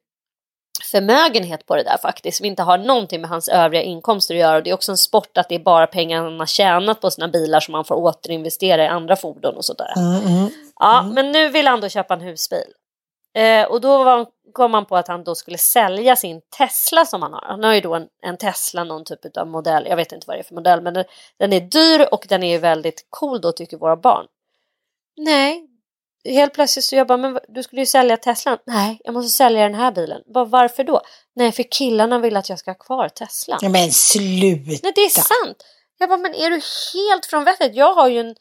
förmögenhet 0.83 1.67
på 1.67 1.77
det 1.77 1.83
där 1.83 1.99
faktiskt, 2.03 2.37
som 2.37 2.47
inte 2.47 2.63
har 2.63 2.79
någonting 2.79 3.21
med 3.21 3.31
hans 3.31 3.49
övriga 3.49 3.83
inkomster 3.83 4.35
att 4.35 4.41
göra. 4.41 4.57
Och 4.57 4.63
det 4.63 4.71
är 4.71 4.75
också 4.75 4.93
en 4.93 4.99
sport 4.99 5.39
att 5.39 5.49
det 5.49 5.55
är 5.55 5.59
bara 5.59 5.87
pengar 5.87 6.23
han 6.23 6.39
har 6.39 6.47
tjänat 6.47 7.01
på 7.01 7.11
sina 7.11 7.29
bilar 7.29 7.61
som 7.61 7.73
man 7.73 7.85
får 7.85 7.95
återinvestera 7.95 8.85
i 8.85 8.87
andra 8.87 9.17
fordon 9.17 9.57
och 9.57 9.65
sådär. 9.65 9.93
Mm, 9.97 10.27
mm, 10.27 10.51
ja, 10.79 11.01
mm. 11.01 11.15
men 11.15 11.33
nu 11.33 11.49
vill 11.49 11.67
han 11.67 11.81
då 11.81 11.89
köpa 11.89 12.15
en 12.15 12.21
husbil. 12.21 12.73
Eh, 13.35 13.65
och 13.65 13.81
då 13.81 14.05
var, 14.05 14.27
kom 14.53 14.71
man 14.71 14.87
på 14.87 14.97
att 14.97 15.09
han 15.09 15.25
då 15.25 15.35
skulle 15.35 15.59
sälja 15.59 16.17
sin 16.17 16.41
Tesla 16.59 17.05
som 17.07 17.23
han 17.23 17.33
har. 17.33 17.45
Han 17.47 17.65
har 17.65 17.75
ju 17.75 17.81
då 17.81 17.95
en, 17.95 18.09
en 18.23 18.37
Tesla, 18.37 18.85
någon 18.85 19.05
typ 19.05 19.37
av 19.37 19.47
modell, 19.47 19.87
jag 19.89 19.97
vet 19.97 20.13
inte 20.13 20.25
vad 20.27 20.37
det 20.37 20.41
är 20.41 20.45
för 20.45 20.55
modell, 20.55 20.81
men 20.81 20.95
den, 20.95 21.05
den 21.39 21.53
är 21.53 21.61
dyr 21.61 22.07
och 22.13 22.27
den 22.29 22.43
är 22.43 22.59
väldigt 22.59 23.07
cool 23.11 23.41
då 23.41 23.53
tycker 23.53 23.77
våra 23.77 23.97
barn. 23.97 24.27
Nej, 25.17 25.69
helt 26.25 26.55
plötsligt 26.55 26.85
så 26.85 26.97
jag 26.97 27.07
bara, 27.07 27.19
men 27.19 27.39
du 27.49 27.63
skulle 27.63 27.83
ju 27.83 27.87
sälja 27.87 28.17
Teslan. 28.17 28.59
Nej, 28.67 29.01
jag 29.05 29.15
måste 29.15 29.31
sälja 29.31 29.63
den 29.63 29.75
här 29.75 29.93
bilen. 29.93 30.23
Bara, 30.35 30.45
varför 30.45 30.85
då? 30.85 31.01
Nej, 31.35 31.53
för 31.53 31.63
killarna 31.63 32.19
vill 32.19 32.37
att 32.37 32.49
jag 32.49 32.59
ska 32.59 32.71
ha 32.71 32.79
kvar 32.79 33.09
Teslan. 33.09 33.59
Men 33.63 33.91
sluta! 33.91 34.81
Nej, 34.83 34.93
det 34.95 35.01
är 35.01 35.11
sant. 35.11 35.65
Jag 35.99 36.09
bara, 36.09 36.19
men 36.19 36.35
är 36.35 36.51
du 36.51 36.61
helt 36.95 37.27
från 37.27 37.45
vettet? 37.45 37.75
Jag 37.75 37.95
har 37.95 38.09
ju 38.09 38.21
en, 38.21 38.35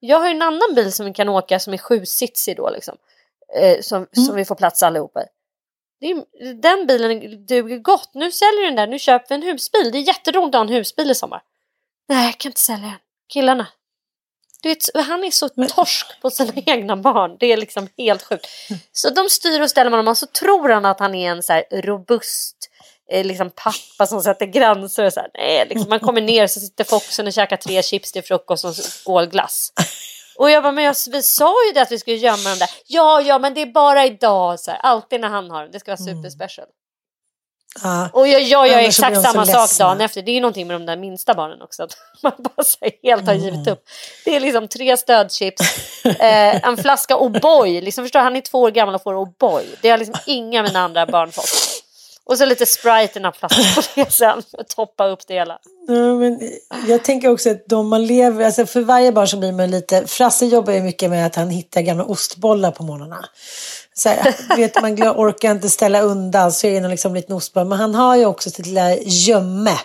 jag 0.00 0.20
har 0.20 0.30
en 0.30 0.42
annan 0.42 0.74
bil 0.74 0.92
som 0.92 1.06
vi 1.06 1.12
kan 1.12 1.28
åka 1.28 1.60
som 1.60 1.74
är 1.74 1.78
sjusitsig 1.78 2.56
då 2.56 2.70
liksom. 2.70 2.96
Eh, 3.56 3.80
som, 3.80 3.96
mm. 3.96 4.26
som 4.26 4.36
vi 4.36 4.44
får 4.44 4.54
plats 4.54 4.82
allihopa 4.82 5.22
i. 5.22 5.26
Är, 6.04 6.54
den 6.54 6.86
bilen 6.86 7.46
duger 7.46 7.78
gott. 7.78 8.10
Nu 8.14 8.32
säljer 8.32 8.64
den 8.64 8.76
där, 8.76 8.86
nu 8.86 8.98
köper 8.98 9.28
vi 9.28 9.34
en 9.34 9.42
husbil. 9.42 9.92
Det 9.92 9.98
är 9.98 10.06
jätteroligt 10.08 10.54
att 10.54 10.58
ha 10.58 10.66
en 10.66 10.74
husbil 10.74 11.10
i 11.10 11.14
sommar. 11.14 11.42
Nej, 12.08 12.26
jag 12.26 12.38
kan 12.38 12.50
inte 12.50 12.60
sälja 12.60 12.86
den. 12.86 12.98
Killarna, 13.28 13.66
du 14.64 14.68
vet, 14.68 15.06
han 15.06 15.24
är 15.24 15.30
så 15.30 15.48
torsk 15.48 16.06
på 16.22 16.30
sina 16.30 16.52
egna 16.66 16.96
barn. 16.96 17.36
Det 17.40 17.52
är 17.52 17.56
liksom 17.56 17.88
helt 17.98 18.22
sjukt. 18.22 18.46
Så 18.92 19.10
de 19.10 19.28
styr 19.28 19.60
och 19.60 19.70
ställer 19.70 19.90
med 19.90 19.98
honom 19.98 20.10
och 20.10 20.18
så 20.18 20.26
tror 20.26 20.68
han 20.68 20.84
att 20.84 21.00
han 21.00 21.14
är 21.14 21.30
en 21.30 21.42
så 21.42 21.62
robust 21.70 22.56
eh, 23.10 23.24
liksom 23.24 23.50
pappa 23.50 24.06
som 24.06 24.22
sätter 24.22 24.46
gränser. 24.46 25.04
Och 25.04 25.12
så 25.12 25.20
här. 25.20 25.30
Nej, 25.34 25.66
liksom, 25.68 25.88
man 25.88 26.00
kommer 26.00 26.20
ner 26.20 26.46
så 26.46 26.60
sitter 26.60 26.84
Foxen 26.84 27.26
och 27.26 27.32
käkar 27.32 27.56
tre 27.56 27.82
chips 27.82 28.12
till 28.12 28.22
frukost 28.22 28.64
och 28.64 28.76
skål 28.76 29.26
glass. 29.26 29.72
Och 30.36 30.50
jag 30.50 30.62
bara, 30.62 30.72
men 30.72 30.84
jag, 30.84 30.96
vi 31.10 31.22
sa 31.22 31.66
ju 31.66 31.72
det 31.72 31.82
att 31.82 31.92
vi 31.92 31.98
skulle 31.98 32.16
gömma 32.16 32.48
dem 32.48 32.58
där. 32.58 32.70
Ja, 32.86 33.20
ja, 33.20 33.38
men 33.38 33.54
det 33.54 33.62
är 33.62 33.66
bara 33.66 34.04
idag. 34.04 34.60
Så 34.60 34.70
här. 34.70 34.80
Alltid 34.82 35.20
när 35.20 35.28
han 35.28 35.50
har 35.50 35.62
dem. 35.62 35.70
Det 35.72 35.80
ska 35.80 35.90
vara 35.96 36.10
mm. 36.10 36.22
superspecial. 36.22 36.66
Ja. 37.82 38.08
Och 38.12 38.28
jag, 38.28 38.42
jag 38.42 38.68
gör 38.68 38.78
exakt 38.78 39.22
samma 39.22 39.46
sak 39.46 39.78
dagen 39.78 40.00
efter. 40.00 40.22
Det 40.22 40.30
är 40.30 40.34
ju 40.34 40.40
någonting 40.40 40.66
med 40.66 40.74
de 40.74 40.86
där 40.86 40.96
minsta 40.96 41.34
barnen 41.34 41.62
också. 41.62 41.82
Att 41.82 41.96
man 42.22 42.32
bara 42.38 42.64
så 42.64 42.78
helt 43.02 43.26
har 43.26 43.34
givit 43.34 43.68
upp. 43.68 43.84
Det 44.24 44.36
är 44.36 44.40
liksom 44.40 44.68
tre 44.68 44.96
stödchips, 44.96 45.62
eh, 46.04 46.68
en 46.68 46.76
flaska 46.76 47.16
O'boy. 47.16 47.80
Liksom, 47.80 48.04
förstår, 48.04 48.20
han 48.20 48.36
är 48.36 48.40
två 48.40 48.60
år 48.60 48.70
gammal 48.70 48.94
och 48.94 49.02
får 49.02 49.14
O'boy. 49.14 49.64
Det 49.80 49.90
har 49.90 49.98
liksom 49.98 50.14
inga 50.26 50.60
av 50.60 50.66
mina 50.66 50.80
andra 50.80 51.06
barn 51.06 51.32
fått. 51.32 51.73
Och 52.26 52.38
så 52.38 52.46
lite 52.46 52.66
Sprite 52.66 53.02
i 53.04 53.08
den 53.14 53.24
här 53.24 53.32
flaskan 53.32 53.64
på 53.74 53.82
det 54.00 54.12
sen. 54.12 54.42
Toppa 54.76 55.06
upp 55.06 55.26
det 55.26 55.34
hela. 55.34 55.58
Ja, 55.88 56.14
men 56.14 56.40
jag 56.88 57.04
tänker 57.04 57.28
också 57.28 57.50
att 57.50 57.66
de 57.66 57.88
man 57.88 58.06
lever, 58.06 58.44
alltså 58.44 58.66
för 58.66 58.80
varje 58.80 59.12
barn 59.12 59.28
så 59.28 59.36
blir 59.36 59.52
man 59.52 59.70
lite, 59.70 60.06
Frasse 60.06 60.46
jobbar 60.46 60.72
ju 60.72 60.80
mycket 60.80 61.10
med 61.10 61.26
att 61.26 61.34
han 61.34 61.50
hittar 61.50 61.80
gamla 61.80 62.04
ostbollar 62.04 62.70
på 62.70 62.82
morgnarna. 62.82 63.28
Så 63.94 64.08
här, 64.08 64.56
vet, 64.56 64.82
man 64.82 65.02
orkar 65.02 65.50
inte 65.50 65.70
ställa 65.70 66.00
undan 66.00 66.52
så 66.52 66.66
är 66.66 66.80
det 66.80 66.88
liksom 66.88 67.10
en 67.10 67.16
liten 67.16 67.36
ostboll. 67.36 67.66
Men 67.66 67.78
han 67.78 67.94
har 67.94 68.16
ju 68.16 68.26
också 68.26 68.50
sitt 68.50 68.66
lilla 68.66 68.96
gömme 68.96 69.78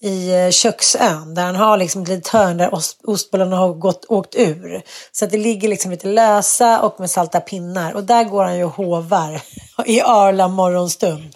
i 0.00 0.34
eh, 0.34 0.50
köksön 0.50 1.34
där 1.34 1.42
han 1.42 1.56
har 1.56 1.76
liksom 1.76 2.02
ett 2.02 2.08
litet 2.08 2.28
hörn 2.28 2.56
där 2.56 2.70
ostbollarna 3.04 3.56
har 3.56 3.72
gått, 3.72 4.04
åkt 4.08 4.34
ur. 4.34 4.82
Så 5.12 5.24
att 5.24 5.30
det 5.30 5.38
ligger 5.38 5.68
liksom 5.68 5.90
lite 5.90 6.08
lösa 6.08 6.80
och 6.80 7.00
med 7.00 7.10
salta 7.10 7.40
pinnar 7.40 7.92
och 7.92 8.04
där 8.04 8.24
går 8.24 8.44
han 8.44 8.56
ju 8.56 8.64
och 8.64 8.74
hovar 8.74 9.40
i 9.86 10.00
Arla 10.00 10.48
morgonstund. 10.48 11.34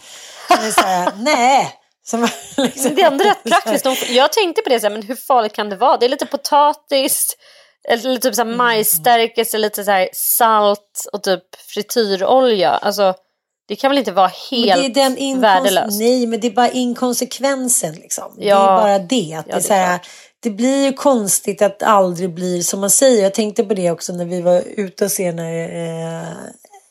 Nej, 1.16 1.74
som, 2.06 2.28
liksom, 2.56 2.94
det 2.94 3.02
är 3.02 3.06
ändå 3.06 3.24
rätt 3.24 3.44
praktiskt. 3.44 4.10
Jag 4.10 4.32
tänkte 4.32 4.62
på 4.62 4.68
det, 4.68 4.80
så 4.80 4.86
här, 4.86 4.92
men 4.92 5.02
hur 5.02 5.16
farligt 5.16 5.52
kan 5.52 5.68
det 5.68 5.76
vara? 5.76 5.96
Det 5.96 6.06
är 6.06 6.10
lite 6.10 6.26
potatis, 6.26 7.36
eller 7.88 8.16
typ 8.16 8.34
så 8.34 8.44
här 8.44 8.56
majsstärkelse, 8.56 9.58
lite 9.58 9.84
så 9.84 9.90
här 9.90 10.08
salt 10.12 11.08
och 11.12 11.22
typ 11.22 11.42
frityrolja. 11.74 12.70
Alltså, 12.70 13.14
det 13.68 13.76
kan 13.76 13.90
väl 13.90 13.98
inte 13.98 14.12
vara 14.12 14.30
helt 14.50 14.94
det 14.94 15.00
är 15.02 15.10
den 15.10 15.40
värdelöst? 15.40 15.98
Nej, 15.98 16.26
men 16.26 16.40
det 16.40 16.46
är 16.46 16.50
bara 16.52 16.70
inkonsekvensen. 16.70 17.94
Liksom. 17.94 18.34
Ja. 18.38 18.56
Det 18.56 18.62
är 18.62 18.66
bara 18.66 18.98
det. 18.98 19.34
Att 19.38 19.46
ja, 19.48 19.54
det, 19.54 19.58
är 19.58 19.60
så 19.60 19.74
här, 19.74 20.00
det 20.40 20.50
blir 20.50 20.84
ju 20.84 20.92
konstigt 20.92 21.62
att 21.62 21.82
aldrig 21.82 22.34
blir 22.34 22.62
som 22.62 22.80
man 22.80 22.90
säger. 22.90 23.22
Jag 23.22 23.34
tänkte 23.34 23.64
på 23.64 23.74
det 23.74 23.90
också 23.90 24.12
när 24.12 24.24
vi 24.24 24.42
var 24.42 24.62
ute 24.66 25.04
och 25.04 25.34
när 25.34 26.22
eh, 26.22 26.28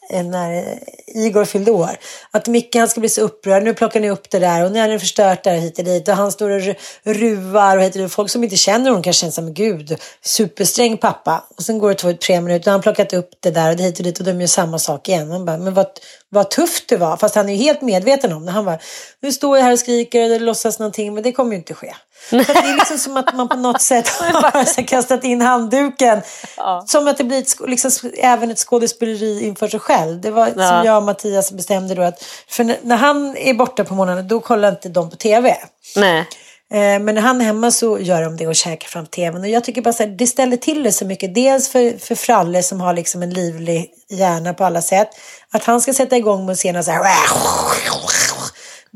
Eh, 0.09 0.23
när 0.23 0.79
Igor 1.07 1.45
fyllde 1.45 1.71
år. 1.71 1.97
Att 2.31 2.47
Micke 2.47 2.75
han 2.75 2.87
ska 2.87 2.99
bli 2.99 3.09
så 3.09 3.21
upprörd. 3.21 3.63
Nu 3.63 3.73
plockar 3.73 3.99
ni 3.99 4.09
upp 4.09 4.29
det 4.29 4.39
där 4.39 4.65
och 4.65 4.71
nu 4.71 4.79
har 4.79 4.87
ni 4.87 4.99
förstört 4.99 5.43
det 5.43 5.49
här 5.49 5.57
hit 5.57 5.79
och 5.79 5.85
dit. 5.85 6.07
Och 6.07 6.15
han 6.15 6.31
står 6.31 6.49
och 6.49 6.75
ruvar 7.03 7.77
och 7.77 7.83
heter 7.83 7.99
det. 7.99 8.09
Folk 8.09 8.29
som 8.29 8.43
inte 8.43 8.55
känner 8.55 8.89
honom 8.89 9.03
kanske 9.03 9.19
känner 9.19 9.31
som 9.31 9.53
gud, 9.53 9.97
supersträng 10.21 10.97
pappa. 10.97 11.43
Och 11.57 11.63
sen 11.63 11.79
går 11.79 11.89
det 11.89 11.95
två, 11.95 12.13
tre 12.13 12.41
minuter 12.41 12.67
och 12.67 12.71
han 12.71 12.79
har 12.79 12.83
plockat 12.83 13.13
upp 13.13 13.29
det 13.39 13.51
där 13.51 13.69
och 13.69 13.77
det 13.77 13.83
hit 13.83 13.99
och 13.99 14.03
dit 14.03 14.19
och 14.19 14.25
de 14.25 14.41
gör 14.41 14.47
samma 14.47 14.79
sak 14.79 15.09
igen. 15.09 15.27
Man 15.27 15.45
bara, 15.45 15.57
men 15.57 15.73
vad, 15.73 15.87
vad 16.29 16.49
tufft 16.49 16.89
det 16.89 16.97
var. 16.97 17.17
Fast 17.17 17.35
han 17.35 17.49
är 17.49 17.53
ju 17.53 17.59
helt 17.59 17.81
medveten 17.81 18.33
om 18.33 18.45
det. 18.45 18.51
Han 18.51 18.65
bara, 18.65 18.79
nu 19.21 19.31
står 19.31 19.57
jag 19.57 19.65
här 19.65 19.71
och 19.71 19.79
skriker 19.79 20.29
det 20.29 20.39
låtsas 20.39 20.79
någonting 20.79 21.13
men 21.13 21.23
det 21.23 21.31
kommer 21.31 21.51
ju 21.51 21.57
inte 21.57 21.73
ske. 21.73 21.93
Det 22.29 22.37
är 22.37 22.75
liksom 22.75 22.97
som 22.97 23.17
att 23.17 23.35
man 23.35 23.49
på 23.49 23.57
något 23.57 23.81
sätt 23.81 24.07
har 24.19 24.87
kastat 24.87 25.23
in 25.23 25.41
handduken. 25.41 26.21
Ja. 26.57 26.83
Som 26.87 27.07
att 27.07 27.17
det 27.17 27.23
blir 27.23 27.39
ett, 27.39 27.55
liksom, 27.67 28.11
även 28.17 28.51
ett 28.51 28.59
skådespeleri 28.59 29.45
inför 29.45 29.67
sig 29.67 29.79
själv. 29.79 30.21
Det 30.21 30.31
var 30.31 30.47
ja. 30.47 30.53
som 30.53 30.85
jag 30.85 30.97
och 30.97 31.03
Mattias 31.03 31.51
bestämde 31.51 31.95
då 31.95 32.01
att 32.01 32.23
för 32.47 32.75
när 32.81 32.97
han 32.97 33.37
är 33.37 33.53
borta 33.53 33.83
på 33.83 33.93
morgonen 33.93 34.27
då 34.27 34.39
kollar 34.39 34.69
inte 34.69 34.89
de 34.89 35.09
på 35.09 35.15
tv. 35.15 35.57
Nej. 35.95 36.25
Eh, 36.73 36.99
men 36.99 37.15
när 37.15 37.21
han 37.21 37.41
är 37.41 37.45
hemma 37.45 37.71
så 37.71 37.99
gör 37.99 38.21
de 38.21 38.37
det 38.37 38.47
och 38.47 38.55
käkar 38.55 38.87
fram 38.87 39.05
tvn. 39.05 39.41
Och 39.41 39.49
jag 39.49 39.63
tycker 39.63 39.81
bara 39.81 39.93
så 39.93 40.03
här, 40.03 40.09
det 40.09 40.27
ställer 40.27 40.57
till 40.57 40.83
det 40.83 40.91
så 40.91 41.05
mycket. 41.05 41.35
Dels 41.35 41.69
för, 41.69 41.97
för 41.97 42.15
Fralle 42.15 42.63
som 42.63 42.81
har 42.81 42.93
liksom 42.93 43.23
en 43.23 43.29
livlig 43.29 43.91
hjärna 44.09 44.53
på 44.53 44.63
alla 44.63 44.81
sätt. 44.81 45.09
Att 45.51 45.63
han 45.63 45.81
ska 45.81 45.93
sätta 45.93 46.17
igång 46.17 46.45
med 46.45 46.55
scenen 46.55 46.83
så 46.83 46.91
här 46.91 47.03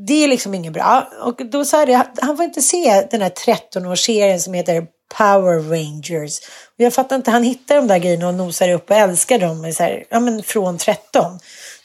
det 0.07 0.23
är 0.23 0.27
liksom 0.27 0.53
inget 0.53 0.73
bra. 0.73 1.09
Och 1.21 1.41
då 1.51 1.65
sa 1.65 1.85
det, 1.85 2.05
han 2.21 2.37
får 2.37 2.45
inte 2.45 2.61
se 2.61 3.07
den 3.11 3.21
här 3.21 3.29
13-årsserien 3.29 4.37
som 4.37 4.53
heter 4.53 4.85
Power 5.17 5.59
Rangers. 5.59 6.39
Och 6.77 6.83
jag 6.85 6.93
fattar 6.93 7.15
inte, 7.15 7.31
han 7.31 7.43
hittar 7.43 7.75
de 7.75 7.87
där 7.87 7.97
grejerna 7.97 8.27
och 8.27 8.33
nosar 8.33 8.69
upp 8.69 8.89
och 8.89 8.95
älskar 8.95 9.39
dem 9.39 9.73
så 9.73 9.83
här, 9.83 10.03
ja, 10.09 10.19
men 10.19 10.43
från 10.43 10.77
13. 10.77 11.39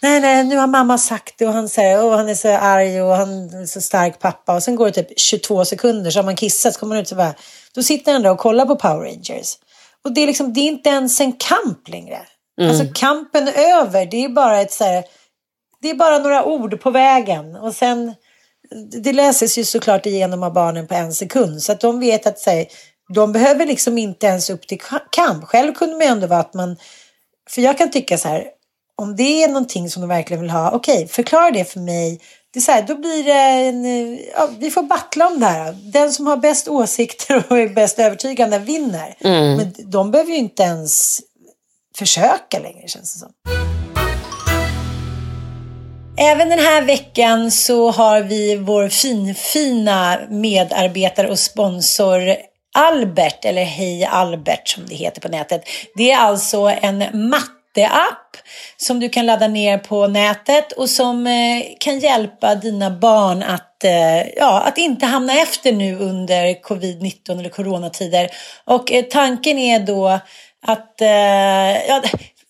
Nej, 0.07 0.21
nej, 0.21 0.45
nu 0.45 0.57
har 0.57 0.67
mamma 0.67 0.99
sagt 0.99 1.39
det 1.39 1.47
och 1.47 1.53
han 1.53 1.69
säger 1.69 2.05
och 2.05 2.13
han 2.13 2.29
är 2.29 2.35
så 2.35 2.49
arg 2.49 3.03
och 3.03 3.15
han 3.15 3.29
är 3.55 3.67
så 3.67 3.81
stark 3.81 4.19
pappa. 4.19 4.55
Och 4.55 4.63
sen 4.63 4.77
går 4.77 4.87
det 4.87 4.93
typ 4.93 5.21
22 5.21 5.65
sekunder 5.65 6.11
så 6.11 6.19
har 6.19 6.25
man 6.25 6.37
kissat 6.37 6.75
så 6.75 6.81
kommer 6.81 6.95
man 6.95 7.03
ut 7.03 7.09
så 7.09 7.15
bara, 7.15 7.35
då 7.75 7.83
sitter 7.83 8.13
han 8.13 8.23
där 8.23 8.31
och 8.31 8.39
kollar 8.39 8.67
på 8.67 8.77
Power 8.77 9.05
Rangers. 9.05 9.59
Och 10.05 10.13
det 10.13 10.21
är 10.21 10.27
liksom, 10.27 10.53
det 10.53 10.61
är 10.61 10.65
inte 10.65 10.89
ens 10.89 11.21
en 11.21 11.33
kamp 11.33 11.89
längre. 11.89 12.19
Mm. 12.61 12.71
Alltså 12.71 12.87
kampen 12.95 13.49
är 13.49 13.81
över, 13.81 14.07
det 14.07 14.25
är 14.25 14.29
bara 14.29 14.61
ett 14.61 14.73
så 14.73 14.85
här, 14.85 15.05
det 15.83 15.91
är 15.91 15.95
bara 15.95 16.19
några 16.19 16.45
ord 16.45 16.81
på 16.81 16.91
vägen 16.91 17.57
och 17.57 17.75
sen 17.75 18.15
det 19.03 19.13
läses 19.13 19.59
ju 19.59 19.65
såklart 19.65 20.07
igenom 20.07 20.43
av 20.43 20.53
barnen 20.53 20.87
på 20.87 20.95
en 20.95 21.15
sekund 21.15 21.63
så 21.63 21.73
att 21.73 21.81
de 21.81 22.01
vet 22.01 22.27
att 22.27 22.39
säg, 22.39 22.69
de 23.15 23.33
behöver 23.33 23.67
liksom 23.67 23.99
inte 23.99 24.27
ens 24.27 24.51
upp 24.51 24.67
till 24.67 24.81
kamp. 25.11 25.45
Själv 25.45 25.75
kunde 25.75 25.97
man 25.97 26.07
ändå 26.07 26.27
vara 26.27 26.41
att 26.41 26.55
man, 26.55 26.77
för 27.51 27.63
jag 27.63 27.79
kan 27.79 27.91
tycka 27.91 28.19
så 28.19 28.29
här, 28.29 28.45
om 28.99 29.17
det 29.17 29.43
är 29.43 29.49
någonting 29.49 29.91
som 29.91 30.03
de 30.03 30.09
verkligen 30.09 30.41
vill 30.41 30.51
ha, 30.51 30.71
okej, 30.71 30.95
okay, 30.95 31.09
förklara 31.09 31.51
det 31.51 31.65
för 31.65 31.81
mig. 31.81 32.21
Det 32.53 32.59
är 32.59 32.63
så 32.63 32.73
här, 32.73 32.83
då 32.83 32.95
blir 32.95 33.25
det 33.25 33.33
en, 33.33 34.19
ja, 34.35 34.49
vi 34.59 34.71
får 34.71 34.83
battla 34.83 35.27
om 35.27 35.41
det 35.41 35.47
här. 35.47 35.73
Den 35.73 36.13
som 36.13 36.27
har 36.27 36.37
bäst 36.37 36.69
åsikter 36.69 37.45
och 37.49 37.59
är 37.59 37.69
bäst 37.69 37.99
övertygande 37.99 38.59
vinner. 38.59 39.15
Mm. 39.21 39.57
Men 39.57 39.75
de 39.91 40.11
behöver 40.11 40.31
ju 40.31 40.39
inte 40.39 40.63
ens 40.63 41.21
försöka 41.99 42.59
längre 42.59 42.89
känns 42.89 43.13
det 43.13 43.19
som. 43.19 43.31
Även 46.19 46.49
den 46.49 46.59
här 46.59 46.83
veckan 46.83 47.51
så 47.51 47.91
har 47.91 48.21
vi 48.21 48.57
vår 48.57 48.89
finfina 48.89 50.19
medarbetare 50.31 51.29
och 51.29 51.39
sponsor 51.39 52.37
Albert, 52.79 53.45
eller 53.45 53.65
Hej 53.65 54.05
Albert 54.05 54.69
som 54.69 54.87
det 54.87 54.95
heter 54.95 55.21
på 55.21 55.29
nätet. 55.29 55.63
Det 55.95 56.13
är 56.13 56.19
alltså 56.19 56.59
en 56.59 57.29
matta 57.29 57.53
jätteapp 57.77 58.37
som 58.77 59.01
du 59.01 59.09
kan 59.09 59.27
ladda 59.27 59.49
ner 59.49 59.79
på 59.79 60.07
nätet 60.07 60.73
och 60.73 60.91
som 60.91 61.27
eh, 61.27 61.63
kan 61.81 61.99
hjälpa 61.99 62.55
dina 62.55 62.91
barn 62.91 63.43
att, 63.43 63.85
eh, 63.85 64.29
ja, 64.37 64.63
att 64.63 64.79
inte 64.79 65.07
hamna 65.07 65.33
efter 65.33 65.73
nu 65.73 65.99
under 65.99 66.63
covid-19 66.63 67.39
eller 67.39 67.49
coronatider. 67.49 68.29
Och 68.65 68.93
eh, 68.93 69.05
tanken 69.05 69.59
är 69.59 69.81
då 69.81 70.21
att 70.67 70.95
ja, 71.89 72.03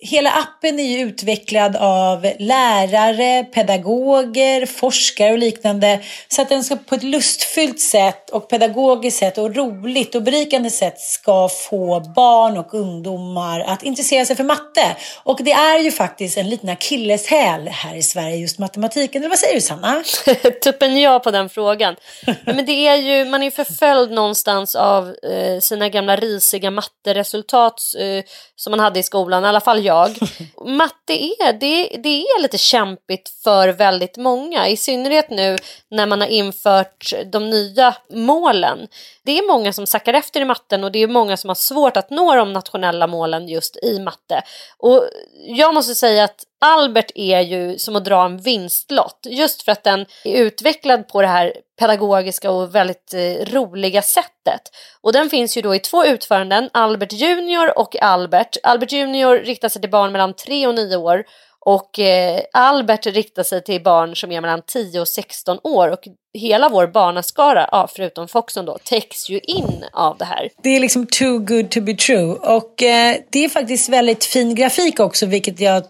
Hela 0.06 0.30
appen 0.30 0.80
är 0.80 0.84
ju 0.84 0.98
utvecklad 0.98 1.76
av 1.76 2.26
lärare, 2.38 3.44
pedagoger, 3.44 4.66
forskare 4.66 5.32
och 5.32 5.38
liknande. 5.38 6.00
Så 6.28 6.42
att 6.42 6.48
den 6.48 6.64
ska 6.64 6.76
på 6.76 6.94
ett 6.94 7.02
lustfyllt 7.02 7.80
sätt 7.80 8.30
och 8.30 8.48
pedagogiskt 8.48 9.18
sätt 9.18 9.38
och 9.38 9.56
roligt 9.56 10.14
och 10.14 10.22
berikande 10.22 10.70
sätt 10.70 11.00
ska 11.00 11.48
få 11.48 12.00
barn 12.00 12.58
och 12.58 12.74
ungdomar 12.74 13.60
att 13.60 13.82
intressera 13.82 14.24
sig 14.24 14.36
för 14.36 14.44
matte. 14.44 14.96
Och 15.22 15.40
det 15.44 15.52
är 15.52 15.78
ju 15.78 15.90
faktiskt 15.90 16.38
en 16.38 16.50
liten 16.50 16.68
akilleshäl 16.68 17.68
här 17.68 17.96
i 17.96 18.02
Sverige, 18.02 18.36
just 18.36 18.58
matematiken. 18.58 19.22
Eller 19.22 19.28
vad 19.28 19.38
säger 19.38 19.54
du 19.54 19.60
Sanna? 19.60 20.02
Tuppen 20.64 21.00
ja 21.00 21.18
på 21.18 21.30
den 21.30 21.48
frågan. 21.48 21.96
Men 22.44 22.66
det 22.66 22.86
är 22.86 22.96
ju, 22.96 23.24
man 23.24 23.42
är 23.42 23.50
förföljd 23.50 24.10
någonstans 24.10 24.74
av 24.74 25.08
eh, 25.08 25.60
sina 25.60 25.88
gamla 25.88 26.16
risiga 26.16 26.70
matteresultat 26.70 27.80
eh, 27.98 28.24
som 28.56 28.70
man 28.70 28.80
hade 28.80 29.00
i 29.00 29.02
skolan, 29.02 29.44
i 29.44 29.46
alla 29.46 29.60
fall 29.60 29.84
jag. 29.84 29.95
Matte 30.66 31.12
är, 31.12 31.52
det, 31.52 31.88
det 32.02 32.22
är 32.22 32.42
lite 32.42 32.58
kämpigt 32.58 33.28
för 33.44 33.68
väldigt 33.68 34.16
många, 34.16 34.68
i 34.68 34.76
synnerhet 34.76 35.30
nu 35.30 35.56
när 35.90 36.06
man 36.06 36.20
har 36.20 36.28
infört 36.28 37.12
de 37.32 37.50
nya 37.50 37.96
målen. 38.10 38.88
Det 39.26 39.38
är 39.38 39.48
många 39.48 39.72
som 39.72 39.86
sackar 39.86 40.14
efter 40.14 40.40
i 40.40 40.44
matten 40.44 40.84
och 40.84 40.92
det 40.92 41.02
är 41.02 41.08
många 41.08 41.36
som 41.36 41.50
har 41.50 41.54
svårt 41.54 41.96
att 41.96 42.10
nå 42.10 42.34
de 42.34 42.52
nationella 42.52 43.06
målen 43.06 43.48
just 43.48 43.76
i 43.84 43.98
matte. 43.98 44.42
Och 44.78 45.08
jag 45.46 45.74
måste 45.74 45.94
säga 45.94 46.24
att 46.24 46.44
Albert 46.60 47.10
är 47.14 47.40
ju 47.40 47.78
som 47.78 47.96
att 47.96 48.04
dra 48.04 48.24
en 48.24 48.38
vinstlott 48.38 49.26
just 49.30 49.62
för 49.62 49.72
att 49.72 49.84
den 49.84 50.06
är 50.24 50.36
utvecklad 50.36 51.08
på 51.08 51.22
det 51.22 51.28
här 51.28 51.52
pedagogiska 51.78 52.50
och 52.50 52.74
väldigt 52.74 53.14
eh, 53.14 53.52
roliga 53.52 54.02
sättet. 54.02 54.62
Och 55.00 55.12
den 55.12 55.30
finns 55.30 55.56
ju 55.56 55.62
då 55.62 55.74
i 55.74 55.78
två 55.78 56.04
utföranden, 56.04 56.70
Albert 56.72 57.12
Junior 57.12 57.78
och 57.78 58.02
Albert. 58.02 58.56
Albert 58.62 58.92
Junior 58.92 59.36
riktar 59.36 59.68
sig 59.68 59.82
till 59.82 59.90
barn 59.90 60.12
mellan 60.12 60.34
3 60.34 60.66
och 60.66 60.74
9 60.74 60.96
år 60.96 61.24
och 61.66 61.98
eh, 61.98 62.40
Albert 62.52 63.06
riktar 63.06 63.42
sig 63.42 63.64
till 63.64 63.82
barn 63.82 64.16
som 64.16 64.32
är 64.32 64.40
mellan 64.40 64.62
10 64.66 65.00
och 65.00 65.08
16 65.08 65.58
år 65.62 65.88
och 65.88 66.08
hela 66.38 66.68
vår 66.68 66.86
barnaskara, 66.86 67.68
ja, 67.72 67.88
förutom 67.96 68.28
Foxon 68.28 68.64
då, 68.64 68.78
täcks 68.84 69.30
ju 69.30 69.38
in 69.38 69.84
av 69.92 70.18
det 70.18 70.24
här. 70.24 70.48
Det 70.62 70.68
är 70.68 70.80
liksom 70.80 71.06
too 71.06 71.38
good 71.38 71.70
to 71.70 71.80
be 71.80 71.94
true 71.94 72.34
och 72.34 72.82
eh, 72.82 73.16
det 73.30 73.44
är 73.44 73.48
faktiskt 73.48 73.88
väldigt 73.88 74.24
fin 74.24 74.54
grafik 74.54 75.00
också 75.00 75.26
vilket 75.26 75.60
jag 75.60 75.82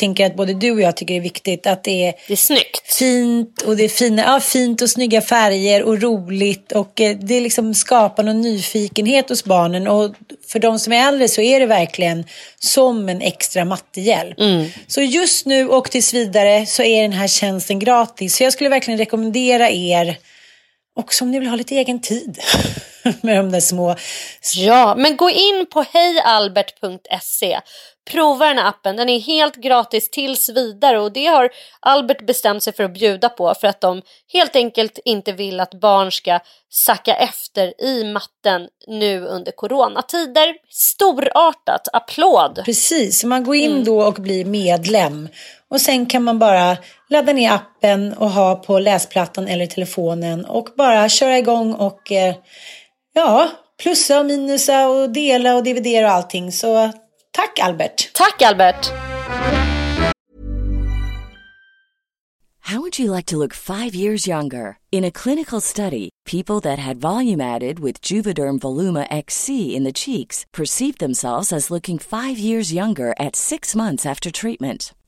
tänker 0.00 0.26
att 0.26 0.36
både 0.36 0.54
du 0.54 0.72
och 0.72 0.80
jag 0.80 0.96
tycker 0.96 1.14
är 1.14 1.20
viktigt. 1.20 1.66
Att 1.66 1.84
det 1.84 2.06
är, 2.06 2.14
det 2.26 2.32
är 2.32 2.36
snyggt. 2.36 2.94
fint 2.94 3.62
och 3.62 3.76
det 3.76 3.84
är 3.84 3.88
fina, 3.88 4.22
ja, 4.22 4.40
fint 4.40 4.82
och 4.82 4.90
snygga 4.90 5.20
färger 5.20 5.82
och 5.82 6.02
roligt. 6.02 6.72
Och 6.72 7.00
eh, 7.00 7.16
det 7.16 7.40
liksom 7.40 7.74
skapar 7.74 8.22
någon 8.22 8.40
nyfikenhet 8.40 9.28
hos 9.28 9.44
barnen. 9.44 9.88
Och 9.88 10.14
för 10.48 10.58
de 10.58 10.78
som 10.78 10.92
är 10.92 11.08
äldre 11.08 11.28
så 11.28 11.40
är 11.40 11.60
det 11.60 11.66
verkligen 11.66 12.24
som 12.58 13.08
en 13.08 13.22
extra 13.22 13.64
mattehjälp. 13.64 14.40
Mm. 14.40 14.66
Så 14.86 15.00
just 15.00 15.46
nu 15.46 15.68
och 15.68 15.90
tills 15.90 16.14
vidare 16.14 16.66
så 16.66 16.82
är 16.82 17.02
den 17.02 17.12
här 17.12 17.28
tjänsten 17.28 17.78
gratis. 17.78 18.36
Så 18.36 18.42
jag 18.42 18.52
skulle 18.52 18.70
verkligen 18.70 18.98
rekommendera 18.98 19.70
er 19.70 20.16
också 20.96 21.24
om 21.24 21.30
ni 21.30 21.38
vill 21.38 21.48
ha 21.48 21.56
lite 21.56 21.74
egen 21.74 22.00
tid 22.00 22.38
med 23.20 23.36
de 23.36 23.50
där 23.50 23.60
små. 23.60 23.96
Ja, 24.54 24.94
men 24.98 25.16
gå 25.16 25.30
in 25.30 25.66
på 25.72 25.84
hejalbert.se 25.92 27.60
Prova 28.10 28.46
den 28.46 28.58
här 28.58 28.68
appen, 28.68 28.96
den 28.96 29.08
är 29.08 29.20
helt 29.20 29.56
gratis 29.56 30.10
tills 30.10 30.48
vidare 30.48 31.00
och 31.00 31.12
det 31.12 31.26
har 31.26 31.50
Albert 31.80 32.26
bestämt 32.26 32.62
sig 32.62 32.72
för 32.72 32.84
att 32.84 32.94
bjuda 32.94 33.28
på 33.28 33.54
för 33.54 33.68
att 33.68 33.80
de 33.80 34.02
helt 34.32 34.56
enkelt 34.56 34.98
inte 35.04 35.32
vill 35.32 35.60
att 35.60 35.80
barn 35.80 36.12
ska 36.12 36.40
sacka 36.70 37.14
efter 37.14 37.82
i 37.82 38.04
matten 38.04 38.68
nu 38.86 39.20
under 39.20 39.52
coronatider. 39.52 40.54
Storartat, 40.68 41.88
applåd! 41.92 42.62
Precis, 42.64 43.24
man 43.24 43.44
går 43.44 43.54
in 43.54 43.72
mm. 43.72 43.84
då 43.84 44.02
och 44.02 44.14
blir 44.14 44.44
medlem 44.44 45.28
och 45.70 45.80
sen 45.80 46.06
kan 46.06 46.22
man 46.22 46.38
bara 46.38 46.76
ladda 47.08 47.32
ner 47.32 47.52
appen 47.52 48.12
och 48.12 48.30
ha 48.30 48.56
på 48.56 48.78
läsplattan 48.78 49.48
eller 49.48 49.66
telefonen 49.66 50.44
och 50.44 50.68
bara 50.76 51.08
köra 51.08 51.38
igång 51.38 51.74
och 51.74 52.12
eh, 52.12 52.34
ja, 53.12 53.48
plussa 53.82 54.18
och 54.20 54.26
minusa 54.26 54.88
och 54.88 55.10
dela 55.10 55.56
och 55.56 55.62
dividera 55.62 56.06
och 56.06 56.12
allting. 56.12 56.52
Så 56.52 56.92
Tack 57.32 57.58
Albert. 57.60 58.10
Tack 58.12 58.42
Albert. 58.42 58.92
How 62.60 62.80
would 62.80 62.98
you 62.98 63.10
like 63.10 63.26
to 63.26 63.36
look 63.36 63.54
five 63.54 63.94
years 63.94 64.26
younger? 64.26 64.78
In 64.92 65.04
a 65.04 65.10
clinical 65.10 65.60
study, 65.60 66.10
people 66.24 66.60
that 66.60 66.78
had 66.78 67.00
volume 67.00 67.40
added 67.40 67.80
with 67.80 68.00
Juvederm 68.00 68.58
Voluma 68.60 69.06
XC 69.10 69.74
in 69.74 69.84
the 69.84 69.92
cheeks 69.92 70.44
perceived 70.52 70.98
themselves 70.98 71.52
as 71.52 71.70
looking 71.70 71.98
five 71.98 72.38
years 72.38 72.72
younger 72.72 73.14
at 73.18 73.36
six 73.36 73.74
months 73.74 74.06
after 74.06 74.30
treatment. 74.30 74.92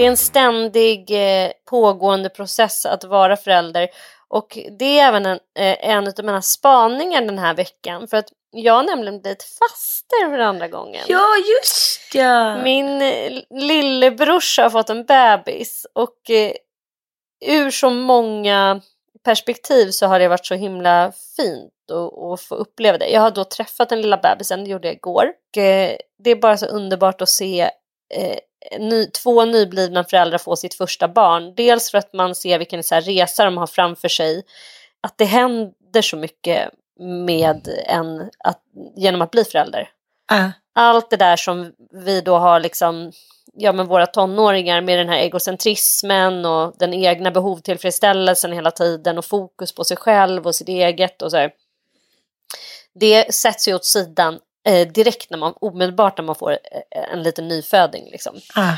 Det 0.00 0.04
är 0.04 0.08
en 0.08 0.16
ständig 0.16 1.10
eh, 1.10 1.50
pågående 1.70 2.28
process 2.28 2.86
att 2.86 3.04
vara 3.04 3.36
förälder 3.36 3.88
Och 4.28 4.58
det 4.78 4.98
är 4.98 5.08
även 5.08 5.26
en, 5.26 5.38
eh, 5.58 5.90
en 5.90 6.06
av 6.06 6.24
mina 6.24 6.42
spaningar 6.42 7.20
den 7.20 7.38
här 7.38 7.54
veckan. 7.54 8.08
För 8.08 8.16
att 8.16 8.28
jag 8.50 8.86
nämligen 8.86 9.20
blivit 9.20 9.42
faster 9.42 10.30
för 10.30 10.38
andra 10.38 10.68
gången. 10.68 11.04
Ja, 11.08 11.26
just 11.56 12.14
ja. 12.14 12.62
Min 12.62 13.02
eh, 13.02 13.42
lillebrorsa 13.50 14.62
har 14.62 14.70
fått 14.70 14.90
en 14.90 15.04
bebis 15.04 15.86
och 15.92 16.30
ur 17.46 17.70
så 17.70 17.90
många 17.90 18.80
perspektiv 19.24 19.90
så 19.90 20.06
har 20.06 20.18
det 20.18 20.28
varit 20.28 20.46
så 20.46 20.54
himla 20.54 21.12
fint 21.36 21.72
att, 22.32 22.40
få 22.40 22.54
uppleva 22.54 22.98
det. 22.98 23.08
Jag 23.08 23.20
har 23.20 23.30
då 23.30 23.44
träffat 23.44 23.88
den 23.88 24.02
lilla 24.02 24.16
bebisen, 24.16 24.64
det 24.64 24.70
gjorde 24.70 24.88
jag 24.88 24.94
igår. 24.94 25.24
Och, 25.26 25.58
det 26.18 26.30
är 26.30 26.36
bara 26.36 26.56
så 26.56 26.66
underbart 26.66 27.22
att 27.22 27.28
se 27.28 27.70
ny, 28.78 29.06
två 29.06 29.44
nyblivna 29.44 30.04
föräldrar 30.04 30.38
få 30.38 30.56
sitt 30.56 30.74
första 30.74 31.08
barn. 31.08 31.54
Dels 31.54 31.90
för 31.90 31.98
att 31.98 32.12
man 32.12 32.34
ser 32.34 32.58
vilken 32.58 32.82
så 32.82 32.94
här, 32.94 33.02
resa 33.02 33.44
de 33.44 33.56
har 33.56 33.66
framför 33.66 34.08
sig. 34.08 34.42
Att 35.00 35.18
det 35.18 35.24
händer 35.24 36.02
så 36.02 36.16
mycket 36.16 36.70
med 37.00 37.68
en 37.86 38.30
att, 38.44 38.60
genom 38.96 39.22
att 39.22 39.30
bli 39.30 39.44
förälder. 39.44 39.90
Uh. 40.32 40.48
Allt 40.74 41.10
det 41.10 41.16
där 41.16 41.36
som 41.36 41.72
vi 42.04 42.20
då 42.20 42.36
har 42.36 42.60
liksom, 42.60 43.12
ja 43.52 43.72
men 43.72 43.86
våra 43.86 44.06
tonåringar 44.06 44.80
med 44.80 44.98
den 44.98 45.08
här 45.08 45.18
egocentrismen 45.18 46.44
och 46.44 46.74
den 46.78 46.94
egna 46.94 47.30
behovtillfredsställelsen 47.30 48.52
hela 48.52 48.70
tiden 48.70 49.18
och 49.18 49.24
fokus 49.24 49.74
på 49.74 49.84
sig 49.84 49.96
själv 49.96 50.46
och 50.46 50.54
sitt 50.54 50.68
eget 50.68 51.22
och 51.22 51.30
så 51.30 51.36
här. 51.36 51.50
Det 52.94 53.34
sätts 53.34 53.68
ju 53.68 53.74
åt 53.74 53.84
sidan 53.84 54.38
eh, 54.66 54.88
direkt 54.88 55.30
när 55.30 55.38
man 55.38 55.54
omedelbart 55.60 56.18
när 56.18 56.24
man 56.24 56.34
får 56.34 56.50
eh, 56.50 57.12
en 57.12 57.22
liten 57.22 57.48
nyföding 57.48 58.10
liksom. 58.10 58.36
Uh. 58.56 58.74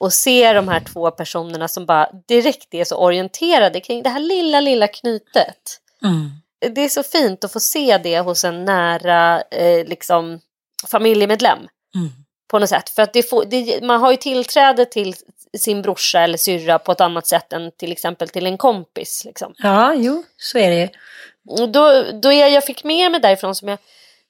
Och 0.00 0.12
se 0.12 0.52
de 0.52 0.68
här 0.68 0.80
två 0.80 1.10
personerna 1.10 1.68
som 1.68 1.86
bara 1.86 2.10
direkt 2.28 2.74
är 2.74 2.84
så 2.84 2.96
orienterade 2.96 3.80
kring 3.80 4.02
det 4.02 4.10
här 4.10 4.20
lilla, 4.20 4.60
lilla 4.60 4.88
knytet. 4.88 5.80
Mm 6.02 6.30
det 6.60 6.80
är 6.80 6.88
så 6.88 7.02
fint 7.02 7.44
att 7.44 7.52
få 7.52 7.60
se 7.60 7.98
det 7.98 8.20
hos 8.20 8.44
en 8.44 8.64
nära 8.64 9.42
eh, 9.50 9.86
liksom, 9.86 10.40
familjemedlem. 10.90 11.58
Mm. 11.94 12.08
På 12.48 12.58
något 12.58 12.68
sätt. 12.68 12.90
För 12.90 13.02
att 13.02 13.12
det 13.12 13.22
får, 13.22 13.44
det, 13.44 13.84
man 13.84 14.00
har 14.00 14.10
ju 14.10 14.16
tillträde 14.16 14.84
till 14.84 15.14
sin 15.58 15.82
brorsa 15.82 16.20
eller 16.20 16.38
syrra 16.38 16.78
på 16.78 16.92
ett 16.92 17.00
annat 17.00 17.26
sätt 17.26 17.52
än 17.52 17.70
till 17.72 17.92
exempel 17.92 18.28
till 18.28 18.46
en 18.46 18.58
kompis. 18.58 19.22
Liksom. 19.24 19.54
Ja, 19.58 19.94
jo, 19.94 20.24
så 20.36 20.58
är 20.58 20.70
det 20.70 20.90
Och 21.48 21.68
då, 21.68 22.04
då 22.22 22.32
jag, 22.32 22.50
jag 22.50 22.64
fick 22.64 22.84
med 22.84 23.10
mig 23.10 23.20
därifrån 23.20 23.54
som 23.54 23.68
jag 23.68 23.78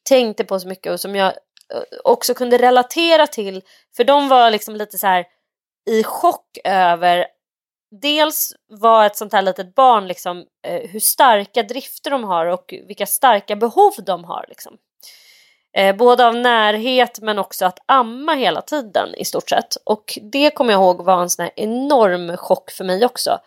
tänkte 0.06 0.44
på 0.44 0.60
så 0.60 0.68
mycket 0.68 0.92
och 0.92 1.00
som 1.00 1.16
jag 1.16 1.26
eh, 1.26 1.82
också 2.04 2.34
kunde 2.34 2.58
relatera 2.58 3.26
till. 3.26 3.62
För 3.96 4.04
de 4.04 4.28
var 4.28 4.50
liksom 4.50 4.76
lite 4.76 4.98
så 4.98 5.06
här 5.06 5.26
i 5.90 6.02
chock 6.02 6.58
över 6.64 7.26
dels 7.90 8.52
vad 8.68 9.06
ett 9.06 9.16
sånt 9.16 9.32
här 9.32 9.42
litet 9.42 9.74
barn, 9.74 10.06
liksom, 10.06 10.44
eh, 10.66 10.90
hur 10.90 11.00
starka 11.00 11.62
drifter 11.62 12.10
de 12.10 12.24
har 12.24 12.46
och 12.46 12.74
vilka 12.86 13.06
starka 13.06 13.56
behov 13.56 13.92
de 14.06 14.24
har. 14.24 14.44
Liksom. 14.48 14.76
Eh, 15.76 15.96
både 15.96 16.26
av 16.26 16.36
närhet 16.36 17.18
men 17.22 17.38
också 17.38 17.66
att 17.66 17.78
amma 17.86 18.34
hela 18.34 18.62
tiden 18.62 19.14
i 19.14 19.24
stort 19.24 19.48
sett. 19.48 19.76
Och 19.84 20.18
det 20.32 20.50
kommer 20.50 20.72
jag 20.72 20.80
ihåg 20.80 21.04
var 21.04 21.22
en 21.22 21.30
sån 21.30 21.42
här 21.42 21.52
enorm 21.56 22.36
chock 22.36 22.70
för 22.70 22.84
mig 22.84 23.04
också. 23.04 23.38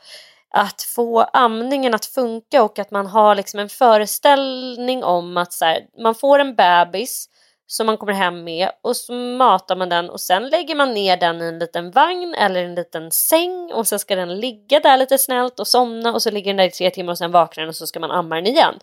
Att 0.51 0.81
få 0.81 1.21
amningen 1.21 1.93
att 1.93 2.05
funka 2.05 2.63
och 2.63 2.79
att 2.79 2.91
man 2.91 3.07
har 3.07 3.35
liksom 3.35 3.59
en 3.59 3.69
föreställning 3.69 5.03
om 5.03 5.37
att 5.37 5.53
så 5.53 5.65
här, 5.65 5.81
man 6.03 6.15
får 6.15 6.39
en 6.39 6.55
bebis 6.55 7.29
som 7.67 7.85
man 7.85 7.97
kommer 7.97 8.13
hem 8.13 8.43
med 8.43 8.69
och 8.83 8.97
så 8.97 9.13
matar 9.13 9.75
man 9.75 9.89
den 9.89 10.09
och 10.09 10.21
sen 10.21 10.49
lägger 10.49 10.75
man 10.75 10.93
ner 10.93 11.17
den 11.17 11.41
i 11.41 11.45
en 11.45 11.59
liten 11.59 11.91
vagn 11.91 12.33
eller 12.33 12.63
en 12.63 12.75
liten 12.75 13.11
säng 13.11 13.73
och 13.73 13.87
sen 13.87 13.99
ska 13.99 14.15
den 14.15 14.39
ligga 14.39 14.79
där 14.79 14.97
lite 14.97 15.17
snällt 15.17 15.59
och 15.59 15.67
somna 15.67 16.13
och 16.13 16.21
så 16.21 16.31
ligger 16.31 16.51
den 16.51 16.57
där 16.57 16.65
i 16.65 16.71
tre 16.71 16.89
timmar 16.89 17.11
och 17.11 17.17
sen 17.17 17.31
vaknar 17.31 17.61
den 17.61 17.69
och 17.69 17.75
så 17.75 17.87
ska 17.87 17.99
man 17.99 18.11
amma 18.11 18.35
den 18.35 18.45
igen. 18.47 18.79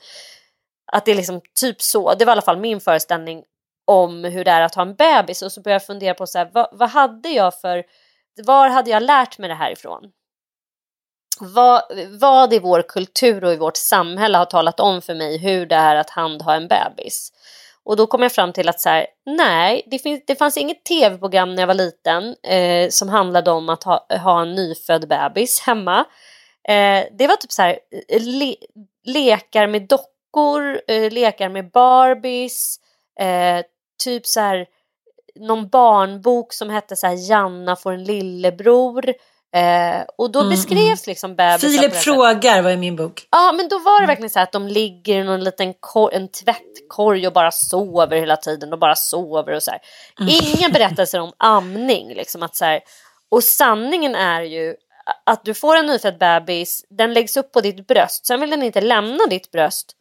Att 0.92 1.04
det 1.04 1.10
är 1.10 1.16
liksom 1.16 1.40
typ 1.60 1.82
så, 1.82 2.14
det 2.14 2.24
var 2.24 2.30
i 2.30 2.34
alla 2.34 2.42
fall 2.42 2.58
min 2.58 2.80
föreställning 2.80 3.42
om 3.86 4.24
hur 4.24 4.44
det 4.44 4.50
är 4.50 4.62
att 4.62 4.74
ha 4.74 4.82
en 4.82 4.94
bebis 4.94 5.42
och 5.42 5.52
så 5.52 5.60
började 5.60 5.74
jag 5.74 5.86
fundera 5.86 6.14
på 6.14 6.26
så 6.26 6.38
här, 6.38 6.50
vad, 6.52 6.68
vad 6.72 6.88
hade 6.88 7.28
jag 7.28 7.60
för, 7.60 7.84
var 8.46 8.68
hade 8.68 8.90
jag 8.90 9.02
lärt 9.02 9.38
mig 9.38 9.48
det 9.48 9.54
här 9.54 9.70
ifrån? 9.70 10.12
Vad, 11.40 11.82
vad 12.20 12.52
i 12.52 12.58
vår 12.58 12.82
kultur 12.82 13.44
och 13.44 13.52
i 13.52 13.56
vårt 13.56 13.76
samhälle 13.76 14.38
har 14.38 14.44
talat 14.44 14.80
om 14.80 15.02
för 15.02 15.14
mig 15.14 15.38
hur 15.38 15.66
det 15.66 15.74
är 15.74 15.96
att 15.96 16.10
handha 16.10 16.56
en 16.56 16.68
bebis? 16.68 17.32
Och 17.84 17.96
då 17.96 18.06
kom 18.06 18.22
jag 18.22 18.32
fram 18.32 18.52
till 18.52 18.68
att 18.68 18.80
så 18.80 18.88
här, 18.88 19.06
nej, 19.26 19.82
det, 19.86 19.98
finns, 19.98 20.22
det 20.26 20.36
fanns 20.36 20.56
inget 20.56 20.84
tv-program 20.84 21.54
när 21.54 21.62
jag 21.62 21.66
var 21.66 21.74
liten 21.74 22.36
eh, 22.42 22.88
som 22.90 23.08
handlade 23.08 23.50
om 23.50 23.68
att 23.68 23.84
ha, 23.84 24.06
ha 24.22 24.42
en 24.42 24.54
nyfödd 24.54 25.08
bebis 25.08 25.60
hemma. 25.60 26.04
Eh, 26.68 27.04
det 27.18 27.26
var 27.26 27.36
typ 27.36 27.52
så 27.52 27.62
här, 27.62 27.78
eh, 28.08 28.22
le, 28.22 28.56
lekar 29.04 29.66
med 29.66 29.82
dockor, 29.82 30.80
eh, 30.88 31.12
lekar 31.12 31.48
med 31.48 31.70
Barbies, 31.70 32.76
eh, 33.20 33.64
typ 34.04 34.26
så 34.26 34.40
här 34.40 34.66
någon 35.40 35.68
barnbok 35.68 36.52
som 36.52 36.70
hette 36.70 36.96
så 36.96 37.06
här 37.06 37.30
Janna 37.30 37.76
får 37.76 37.92
en 37.92 38.04
lillebror. 38.04 39.14
Eh, 39.54 40.04
och 40.18 40.32
då 40.32 40.40
mm, 40.40 40.50
beskrevs 40.50 40.78
mm. 40.78 40.96
liksom 41.06 41.36
bebisar 41.36 41.68
Filip 41.68 41.94
frågar 41.94 42.62
var 42.62 42.70
i 42.70 42.76
min 42.76 42.96
bok. 42.96 43.26
Ja 43.30 43.52
men 43.52 43.68
då 43.68 43.78
var 43.78 43.92
det 43.92 44.04
mm. 44.04 44.06
verkligen 44.06 44.30
så 44.30 44.40
att 44.40 44.52
de 44.52 44.68
ligger 44.68 45.20
i 45.20 45.24
någon 45.24 45.44
liten 45.44 45.74
en 46.12 46.28
tvättkorg 46.28 47.26
och 47.26 47.32
bara 47.32 47.50
sover 47.50 48.16
hela 48.16 48.36
tiden 48.36 48.72
och 48.72 48.78
bara 48.78 48.94
sover 48.94 49.52
och 49.52 49.62
så 49.62 49.70
här. 49.70 49.80
Mm. 50.20 50.34
Inga 50.34 50.68
berättelser 50.68 51.20
om 51.20 51.32
amning 51.36 52.14
liksom 52.14 52.42
att 52.42 52.56
så 52.56 52.64
här, 52.64 52.80
och 53.30 53.44
sanningen 53.44 54.14
är 54.14 54.42
ju 54.42 54.74
att 55.26 55.44
du 55.44 55.54
får 55.54 55.76
en 55.76 55.86
nyfödd 55.86 56.18
bebis, 56.18 56.84
den 56.90 57.14
läggs 57.14 57.36
upp 57.36 57.52
på 57.52 57.60
ditt 57.60 57.86
bröst, 57.86 58.26
sen 58.26 58.40
vill 58.40 58.50
den 58.50 58.62
inte 58.62 58.80
lämna 58.80 59.26
ditt 59.30 59.50
bröst 59.50 59.92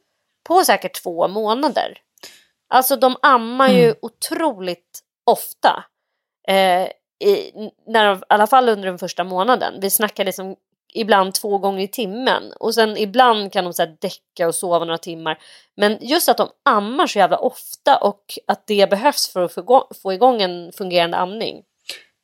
på 0.47 0.63
säkert 0.63 1.03
två 1.03 1.27
månader. 1.27 1.97
Alltså 2.69 2.95
de 2.95 3.15
ammar 3.21 3.69
ju 3.69 3.83
mm. 3.83 3.95
otroligt 4.01 4.99
ofta. 5.25 5.83
Eh, 6.47 6.87
i, 7.19 7.51
när, 7.87 8.15
i 8.15 8.19
alla 8.29 8.47
fall 8.47 8.69
under 8.69 8.87
den 8.87 8.97
första 8.97 9.23
månaden. 9.23 9.73
Vi 9.81 9.89
snackar 9.89 10.25
liksom 10.25 10.55
ibland 10.93 11.33
två 11.33 11.57
gånger 11.57 11.83
i 11.83 11.87
timmen 11.87 12.53
och 12.59 12.75
sen 12.75 12.97
ibland 12.97 13.53
kan 13.53 13.63
de 13.63 13.73
så 13.73 13.81
här 13.81 13.97
däcka 13.99 14.47
och 14.47 14.55
sova 14.55 14.79
några 14.85 14.97
timmar. 14.97 15.37
Men 15.77 15.97
just 16.01 16.29
att 16.29 16.37
de 16.37 16.49
ammar 16.65 17.07
så 17.07 17.19
jävla 17.19 17.37
ofta 17.37 17.97
och 17.97 18.39
att 18.47 18.67
det 18.67 18.89
behövs 18.89 19.33
för 19.33 19.41
att 19.41 19.53
få, 20.01 20.13
igång 20.13 20.41
en 20.41 20.71
fungerande 20.71 21.17
amning. 21.17 21.63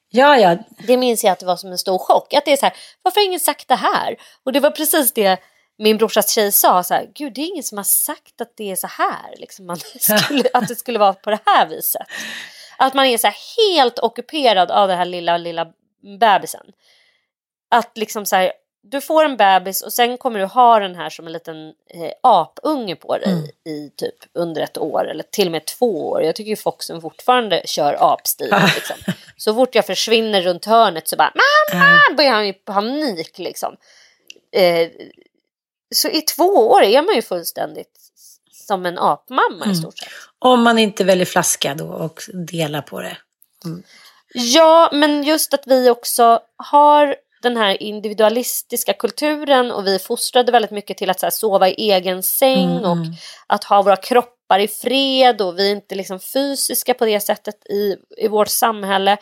Ja, 0.09 0.37
ja. 0.37 0.57
Det 0.87 0.97
minns 0.97 1.23
jag 1.23 1.31
att 1.31 1.39
det 1.39 1.45
var 1.45 1.55
som 1.55 1.71
en 1.71 1.77
stor 1.77 1.97
chock. 1.97 2.33
Att 2.33 2.45
det 2.45 2.51
är 2.51 2.57
så 2.57 2.65
här, 2.65 2.75
varför 3.01 3.21
har 3.21 3.27
ingen 3.27 3.39
sagt 3.39 3.67
det 3.67 3.75
här? 3.75 4.15
Och 4.43 4.51
det 4.51 4.59
var 4.59 4.71
precis 4.71 5.13
det 5.13 5.39
min 5.77 5.97
brorsas 5.97 6.31
tjej 6.31 6.51
sa 6.51 6.83
så 6.83 6.93
här, 6.93 7.09
gud 7.15 7.33
det 7.33 7.41
är 7.41 7.47
ingen 7.47 7.63
som 7.63 7.77
har 7.77 7.83
sagt 7.83 8.41
att 8.41 8.53
det 8.57 8.71
är 8.71 8.75
så 8.75 8.87
här, 8.87 9.35
liksom, 9.37 9.75
skulle, 9.99 10.49
att 10.53 10.67
det 10.67 10.75
skulle 10.75 10.99
vara 10.99 11.13
på 11.13 11.29
det 11.29 11.39
här 11.45 11.67
viset. 11.67 12.01
Att 12.81 12.93
man 12.93 13.05
är 13.05 13.17
så 13.17 13.31
helt 13.57 13.99
ockuperad 13.99 14.71
av 14.71 14.87
den 14.87 14.97
här 14.97 15.05
lilla, 15.05 15.37
lilla 15.37 15.67
bebisen. 16.19 16.65
Att 17.71 17.97
liksom 17.97 18.25
så 18.25 18.35
här, 18.35 18.51
du 18.83 19.01
får 19.01 19.25
en 19.25 19.37
bebis 19.37 19.81
och 19.81 19.93
sen 19.93 20.17
kommer 20.17 20.39
du 20.39 20.45
ha 20.45 20.79
den 20.79 20.95
här 20.95 21.09
som 21.09 21.27
en 21.27 21.33
liten 21.33 21.67
eh, 21.67 22.11
apunge 22.23 22.95
på 22.95 23.17
dig 23.17 23.31
mm. 23.31 23.45
i 23.65 23.91
typ 23.95 24.15
under 24.33 24.61
ett 24.61 24.77
år 24.77 25.09
eller 25.09 25.23
till 25.23 25.47
och 25.47 25.51
med 25.51 25.65
två 25.65 26.09
år. 26.09 26.23
Jag 26.23 26.35
tycker 26.35 26.49
ju 26.49 26.55
Foxen 26.55 27.01
fortfarande 27.01 27.61
kör 27.65 28.13
apstil. 28.13 28.55
Liksom. 28.75 29.13
Så 29.37 29.55
fort 29.55 29.75
jag 29.75 29.85
försvinner 29.85 30.41
runt 30.41 30.65
hörnet 30.65 31.07
så 31.07 31.15
bara 31.15 31.33
mamma 31.35 32.15
börjar 32.17 32.31
han 32.31 32.45
i 32.45 32.53
panik 32.53 33.39
liksom. 33.39 33.75
Eh, 34.51 34.89
så 35.95 36.07
i 36.09 36.21
två 36.21 36.69
år 36.69 36.83
är 36.83 37.01
man 37.01 37.15
ju 37.15 37.21
fullständigt 37.21 38.00
som 38.61 38.85
en 38.85 38.97
apmamma 38.97 39.63
mm. 39.63 39.71
i 39.71 39.75
stort 39.75 39.97
sett. 39.97 40.09
Om 40.39 40.63
man 40.63 40.79
inte 40.79 41.03
väljer 41.03 41.25
flaska 41.25 41.75
då 41.75 41.85
och 41.85 42.21
delar 42.33 42.81
på 42.81 43.01
det. 43.01 43.17
Mm. 43.65 43.83
Ja, 44.33 44.89
men 44.93 45.23
just 45.23 45.53
att 45.53 45.63
vi 45.67 45.89
också 45.89 46.39
har 46.57 47.15
den 47.41 47.57
här 47.57 47.83
individualistiska 47.83 48.93
kulturen 48.93 49.71
och 49.71 49.87
vi 49.87 49.99
fostrade 49.99 50.51
väldigt 50.51 50.71
mycket 50.71 50.97
till 50.97 51.09
att 51.09 51.19
så 51.19 51.25
här, 51.25 51.31
sova 51.31 51.69
i 51.69 51.91
egen 51.91 52.23
säng 52.23 52.71
mm. 52.71 52.83
och 52.83 52.97
att 53.47 53.63
ha 53.63 53.81
våra 53.81 53.95
kroppar 53.95 54.59
i 54.59 54.67
fred 54.67 55.41
och 55.41 55.59
vi 55.59 55.71
är 55.71 55.75
inte 55.75 55.95
liksom 55.95 56.19
fysiska 56.19 56.93
på 56.93 57.05
det 57.05 57.19
sättet 57.19 57.65
i, 57.65 57.97
i 58.17 58.27
vårt 58.27 58.47
samhälle. 58.47 59.17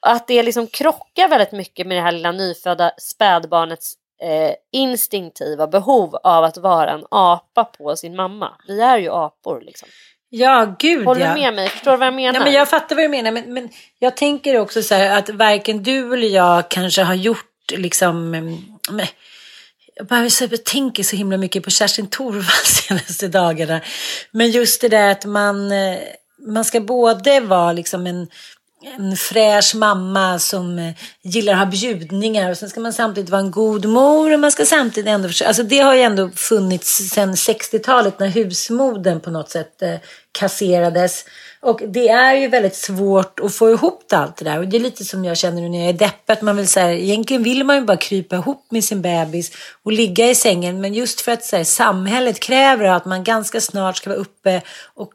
Att 0.00 0.28
det 0.28 0.42
liksom 0.42 0.66
krockar 0.66 1.28
väldigt 1.28 1.52
mycket 1.52 1.86
med 1.86 1.96
det 1.96 2.02
här 2.02 2.12
lilla 2.12 2.32
nyfödda 2.32 2.92
spädbarnets 2.98 3.94
eh, 4.22 4.54
instinktiva 4.72 5.66
behov 5.66 6.16
av 6.22 6.44
att 6.44 6.56
vara 6.56 6.90
en 6.90 7.04
apa 7.10 7.64
på 7.64 7.96
sin 7.96 8.16
mamma. 8.16 8.52
Vi 8.68 8.80
är 8.80 8.98
ju 8.98 9.10
apor 9.10 9.60
liksom. 9.60 9.88
Ja, 10.28 10.76
gud 10.78 11.04
Håller 11.04 11.20
ja. 11.20 11.34
du 11.34 11.40
med 11.40 11.54
mig? 11.54 11.68
Förstår 11.68 11.90
du 11.90 11.96
vad 11.96 12.06
jag 12.06 12.14
menar? 12.14 12.38
Ja, 12.40 12.44
men 12.44 12.52
jag 12.52 12.68
fattar 12.68 12.96
vad 12.96 13.04
du 13.04 13.08
menar. 13.08 13.32
Men, 13.32 13.54
men 13.54 13.68
jag 13.98 14.16
tänker 14.16 14.58
också 14.58 14.82
så 14.82 14.94
här 14.94 15.18
att 15.18 15.30
varken 15.30 15.82
du 15.82 16.14
eller 16.14 16.28
jag 16.28 16.68
kanske 16.68 17.02
har 17.02 17.14
gjort 17.14 17.72
liksom... 17.72 18.34
Mm, 18.34 18.56
men, 18.90 19.06
jag 19.98 20.06
bara 20.06 20.28
jag 20.50 20.64
tänker 20.64 21.02
så 21.02 21.16
himla 21.16 21.36
mycket 21.36 21.64
på 21.64 21.70
Kerstin 21.70 22.06
Thorvall 22.06 22.64
senaste 22.64 23.28
dagarna. 23.28 23.80
Men 24.30 24.50
just 24.50 24.80
det 24.80 24.88
där 24.88 25.10
att 25.10 25.24
man, 25.24 25.72
eh, 25.72 25.98
man 26.46 26.64
ska 26.64 26.80
både 26.80 27.40
vara 27.40 27.72
liksom 27.72 28.06
en 28.06 28.28
en 28.94 29.16
fräsch 29.16 29.74
mamma 29.74 30.38
som 30.38 30.78
eh, 30.78 30.92
gillar 31.22 31.52
att 31.52 31.58
ha 31.58 31.66
bjudningar 31.66 32.50
och 32.50 32.56
sen 32.56 32.70
ska 32.70 32.80
man 32.80 32.92
samtidigt 32.92 33.30
vara 33.30 33.40
en 33.40 33.50
god 33.50 33.86
mor 33.86 34.32
och 34.32 34.40
man 34.40 34.52
ska 34.52 34.66
samtidigt 34.66 35.08
ändå 35.08 35.28
försöka. 35.28 35.48
Alltså 35.48 35.62
det 35.62 35.78
har 35.78 35.94
ju 35.94 36.00
ändå 36.00 36.30
funnits 36.30 37.08
sedan 37.08 37.34
60-talet 37.34 38.18
när 38.18 38.28
husmoden 38.28 39.20
på 39.20 39.30
något 39.30 39.50
sätt 39.50 39.82
eh, 39.82 39.94
kasserades. 40.32 41.24
Och 41.60 41.80
det 41.88 42.08
är 42.08 42.34
ju 42.34 42.48
väldigt 42.48 42.76
svårt 42.76 43.40
att 43.40 43.54
få 43.54 43.70
ihop 43.70 44.12
allt 44.12 44.36
det 44.36 44.44
där. 44.44 44.58
Och 44.58 44.68
det 44.68 44.76
är 44.76 44.80
lite 44.80 45.04
som 45.04 45.24
jag 45.24 45.36
känner 45.36 45.62
nu 45.62 45.68
när 45.68 45.78
jag 45.78 45.88
är 45.88 45.92
deppig. 45.92 46.42
Man 46.42 46.56
vill 46.56 46.68
säga, 46.68 46.92
egentligen 46.92 47.42
vill 47.42 47.64
man 47.64 47.76
ju 47.76 47.82
bara 47.82 47.96
krypa 47.96 48.36
ihop 48.36 48.66
med 48.70 48.84
sin 48.84 49.02
bebis 49.02 49.52
och 49.82 49.92
ligga 49.92 50.30
i 50.30 50.34
sängen. 50.34 50.80
Men 50.80 50.94
just 50.94 51.20
för 51.20 51.32
att 51.32 51.44
så 51.44 51.56
här, 51.56 51.64
samhället 51.64 52.40
kräver 52.40 52.84
att 52.84 53.04
man 53.04 53.24
ganska 53.24 53.60
snart 53.60 53.96
ska 53.96 54.10
vara 54.10 54.20
uppe 54.20 54.62
och 54.94 55.12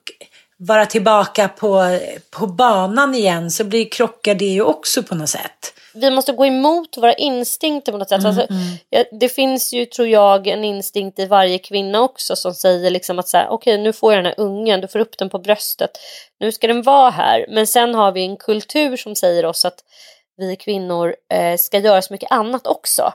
vara 0.68 0.86
tillbaka 0.86 1.48
på, 1.48 2.00
på 2.30 2.48
banan 2.48 3.16
igen 3.16 3.52
så 3.52 3.64
blir 3.64 3.90
krockar 3.90 4.36
det 4.36 4.46
ju 4.46 4.62
också 4.62 5.04
på 5.04 5.16
något 5.16 5.30
sätt. 5.30 5.74
Vi 5.94 6.12
måste 6.12 6.32
gå 6.32 6.46
emot 6.46 6.98
våra 6.98 7.14
instinkter 7.14 7.92
på 7.92 7.98
något 7.98 8.10
sätt. 8.10 8.20
Mm, 8.20 8.28
alltså, 8.28 8.54
mm. 8.54 8.64
Ja, 8.90 9.04
det 9.20 9.30
finns 9.30 9.74
ju, 9.74 9.86
tror 9.86 10.08
jag, 10.08 10.48
en 10.48 10.64
instinkt 10.64 11.20
i 11.20 11.26
varje 11.26 11.58
kvinna 11.58 12.02
också 12.02 12.36
som 12.36 12.54
säger 12.54 12.90
liksom 12.90 13.20
att 13.20 13.28
så 13.28 13.38
här, 13.38 13.48
okej, 13.50 13.74
okay, 13.74 13.84
nu 13.84 13.94
får 13.94 14.14
jag 14.14 14.24
den 14.24 14.34
här 14.38 14.46
ungen, 14.46 14.82
du 14.82 14.88
får 14.88 15.00
upp 15.00 15.18
den 15.18 15.30
på 15.30 15.40
bröstet, 15.40 15.92
nu 16.40 16.52
ska 16.52 16.68
den 16.68 16.82
vara 16.82 17.10
här. 17.10 17.46
Men 17.50 17.68
sen 17.68 17.96
har 17.96 18.12
vi 18.12 18.26
en 18.26 18.38
kultur 18.38 18.98
som 18.98 19.16
säger 19.16 19.46
oss 19.46 19.66
att 19.66 19.80
vi 20.38 20.56
kvinnor 20.56 21.16
eh, 21.34 21.58
ska 21.58 21.78
göra 21.78 22.02
så 22.02 22.14
mycket 22.14 22.32
annat 22.32 22.68
också. 22.68 23.14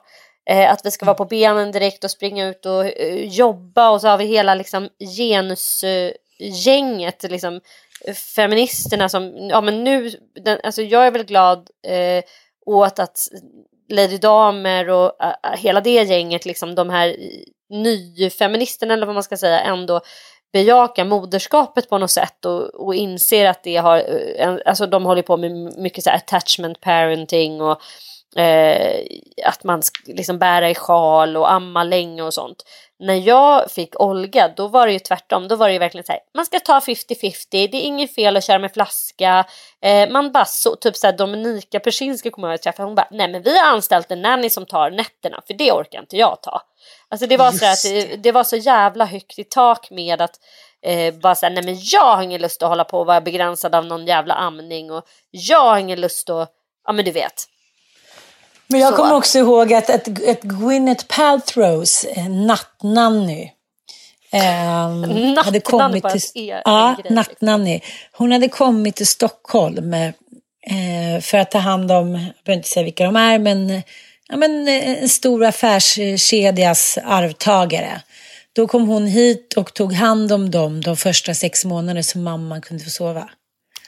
Eh, 0.51 0.73
att 0.73 0.81
vi 0.85 0.91
ska 0.91 1.07
vara 1.07 1.17
på 1.17 1.25
benen 1.25 1.73
direkt 1.73 2.05
och 2.05 2.11
springa 2.11 2.47
ut 2.47 2.67
och 2.67 2.85
eh, 2.85 3.25
jobba 3.29 3.91
och 3.91 4.01
så 4.01 4.09
har 4.09 4.19
vi 4.19 4.25
hela 4.25 4.55
liksom, 4.55 4.89
genus 5.17 5.85
gänget, 6.39 7.23
liksom, 7.23 7.61
feministerna 8.35 9.09
som, 9.09 9.49
ja 9.51 9.61
men 9.61 9.85
nu, 9.85 10.11
den, 10.45 10.59
alltså 10.63 10.83
jag 10.83 11.07
är 11.07 11.11
väl 11.11 11.25
glad 11.25 11.71
eh, 11.87 12.25
åt 12.67 12.99
att 12.99 13.19
Lady 13.89 14.19
Damer 14.19 14.91
och 14.91 15.13
äh, 15.23 15.59
hela 15.59 15.81
det 15.81 16.03
gänget, 16.03 16.47
liksom 16.47 16.75
de 16.75 16.91
här 16.91 17.17
nyfeministerna 17.71 18.95
eller 18.95 19.07
vad 19.07 19.15
man 19.15 19.23
ska 19.23 19.37
säga, 19.37 19.61
ändå 19.61 20.01
bejakar 20.53 21.05
moderskapet 21.05 21.89
på 21.89 21.99
något 21.99 22.11
sätt 22.11 22.45
och, 22.45 22.75
och 22.75 22.95
inser 22.95 23.47
att 23.47 23.63
det 23.63 23.77
har, 23.77 23.97
eh, 24.39 24.57
alltså 24.67 24.87
de 24.87 25.05
håller 25.05 25.23
på 25.23 25.37
med 25.37 25.53
mycket 25.79 26.05
så 26.05 26.11
attachment 26.11 26.81
parenting 26.81 27.61
och 27.61 27.81
eh, 28.41 29.07
att 29.45 29.65
man 29.65 29.83
liksom 30.07 30.39
bära 30.39 30.71
i 30.71 30.75
sjal 30.75 31.37
och 31.37 31.53
amma 31.53 31.85
länge 31.85 32.23
och 32.23 32.35
sånt 32.35 32.65
när 32.99 33.15
jag 33.15 33.71
fick 33.71 34.01
Olga, 34.01 34.49
då 34.49 34.69
var 34.69 34.87
det 34.87 34.93
ju 34.93 34.99
tvärtom. 34.99 35.49
Då 35.49 35.57
var 35.57 35.67
det 35.67 35.73
ju 35.73 35.79
verkligen 35.79 36.05
så 36.05 36.13
här, 36.13 36.21
man 36.35 36.47
ska 36.47 36.61
ta 36.61 36.79
50-50, 36.79 37.47
det 37.51 37.77
är 37.77 37.83
inget 37.83 38.15
fel 38.15 38.37
att 38.37 38.45
köra 38.45 38.59
med 38.59 38.73
flaska. 38.73 39.45
Eh, 39.83 40.11
man 40.11 40.33
bara 40.33 40.45
så, 40.45 40.77
typ 40.77 40.97
så 40.97 41.07
här, 41.07 41.17
Dominika 41.17 41.81
Persinski 41.81 42.31
kommer 42.31 42.49
jag 42.49 42.55
att 42.55 42.63
träffa, 42.63 42.83
hon 42.83 42.95
bara, 42.95 43.09
nej 43.11 43.29
men 43.29 43.43
vi 43.43 43.59
har 43.59 43.67
anställt 43.67 44.11
en 44.11 44.23
nanny 44.23 44.51
som 44.51 44.67
tar 44.67 44.91
nätterna, 44.91 45.43
för 45.47 45.55
det 45.55 45.73
orkar 45.73 46.01
inte 46.01 46.17
jag 46.17 46.43
ta. 46.43 46.63
Alltså 47.09 47.27
det 47.27 47.37
var 47.37 47.53
så 47.53 47.67
att 47.67 47.83
det, 47.83 48.17
det, 48.17 48.33
var 48.33 48.45
så 48.45 48.57
jävla 48.57 49.05
högt 49.05 49.39
i 49.39 49.45
tak 49.45 49.91
med 49.91 50.21
att 50.21 50.41
eh, 50.83 51.15
bara 51.15 51.35
säga, 51.35 51.51
nej 51.51 51.65
men 51.65 51.77
jag 51.81 52.17
har 52.17 52.23
ingen 52.23 52.41
lust 52.41 52.63
att 52.63 52.69
hålla 52.69 52.85
på 52.85 53.01
och 53.01 53.07
vara 53.07 53.21
begränsad 53.21 53.75
av 53.75 53.87
någon 53.87 54.07
jävla 54.07 54.35
amning 54.35 54.93
och 54.93 55.05
jag 55.31 55.61
har 55.61 55.79
ingen 55.79 56.01
lust 56.01 56.31
att, 56.31 56.51
ja 56.87 56.93
men 56.93 57.05
du 57.05 57.11
vet. 57.11 57.47
Men 58.69 58.81
jag 58.81 58.91
så. 58.91 58.97
kommer 58.97 59.15
också 59.15 59.39
ihåg 59.39 59.73
att 59.73 59.91
ett, 59.91 60.09
ett 60.19 60.43
Gwyneth 60.43 61.07
Paltrows 61.07 62.05
eh, 62.05 62.29
nattnanny 62.29 63.53
eh, 64.33 65.45
hade 65.45 65.61
kommit 65.61 66.09
till, 66.09 66.49
er, 66.49 66.63
ja, 66.65 66.95
liksom. 66.99 67.15
nattnanny. 67.15 67.81
Hon 68.13 68.33
hade 68.33 68.49
kommit 68.49 68.97
till 68.97 69.07
Stockholm 69.07 69.95
eh, 69.95 71.21
för 71.21 71.39
att 71.39 71.51
ta 71.51 71.59
hand 71.59 71.93
om, 71.93 72.15
jag 72.15 72.33
behöver 72.45 72.59
inte 72.59 72.69
säga 72.69 72.85
vilka 72.85 73.05
de 73.05 73.17
är, 73.17 73.39
men, 73.39 73.83
ja, 74.29 74.37
men 74.37 74.69
eh, 74.69 75.03
en 75.03 75.09
stor 75.09 75.45
affärskedjas 75.45 76.99
arvtagare. 77.05 78.01
Då 78.53 78.67
kom 78.67 78.89
hon 78.89 79.07
hit 79.07 79.55
och 79.57 79.75
tog 79.75 79.93
hand 79.93 80.33
om 80.33 80.51
dem 80.51 80.81
de 80.81 80.97
första 80.97 81.35
sex 81.35 81.65
månaderna 81.65 82.03
som 82.03 82.23
mamman 82.23 82.61
kunde 82.61 82.85
få 82.85 82.91
sova. 82.91 83.31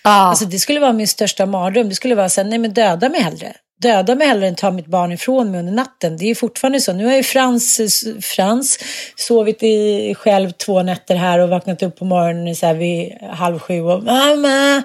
Ah. 0.03 0.11
Alltså 0.11 0.45
det 0.45 0.59
skulle 0.59 0.81
vara 0.81 0.93
min 0.93 1.09
största 1.09 1.47
mardröm. 1.47 1.89
Det 1.89 1.95
skulle 1.95 2.15
vara 2.15 2.29
så 2.29 2.41
här, 2.41 2.49
nej 2.49 2.59
men 2.59 2.75
döda 2.75 3.09
mig 3.09 3.21
hellre 3.21 3.55
döda 3.79 4.15
mig 4.15 4.27
hellre 4.27 4.49
än 4.49 4.55
ta 4.55 4.71
mitt 4.71 4.87
barn 4.87 5.13
ifrån 5.13 5.51
mig 5.51 5.61
under 5.61 5.73
natten. 5.73 6.17
Det 6.17 6.31
är 6.31 6.35
fortfarande 6.35 6.81
så. 6.81 6.93
Nu 6.93 7.07
har 7.07 7.15
ju 7.15 7.23
Frans, 7.23 7.81
Frans 8.21 8.79
sovit 9.17 9.63
i 9.63 10.15
själv 10.15 10.51
två 10.51 10.83
nätter 10.83 11.15
här 11.15 11.39
och 11.39 11.49
vaknat 11.49 11.83
upp 11.83 11.99
på 11.99 12.05
morgonen 12.05 12.57
så 12.57 12.67
här 12.67 12.75
vid 12.75 13.13
halv 13.23 13.59
sju 13.59 13.83
och 13.83 14.03
mamma. 14.03 14.83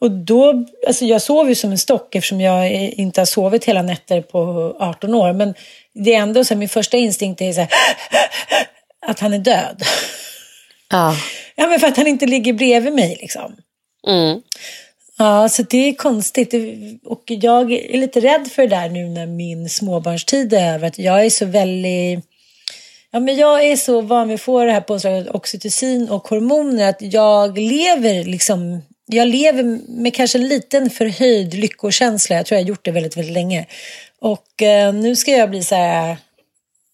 Och 0.00 0.10
då, 0.10 0.64
alltså 0.86 1.04
jag 1.04 1.22
sover 1.22 1.48
ju 1.48 1.54
som 1.54 1.70
en 1.70 1.78
stock 1.78 2.14
eftersom 2.14 2.40
jag 2.40 2.72
inte 2.72 3.20
har 3.20 3.26
sovit 3.26 3.64
hela 3.64 3.82
nätter 3.82 4.20
på 4.20 4.76
18 4.80 5.14
år. 5.14 5.32
Men 5.32 5.54
det 5.94 6.14
är 6.14 6.18
ändå 6.18 6.44
så 6.44 6.54
här, 6.54 6.58
min 6.58 6.68
första 6.68 6.96
instinkt 6.96 7.40
är 7.40 7.52
så 7.52 7.60
här, 7.60 7.70
att 9.06 9.20
han 9.20 9.32
är 9.32 9.38
död. 9.38 9.82
Ja. 10.90 11.16
ja, 11.54 11.66
men 11.66 11.80
för 11.80 11.86
att 11.86 11.96
han 11.96 12.06
inte 12.06 12.26
ligger 12.26 12.52
bredvid 12.52 12.92
mig 12.92 13.18
liksom. 13.20 13.56
Mm. 14.06 14.40
Ja, 15.22 15.48
så 15.48 15.62
det 15.62 15.88
är 15.88 15.94
konstigt. 15.94 16.54
Och 17.04 17.22
jag 17.26 17.72
är 17.72 17.98
lite 17.98 18.20
rädd 18.20 18.48
för 18.50 18.62
det 18.62 18.68
där 18.68 18.88
nu 18.88 19.08
när 19.08 19.26
min 19.26 19.68
småbarnstid 19.68 20.52
är 20.52 20.74
över. 20.74 20.88
Att 20.88 20.98
jag 20.98 21.24
är 21.24 21.30
så 21.30 21.46
väldigt... 21.46 22.24
Ja, 23.10 23.20
men 23.20 23.36
jag 23.36 23.64
är 23.64 23.76
så 23.76 24.00
van 24.00 24.28
vid 24.28 24.34
att 24.34 24.40
få 24.40 24.64
det 24.64 24.72
här 24.72 24.80
påslaget 24.80 25.28
oxytocin 25.28 26.08
och 26.08 26.28
hormoner 26.28 26.88
att 26.88 26.96
jag 27.00 27.58
lever 27.58 28.24
liksom... 28.24 28.82
Jag 29.06 29.28
lever 29.28 29.62
med 29.88 30.14
kanske 30.14 30.38
en 30.38 30.48
liten 30.48 30.90
förhöjd 30.90 31.54
lyckokänsla. 31.54 32.36
Jag 32.36 32.46
tror 32.46 32.56
jag 32.58 32.64
har 32.64 32.68
gjort 32.68 32.84
det 32.84 32.90
väldigt, 32.90 33.16
väldigt 33.16 33.34
länge. 33.34 33.66
Och 34.20 34.62
eh, 34.62 34.94
nu 34.94 35.16
ska 35.16 35.30
jag 35.30 35.50
bli 35.50 35.62
så 35.62 35.74
här 35.74 36.16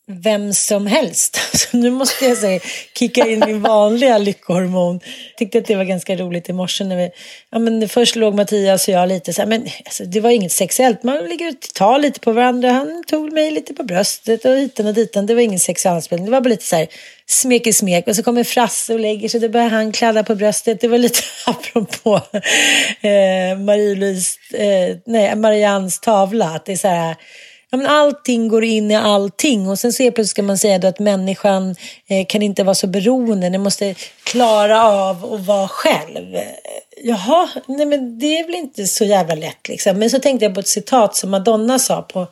vem 0.09 0.55
som 0.55 0.87
helst. 0.87 1.41
Så 1.59 1.77
nu 1.77 1.91
måste 1.91 2.25
jag 2.25 2.39
säga, 2.39 2.61
kicka 2.99 3.27
in 3.27 3.43
min 3.47 3.63
vanliga 3.63 4.19
lyckohormon. 4.19 5.01
Tyckte 5.37 5.59
att 5.59 5.67
det 5.67 5.77
var 5.77 5.85
ganska 5.85 6.17
roligt 6.17 6.49
i 6.49 6.53
morse 6.53 6.85
när 6.85 6.97
vi, 6.97 7.11
ja 7.51 7.59
men 7.59 7.89
först 7.89 8.17
låg 8.17 8.35
Mattias 8.35 8.89
och 8.89 8.95
jag 8.95 9.09
lite 9.09 9.33
så 9.33 9.43
här, 9.43 9.49
men 9.49 9.69
alltså, 9.85 10.05
det 10.05 10.21
var 10.21 10.31
inget 10.31 10.53
sexuellt. 10.53 11.03
Man 11.03 11.25
ligger 11.25 11.49
och 11.49 11.61
tar 11.75 11.99
lite 11.99 12.21
på 12.21 12.33
varandra. 12.33 12.71
Han 12.71 13.05
tog 13.07 13.33
mig 13.33 13.51
lite 13.51 13.75
på 13.75 13.83
bröstet 13.83 14.45
och 14.45 14.57
hiten 14.57 14.87
och 14.87 14.95
ditan. 14.95 15.27
Det 15.27 15.35
var 15.35 15.43
ingen 15.43 15.61
sexualspel. 15.61 16.25
Det 16.25 16.31
var 16.31 16.41
bara 16.41 16.49
lite 16.49 16.67
så 16.67 16.77
här 16.77 16.87
smek 17.27 17.67
i 17.67 17.73
smek. 17.73 18.09
Och 18.09 18.17
så 18.17 18.23
kommer 18.23 18.45
Frasse 18.45 18.95
och 18.95 19.01
lägger 19.01 19.29
sig. 19.29 19.41
Då 19.41 19.49
börjar 19.49 19.69
han 19.69 19.93
kladda 19.93 20.25
på 20.25 20.35
bröstet. 20.35 20.81
Det 20.81 20.89
var 20.89 20.99
lite 20.99 21.21
apropå 21.47 22.21
eh, 23.01 23.59
Marie-Louise, 23.59 24.39
eh, 24.55 24.97
nej, 25.07 25.37
Mariannes 25.37 26.01
tavla. 26.01 26.47
Att 26.47 26.67
det 26.67 26.73
är 26.73 26.77
så 26.77 26.89
här, 26.89 27.17
ja, 27.71 27.79
men 27.79 27.87
allting 27.87 28.49
går 28.49 28.65
in 28.65 28.91
i 28.91 28.97
allting 28.97 29.69
och 29.69 29.79
sen 29.79 29.93
så 29.93 30.03
plötsligt 30.03 30.29
ska 30.29 30.43
man 30.43 30.59
säga 30.59 30.79
då 30.79 30.89
att 30.89 30.99
människan 30.99 31.77
eh, 32.07 32.27
kan 32.27 32.43
inte 32.43 32.65
vara 32.65 32.75
så 32.75 32.87
beroende, 32.87 33.49
den 33.49 33.63
måste 33.63 33.95
klara 34.25 34.85
av 34.85 35.35
att 35.35 35.47
vara 35.47 35.69
själv. 35.69 36.37
Jaha, 37.03 37.49
nej 37.67 37.87
men 37.87 38.19
det 38.19 38.39
är 38.39 38.47
väl 38.47 38.55
inte 38.55 38.87
så 38.87 39.05
jävla 39.05 39.35
lätt 39.35 39.69
liksom. 39.69 39.99
Men 39.99 40.11
så 40.11 40.19
tänkte 40.19 40.45
jag 40.45 40.55
på 40.55 40.61
ett 40.61 40.69
citat 40.69 41.17
som 41.17 41.31
Madonna 41.31 41.79
sa 41.79 42.03
på, 42.03 42.27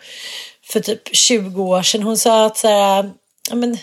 för 0.65 0.81
typ 0.81 1.17
20 1.17 1.63
år 1.63 1.83
sedan. 1.83 2.03
Hon 2.03 2.19
sa 2.19 2.47
att 2.47 2.57
så 2.57 2.69
här, 2.69 3.11
ja, 3.51 3.57
men, 3.57 3.79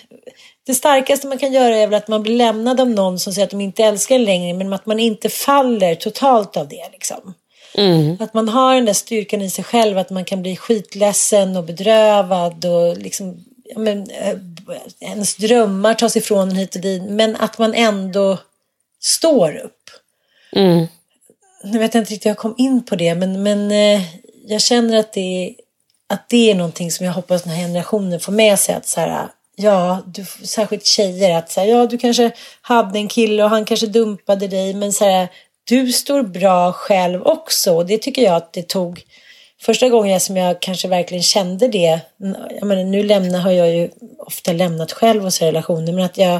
det 0.66 0.74
starkaste 0.74 1.28
man 1.28 1.38
kan 1.38 1.54
göra 1.54 1.78
är 1.78 1.88
väl 1.88 1.97
att 1.97 2.08
man 2.08 2.24
blir 2.24 2.36
lämnad 2.36 2.80
av 2.80 2.89
någon 2.89 3.20
som 3.20 3.34
säger 3.34 3.45
att 3.45 3.51
de 3.51 3.62
inte 3.62 3.84
älskar 3.84 4.16
en 4.16 4.24
längre, 4.24 4.58
men 4.58 4.74
att 4.74 4.86
man 4.86 4.99
inte 4.99 5.30
faller 5.30 5.95
totalt 5.95 6.58
av 6.58 6.68
det 6.68 6.89
liksom. 6.91 7.34
Mm. 7.76 8.17
Att 8.19 8.34
man 8.34 8.49
har 8.49 8.76
den 8.76 8.86
där 8.86 8.93
styrkan 8.93 9.41
i 9.41 9.49
sig 9.49 9.63
själv, 9.63 9.97
att 9.97 10.09
man 10.09 10.26
kan 10.26 10.41
bli 10.41 10.55
skitledsen 10.55 11.57
och 11.57 11.63
bedrövad 11.63 12.65
och 12.65 12.97
liksom, 12.97 13.45
ja, 13.63 13.80
men, 13.80 14.09
äh, 14.09 14.38
ens 14.99 15.36
drömmar 15.36 15.93
tas 15.93 16.17
ifrån 16.17 16.49
en 16.49 16.55
hit 16.55 16.76
och 16.76 16.82
dit, 16.82 17.03
men 17.03 17.36
att 17.36 17.57
man 17.57 17.74
ändå 17.74 18.38
står 19.01 19.55
upp. 19.55 19.89
Mm. 20.55 20.88
Nu 21.63 21.80
vet 21.80 21.93
jag 21.93 22.01
inte 22.01 22.11
riktigt 22.11 22.26
hur 22.26 22.30
jag 22.30 22.38
kom 22.38 22.55
in 22.57 22.86
på 22.86 22.95
det, 22.95 23.15
men, 23.15 23.43
men 23.43 23.71
äh, 23.71 24.01
jag 24.47 24.61
känner 24.61 24.97
att 24.97 25.13
det, 25.13 25.55
att 26.09 26.30
det 26.30 26.51
är 26.51 26.55
någonting 26.55 26.91
som 26.91 27.05
jag 27.05 27.13
hoppas 27.13 27.43
den 27.43 27.53
här 27.53 27.67
generationen 27.67 28.19
får 28.19 28.32
med 28.32 28.59
sig. 28.59 28.76
Att 28.76 28.88
så 28.88 28.99
här, 28.99 29.28
ja, 29.55 30.03
du, 30.05 30.26
särskilt 30.45 30.86
tjejer, 30.86 31.38
att 31.38 31.51
så 31.51 31.59
här, 31.59 31.67
ja, 31.67 31.86
du 31.86 31.97
kanske 31.97 32.32
hade 32.61 32.99
en 32.99 33.07
kille 33.07 33.43
och 33.43 33.49
han 33.49 33.65
kanske 33.65 33.88
dumpade 33.88 34.47
dig, 34.47 34.74
men 34.74 34.93
så 34.93 35.05
här, 35.05 35.28
du 35.64 35.91
står 35.91 36.24
bra 36.24 36.74
själv 36.74 37.24
också. 37.24 37.74
Och 37.74 37.86
det 37.86 37.97
tycker 37.97 38.22
jag 38.22 38.36
att 38.36 38.53
det 38.53 38.68
tog 38.68 39.01
första 39.61 39.89
gången 39.89 40.20
som 40.20 40.38
jag 40.38 40.61
kanske 40.61 40.88
verkligen 40.88 41.24
kände 41.24 41.68
det. 41.68 41.99
Jag 42.59 42.68
menar, 42.68 42.84
nu 42.84 43.03
lämnar, 43.03 43.39
har 43.39 43.51
jag 43.51 43.72
ju 43.72 43.89
ofta 44.20 44.53
lämnat 44.53 44.91
själv 44.91 45.26
och 45.26 45.34
så 45.34 45.45
relationer, 45.45 45.93
men 45.93 46.05
att, 46.05 46.18
jag, 46.18 46.39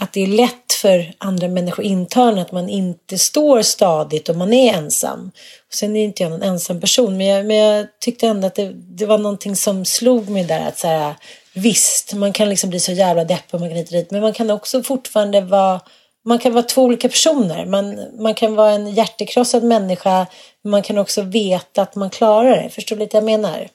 att 0.00 0.12
det 0.12 0.22
är 0.22 0.26
lätt 0.26 0.72
för 0.72 1.12
andra 1.18 1.48
människor 1.48 1.84
internt 1.84 2.38
att 2.38 2.52
man 2.52 2.68
inte 2.68 3.18
står 3.18 3.62
stadigt 3.62 4.28
och 4.28 4.36
man 4.36 4.52
är 4.52 4.74
ensam. 4.74 5.30
Och 5.68 5.74
sen 5.74 5.96
är 5.96 6.04
inte 6.04 6.22
jag 6.22 6.30
någon 6.30 6.42
ensam 6.42 6.80
person, 6.80 7.16
men 7.16 7.26
jag, 7.26 7.46
men 7.46 7.56
jag 7.56 7.86
tyckte 8.00 8.26
ändå 8.26 8.46
att 8.46 8.54
det, 8.54 8.72
det 8.74 9.06
var 9.06 9.18
någonting 9.18 9.56
som 9.56 9.84
slog 9.84 10.28
mig 10.28 10.44
där. 10.44 10.68
att 10.68 10.78
så 10.78 10.86
här, 10.86 11.14
Visst, 11.52 12.14
man 12.14 12.32
kan 12.32 12.48
liksom 12.48 12.70
bli 12.70 12.80
så 12.80 12.92
jävla 12.92 13.24
deppig 13.24 13.54
och 13.54 13.60
man 13.60 13.68
kan 13.68 13.78
hit 13.78 13.86
och 13.86 13.92
dit, 13.92 14.10
men 14.10 14.20
man 14.20 14.32
kan 14.32 14.50
också 14.50 14.82
fortfarande 14.82 15.40
vara 15.40 15.80
man 16.24 16.38
kan 16.38 16.52
vara 16.52 16.62
två 16.62 16.82
olika 16.82 17.08
personer. 17.08 17.66
Man, 17.66 18.08
man 18.22 18.34
kan 18.34 18.54
vara 18.54 18.70
en 18.70 18.90
hjärtekrossad 18.90 19.62
människa, 19.62 20.26
men 20.62 20.70
man 20.70 20.82
kan 20.82 20.98
också 20.98 21.22
veta 21.22 21.82
att 21.82 21.94
man 21.94 22.10
klarar 22.10 22.62
det. 22.62 22.70
Förstår 22.70 22.96
du 22.96 23.00
lite 23.00 23.16
jag 23.16 23.24
menar? 23.24 23.68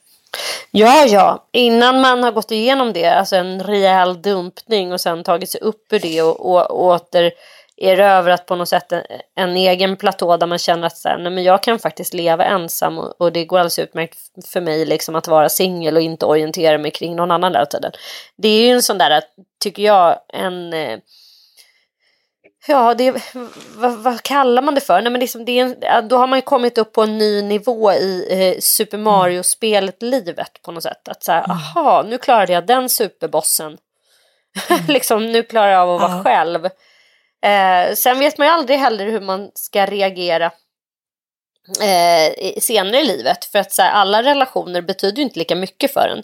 Ja, 0.72 1.06
ja. 1.06 1.48
Innan 1.52 2.02
man 2.02 2.24
har 2.24 2.32
gått 2.32 2.52
igenom 2.52 2.94
det, 2.94 3.06
alltså 3.06 3.36
en 3.36 3.64
rejäl 3.64 4.22
dumpning 4.22 4.94
och 4.94 5.02
sen 5.02 5.24
tagit 5.24 5.50
sig 5.50 5.62
upp 5.62 5.94
ur 5.94 6.00
det 6.00 6.22
och, 6.22 6.40
och, 6.40 6.72
och 6.72 6.86
åter 6.86 7.32
erövrat 7.78 8.46
på 8.46 8.56
något 8.56 8.70
sätt 8.70 8.92
en, 8.92 9.02
en, 9.36 9.58
egen 9.58 9.98
platå 9.98 10.38
där 10.38 10.48
man 10.48 10.58
känner 10.58 10.88
att 10.88 10.98
så 10.98 11.10
här, 11.10 11.18
nej, 11.18 11.32
men 11.32 11.44
jag 11.44 11.64
kan 11.64 11.80
faktiskt 11.80 12.14
leva 12.14 12.46
ensam 12.46 12.98
och, 12.98 13.22
och 13.22 13.32
det 13.32 13.46
går 13.46 13.58
alldeles 13.58 13.80
utmärkt 13.80 14.18
för 14.46 14.62
mig 14.62 14.86
liksom 14.86 15.16
att 15.16 15.28
vara 15.28 15.50
singel 15.50 15.96
och 15.96 16.02
inte 16.02 16.26
orientera 16.26 16.78
mig 16.78 16.92
kring 16.92 17.16
någon 17.16 17.32
annan 17.32 17.54
hela 17.54 17.66
tiden. 17.66 17.92
Det 18.36 18.48
är 18.48 18.62
ju 18.62 18.70
en 18.70 18.84
sån 18.84 18.98
där, 18.98 19.24
tycker 19.60 19.84
jag, 19.84 20.20
en 20.34 20.74
eh, 20.74 21.00
Ja, 22.68 22.94
det, 22.94 23.34
vad, 23.76 23.94
vad, 23.94 24.24
kallar 24.24 24.62
man 24.62 24.76
det 24.76 24.82
för? 24.82 25.02
Nej, 25.02 25.12
men 25.12 25.22
liksom 25.22 25.46
det 25.46 25.60
en, 25.60 26.08
då 26.08 26.18
har 26.18 26.28
man 26.28 26.40
ju 26.40 26.44
kommit 26.44 26.78
upp 26.78 26.94
på 26.94 27.04
en 27.04 27.18
ny 27.18 27.42
nivå 27.42 27.92
i 27.94 28.28
eh, 28.30 28.60
Super 28.60 28.98
Mario-spelet 28.98 30.02
livet 30.02 30.62
på 30.62 30.72
något 30.72 30.84
sätt. 30.84 31.08
Att 31.08 31.24
så 31.24 31.32
här, 31.32 31.44
mm. 31.46 31.58
aha, 31.58 32.04
nu 32.08 32.18
klarade 32.18 32.54
jag 32.54 32.68
den 32.68 32.90
superbossen. 32.90 33.78
Mm. 34.70 34.86
liksom, 34.88 35.32
nu 35.32 35.44
klarar 35.44 35.72
jag 35.72 35.82
av 35.82 35.96
att 35.96 36.02
vara 36.02 36.18
ja. 36.18 36.24
själv. 36.24 36.66
Eh, 37.46 37.96
sen 37.96 38.20
vet 38.20 38.38
man 38.38 38.48
ju 38.48 38.54
aldrig 38.54 38.80
heller 38.80 39.06
hur 39.06 39.22
man 39.22 39.52
ska 39.54 39.86
reagera 39.86 40.52
eh, 41.82 42.60
senare 42.60 43.02
i 43.02 43.06
livet. 43.06 43.46
För 43.46 43.60
att 43.60 43.72
så 43.72 43.82
här, 43.82 43.92
alla 43.92 44.24
relationer 44.24 44.82
betyder 44.82 45.18
ju 45.18 45.24
inte 45.24 45.40
lika 45.40 45.56
mycket 45.56 45.94
för 45.94 46.08
en. 46.08 46.24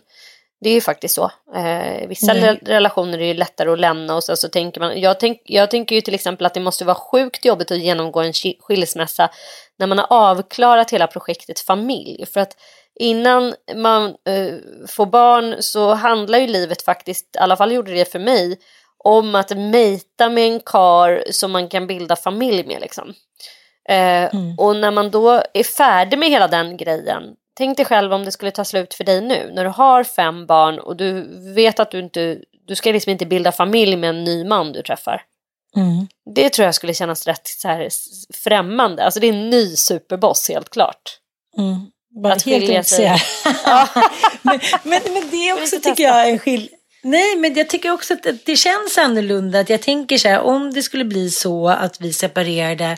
Det 0.62 0.70
är 0.70 0.74
ju 0.74 0.82
faktiskt 0.82 1.16
så. 1.16 1.32
Eh, 1.56 2.08
vissa 2.08 2.32
mm. 2.32 2.58
relationer 2.66 3.20
är 3.20 3.26
ju 3.26 3.34
lättare 3.34 3.70
att 3.70 3.80
lämna 3.80 4.16
och 4.16 4.24
sen 4.24 4.38
så 4.38 4.48
tänker 4.48 4.82
man, 4.82 5.02
jag, 5.02 5.20
tänk, 5.20 5.42
jag 5.46 5.72
tänker 5.72 5.96
ju 5.96 6.02
till 6.02 6.14
exempel 6.14 6.46
att 6.46 6.54
det 6.54 6.60
måste 6.60 6.86
vara 6.86 6.96
sjukt 6.96 7.46
jobbigt 7.46 7.72
att 7.72 7.80
genomgå 7.80 8.22
en 8.22 8.34
skilsmässa 8.60 9.30
när 9.80 9.88
man 9.88 9.98
har 9.98 10.08
avklarat 10.10 10.92
hela 10.92 11.08
projektet 11.08 11.60
familj. 11.60 12.26
För 12.34 12.40
att 12.40 12.58
innan 13.00 13.54
man 13.76 14.06
eh, 14.06 14.54
får 14.88 15.06
barn 15.06 15.56
så 15.60 15.94
handlar 15.94 16.40
ju 16.40 16.48
livet 16.48 16.82
faktiskt, 16.82 17.36
i 17.36 17.40
alla 17.40 17.58
fall 17.58 17.72
gjorde 17.72 17.94
det 17.94 18.12
för 18.12 18.20
mig, 18.20 18.60
om 19.04 19.36
att 19.36 19.58
mejta 19.58 20.30
med 20.30 20.44
en 20.44 20.60
kar 20.60 21.24
som 21.32 21.52
man 21.52 21.70
kan 21.70 21.88
bilda 21.88 22.16
familj 22.16 22.64
med. 22.68 22.82
Liksom. 22.82 23.14
Eh, 23.90 24.36
mm. 24.36 24.56
Och 24.58 24.76
när 24.76 24.92
man 24.92 25.12
då 25.12 25.44
är 25.54 25.64
färdig 25.64 26.20
med 26.20 26.30
hela 26.30 26.48
den 26.48 26.78
grejen, 26.78 27.24
tänk 27.58 27.78
dig 27.78 27.86
själv 27.86 28.14
om 28.14 28.26
det 28.26 28.32
skulle 28.32 28.52
ta 28.52 28.66
slut 28.66 28.94
för 28.94 29.04
dig 29.04 29.22
nu, 29.22 29.52
när 29.54 29.64
du 29.64 29.70
har 29.70 30.04
fem 30.04 30.46
barn 30.46 30.80
och 30.80 30.96
du 30.96 31.28
vet 31.54 31.80
att 31.80 31.92
du 31.92 32.00
inte, 32.00 32.38
du 32.68 32.76
ska 32.76 32.92
liksom 32.92 33.12
inte 33.12 33.26
bilda 33.26 33.52
familj 33.52 33.96
med 33.96 34.10
en 34.10 34.24
ny 34.24 34.46
man 34.46 34.72
du 34.72 34.82
träffar. 34.82 35.22
Mm. 35.76 36.08
Det 36.36 36.50
tror 36.50 36.66
jag 36.66 36.76
skulle 36.76 36.94
kännas 36.94 37.28
rätt 37.28 37.48
så 37.48 37.68
här, 37.68 37.90
främmande, 38.44 39.04
alltså 39.04 39.20
det 39.20 39.28
är 39.28 39.34
en 39.34 39.50
ny 39.50 39.76
superboss 39.76 40.50
helt 40.50 40.70
klart. 40.70 41.18
Mm. 41.58 41.92
Bara 42.24 42.34
att 42.34 42.46
helt 42.46 42.64
intresserad. 42.64 43.20
men, 44.42 44.60
men, 44.84 45.02
men 45.14 45.30
det 45.32 45.50
är 45.50 45.62
också 45.62 45.80
tycker 45.80 46.04
jag 46.04 46.30
en 46.30 46.40
skillnad 46.40 46.70
Nej, 47.04 47.36
men 47.36 47.54
jag 47.54 47.70
tycker 47.70 47.92
också 47.92 48.14
att 48.14 48.46
det 48.46 48.56
känns 48.56 48.98
annorlunda. 48.98 49.60
Att 49.60 49.70
jag 49.70 49.82
tänker 49.82 50.18
så 50.18 50.28
här, 50.28 50.40
om 50.40 50.74
det 50.74 50.84
skulle 50.84 51.06
bli 51.06 51.30
så 51.30 51.70
att 51.70 52.02
vi 52.02 52.14
separerade. 52.14 52.98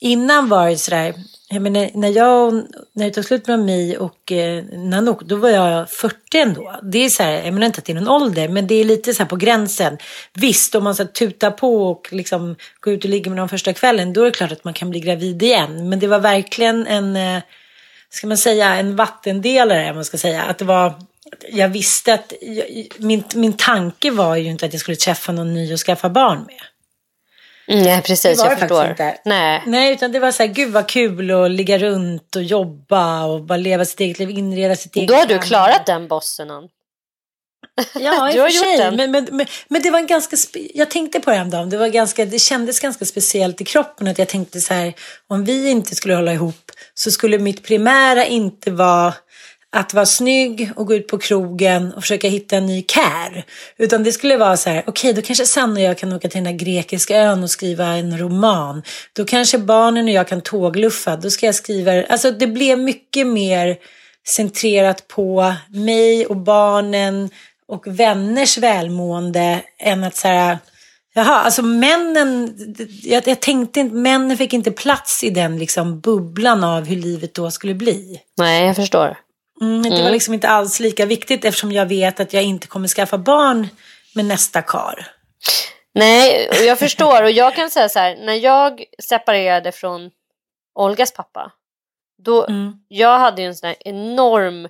Innan 0.00 0.48
var 0.48 0.68
det 0.68 0.76
sådär, 0.76 1.14
jag 1.48 1.62
menar, 1.62 1.90
när 1.94 2.08
jag, 2.08 2.52
när 2.92 3.04
det 3.04 3.10
tog 3.10 3.24
slut 3.24 3.46
med 3.46 3.58
mig 3.58 3.98
och 3.98 4.32
eh, 4.32 4.64
Nanook, 4.64 5.22
då 5.22 5.36
var 5.36 5.48
jag 5.48 5.90
40 5.90 6.16
ändå. 6.38 6.80
Det 6.82 6.98
är 6.98 7.08
så 7.08 7.22
här, 7.22 7.32
jag 7.32 7.54
menar 7.54 7.66
inte 7.66 7.78
att 7.78 7.84
det 7.84 7.92
är 7.92 8.00
någon 8.00 8.22
ålder, 8.22 8.48
men 8.48 8.66
det 8.66 8.74
är 8.74 8.84
lite 8.84 9.14
så 9.14 9.22
här 9.22 9.28
på 9.28 9.36
gränsen. 9.36 9.98
Visst, 10.34 10.74
om 10.74 10.84
man 10.84 10.94
så 10.94 11.04
tutar 11.04 11.50
på 11.50 11.90
och 11.90 12.08
liksom 12.12 12.56
går 12.80 12.94
ut 12.94 13.04
och 13.04 13.10
ligger 13.10 13.30
med 13.30 13.36
någon 13.36 13.48
första 13.48 13.72
kvällen, 13.72 14.12
då 14.12 14.20
är 14.20 14.24
det 14.24 14.30
klart 14.30 14.52
att 14.52 14.64
man 14.64 14.74
kan 14.74 14.90
bli 14.90 15.00
gravid 15.00 15.42
igen. 15.42 15.88
Men 15.88 15.98
det 15.98 16.06
var 16.06 16.18
verkligen 16.18 16.86
en, 16.86 17.16
eh, 17.16 17.42
ska 18.10 18.26
man 18.26 18.38
säga, 18.38 18.74
en 18.74 18.96
vattendelare, 18.96 19.94
man 19.94 20.04
ska 20.04 20.18
säga. 20.18 20.42
Att 20.42 20.58
det 20.58 20.64
var 20.64 20.94
jag 21.48 21.68
visste 21.68 22.14
att 22.14 22.32
jag, 22.40 22.88
min, 22.98 23.24
min 23.34 23.52
tanke 23.52 24.10
var 24.10 24.36
ju 24.36 24.50
inte 24.50 24.66
att 24.66 24.72
jag 24.72 24.80
skulle 24.80 24.96
träffa 24.96 25.32
någon 25.32 25.54
ny 25.54 25.72
och 25.72 25.80
skaffa 25.80 26.08
barn 26.08 26.38
med. 26.38 26.60
Mm, 27.68 27.82
nej, 27.82 28.02
precis, 28.02 28.38
jag 28.44 28.58
förstår. 28.58 28.90
Inte. 28.90 29.18
Nej. 29.24 29.62
Nej, 29.66 29.92
utan 29.92 30.12
det 30.12 30.20
var 30.20 30.32
så 30.32 30.42
här, 30.42 30.50
gud 30.50 30.72
vad 30.72 30.88
kul 30.88 31.30
att 31.30 31.50
ligga 31.50 31.78
runt 31.78 32.36
och 32.36 32.42
jobba 32.42 33.24
och 33.24 33.42
bara 33.42 33.56
leva 33.56 33.84
sitt 33.84 34.00
eget 34.00 34.18
liv, 34.18 34.30
inreda 34.30 34.76
sitt 34.76 34.96
eget 34.96 35.08
Då 35.08 35.14
har 35.14 35.26
du 35.26 35.38
klarat 35.38 35.86
den 35.86 36.08
bossen, 36.08 36.50
Ann. 36.50 36.68
Ja, 37.94 38.30
i 38.32 38.40
och 38.40 38.42
för 38.42 38.50
sig. 38.50 38.90
Men, 38.90 39.10
men, 39.10 39.28
men, 39.30 39.46
men, 39.68 39.82
det 39.82 39.90
var 39.90 39.98
en 39.98 40.06
ganska... 40.06 40.36
Jag 40.74 40.90
tänkte 40.90 41.20
på 41.20 41.30
det 41.30 41.36
häromdagen. 41.36 41.70
Det, 41.70 41.76
var 41.76 41.88
ganska, 41.88 42.24
det 42.24 42.38
kändes 42.38 42.80
ganska 42.80 43.04
speciellt 43.04 43.60
i 43.60 43.64
kroppen. 43.64 44.08
Att 44.08 44.18
jag 44.18 44.28
tänkte 44.28 44.60
så 44.60 44.74
här, 44.74 44.94
om 45.26 45.44
vi 45.44 45.70
inte 45.70 45.94
skulle 45.94 46.14
hålla 46.14 46.32
ihop 46.32 46.70
så 46.94 47.10
skulle 47.10 47.38
mitt 47.38 47.62
primära 47.62 48.26
inte 48.26 48.70
vara 48.70 49.14
att 49.72 49.94
vara 49.94 50.06
snygg 50.06 50.70
och 50.76 50.86
gå 50.86 50.94
ut 50.94 51.08
på 51.08 51.18
krogen 51.18 51.92
och 51.92 52.02
försöka 52.02 52.28
hitta 52.28 52.56
en 52.56 52.66
ny 52.66 52.82
kär. 52.82 53.44
Utan 53.78 54.02
det 54.02 54.12
skulle 54.12 54.36
vara 54.36 54.56
så 54.56 54.70
här, 54.70 54.80
okej 54.86 54.90
okay, 54.90 55.12
då 55.12 55.26
kanske 55.26 55.46
Sanna 55.46 55.74
och 55.74 55.80
jag 55.80 55.98
kan 55.98 56.12
åka 56.12 56.28
till 56.28 56.44
den 56.44 56.56
där 56.56 56.64
grekiska 56.64 57.16
ön 57.16 57.42
och 57.42 57.50
skriva 57.50 57.84
en 57.84 58.18
roman. 58.18 58.82
Då 59.12 59.24
kanske 59.24 59.58
barnen 59.58 60.04
och 60.04 60.12
jag 60.12 60.28
kan 60.28 60.40
tågluffa, 60.40 61.16
då 61.16 61.30
ska 61.30 61.46
jag 61.46 61.54
skriva, 61.54 62.02
alltså 62.02 62.30
det 62.30 62.46
blev 62.46 62.78
mycket 62.78 63.26
mer 63.26 63.76
centrerat 64.26 65.08
på 65.08 65.54
mig 65.68 66.26
och 66.26 66.36
barnen 66.36 67.30
och 67.68 67.86
vänners 67.86 68.58
välmående 68.58 69.62
än 69.78 70.04
att 70.04 70.16
så 70.16 70.28
här, 70.28 70.58
Jaha, 71.14 71.40
alltså 71.40 71.62
männen, 71.62 72.54
jag, 73.02 73.28
jag, 73.28 73.40
tänkte 73.40 73.80
inte, 73.80 73.96
männen 73.96 74.36
fick 74.36 74.52
inte 74.52 74.70
plats 74.70 75.24
i 75.24 75.30
den 75.30 75.58
liksom 75.58 76.00
bubblan 76.00 76.64
av 76.64 76.84
hur 76.84 76.96
livet 76.96 77.34
då 77.34 77.50
skulle 77.50 77.74
bli. 77.74 78.20
Nej, 78.38 78.66
jag 78.66 78.76
förstår. 78.76 79.16
Mm, 79.60 79.82
det 79.82 79.90
var 79.90 79.98
mm. 79.98 80.12
liksom 80.12 80.34
inte 80.34 80.48
alls 80.48 80.80
lika 80.80 81.06
viktigt 81.06 81.44
eftersom 81.44 81.72
jag 81.72 81.86
vet 81.86 82.20
att 82.20 82.32
jag 82.32 82.42
inte 82.42 82.66
kommer 82.66 82.88
skaffa 82.88 83.18
barn 83.18 83.68
med 84.14 84.24
nästa 84.24 84.62
kar. 84.62 85.06
Nej, 85.94 86.48
jag 86.66 86.78
förstår. 86.78 87.22
Och 87.22 87.30
jag 87.30 87.54
kan 87.54 87.70
säga 87.70 87.88
så 87.88 87.98
här, 87.98 88.16
när 88.16 88.34
jag 88.34 88.84
separerade 89.02 89.72
från 89.72 90.10
Olgas 90.74 91.12
pappa, 91.12 91.52
då, 92.22 92.46
mm. 92.46 92.72
jag 92.88 93.18
hade 93.18 93.42
ju 93.42 93.48
en 93.48 93.54
sån 93.54 93.66
här 93.66 93.76
enorm 93.80 94.68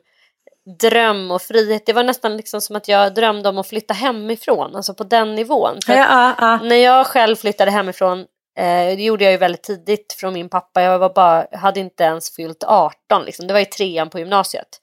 dröm 0.81 1.31
och 1.31 1.43
frihet. 1.43 1.87
Det 1.87 1.93
var 1.93 2.05
nästan 2.05 2.37
liksom 2.37 2.61
som 2.61 2.77
att 2.77 2.89
jag 2.89 3.15
drömde 3.15 3.49
om 3.49 3.59
att 3.59 3.69
flytta 3.69 3.95
hemifrån, 3.95 4.77
alltså 4.77 4.95
på 4.95 5.05
den 5.05 5.35
nivån. 5.35 5.79
Ja, 5.87 5.95
ja, 5.95 6.35
ja. 6.39 6.57
När 6.63 6.77
jag 6.77 7.07
själv 7.07 7.37
flyttade 7.37 7.71
hemifrån, 7.71 8.27
eh, 8.57 8.97
det 8.97 9.03
gjorde 9.03 9.25
jag 9.25 9.33
ju 9.33 9.39
väldigt 9.39 9.63
tidigt 9.63 10.13
från 10.13 10.33
min 10.33 10.49
pappa, 10.49 10.83
jag 10.83 10.99
var 10.99 11.15
bara, 11.15 11.47
hade 11.53 11.81
inte 11.81 12.05
ens 12.05 12.37
fyllt 12.37 12.65
18, 12.65 13.25
liksom. 13.25 13.47
det 13.47 13.53
var 13.53 13.61
i 13.61 13.67
trean 13.67 14.11
på 14.11 14.19
gymnasiet. 14.19 14.81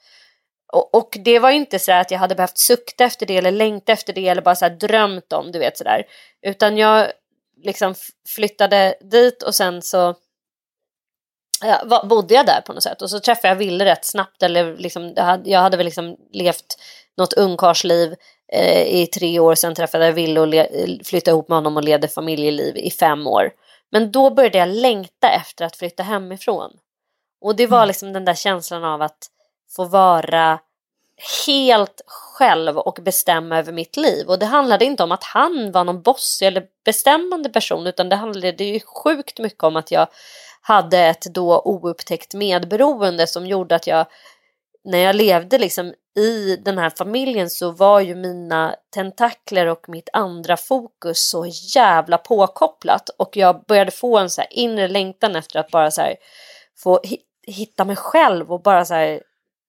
Och, 0.73 0.95
och, 0.95 1.17
det 1.25 1.39
var 1.39 1.49
inte 1.49 1.79
så 1.79 1.91
att 1.91 2.11
jag 2.11 2.19
hade 2.19 2.35
behövt 2.35 2.57
sukta 2.57 3.03
efter 3.03 3.25
det 3.25 3.37
eller 3.37 3.51
längta 3.51 3.91
efter 3.91 4.13
det 4.13 4.27
eller 4.27 4.41
bara 4.41 4.55
så 4.55 4.69
drömt 4.69 5.33
om, 5.33 5.51
du 5.51 5.59
vet 5.59 5.77
sådär. 5.77 6.03
Utan 6.41 6.77
jag 6.77 7.11
liksom 7.63 7.95
flyttade 8.35 8.95
dit 9.01 9.43
och 9.43 9.55
sen 9.55 9.81
så 9.81 10.15
ja, 11.63 12.03
bodde 12.03 12.33
jag 12.33 12.45
där 12.45 12.61
på 12.61 12.73
något 12.73 12.83
sätt. 12.83 13.01
Och 13.01 13.09
så 13.09 13.19
träffade 13.19 13.47
jag 13.47 13.55
Ville 13.55 13.85
rätt 13.85 14.05
snabbt. 14.05 14.43
Eller 14.43 14.77
liksom, 14.77 15.13
jag 15.45 15.59
hade 15.59 15.77
väl 15.77 15.85
liksom 15.85 16.17
levt 16.31 16.77
något 17.17 17.33
ungkarlsliv 17.33 18.15
eh, 18.53 19.01
i 19.01 19.07
tre 19.07 19.39
år. 19.39 19.55
Sen 19.55 19.75
träffade 19.75 20.05
jag 20.05 20.13
Ville 20.13 20.39
och 20.39 21.05
flyttade 21.05 21.31
ihop 21.31 21.49
med 21.49 21.57
honom 21.57 21.77
och 21.77 21.83
levde 21.83 22.07
familjeliv 22.07 22.77
i 22.77 22.91
fem 22.91 23.27
år. 23.27 23.51
Men 23.93 24.11
då 24.11 24.29
började 24.29 24.57
jag 24.57 24.69
längta 24.69 25.29
efter 25.29 25.65
att 25.65 25.75
flytta 25.75 26.03
hemifrån. 26.03 26.71
Och 27.41 27.55
det 27.55 27.67
var 27.67 27.77
mm. 27.77 27.87
liksom 27.87 28.13
den 28.13 28.25
där 28.25 28.33
känslan 28.33 28.83
av 28.83 29.01
att 29.01 29.27
få 29.75 29.85
vara 29.85 30.59
helt 31.45 32.01
själv 32.07 32.77
och 32.77 32.99
bestämma 33.01 33.59
över 33.59 33.71
mitt 33.71 33.97
liv. 33.97 34.27
Och 34.27 34.39
det 34.39 34.45
handlade 34.45 34.85
inte 34.85 35.03
om 35.03 35.11
att 35.11 35.23
han 35.23 35.71
var 35.71 35.83
någon 35.83 36.01
bossig 36.01 36.47
eller 36.47 36.65
bestämmande 36.85 37.49
person 37.49 37.87
utan 37.87 38.09
det 38.09 38.15
handlade 38.15 38.63
ju 38.63 38.79
sjukt 38.79 39.39
mycket 39.39 39.63
om 39.63 39.75
att 39.75 39.91
jag 39.91 40.07
hade 40.61 40.99
ett 40.99 41.25
då 41.33 41.61
oupptäckt 41.61 42.33
medberoende 42.33 43.27
som 43.27 43.47
gjorde 43.47 43.75
att 43.75 43.87
jag 43.87 44.05
när 44.83 44.97
jag 44.97 45.15
levde 45.15 45.57
liksom 45.57 45.93
i 46.15 46.55
den 46.55 46.77
här 46.77 46.89
familjen 46.89 47.49
så 47.49 47.71
var 47.71 47.99
ju 47.99 48.15
mina 48.15 48.75
tentakler 48.93 49.67
och 49.67 49.89
mitt 49.89 50.09
andra 50.13 50.57
fokus 50.57 51.29
så 51.29 51.45
jävla 51.75 52.17
påkopplat 52.17 53.09
och 53.09 53.37
jag 53.37 53.65
började 53.65 53.91
få 53.91 54.17
en 54.17 54.29
så 54.29 54.41
här 54.41 54.47
inre 54.53 54.87
längtan 54.87 55.35
efter 55.35 55.59
att 55.59 55.71
bara 55.71 55.91
så 55.91 56.01
här 56.01 56.15
få 56.77 57.01
hitta 57.47 57.85
mig 57.85 57.95
själv 57.95 58.51
och 58.51 58.61
bara 58.61 58.85
så 58.85 58.93
här 58.93 59.21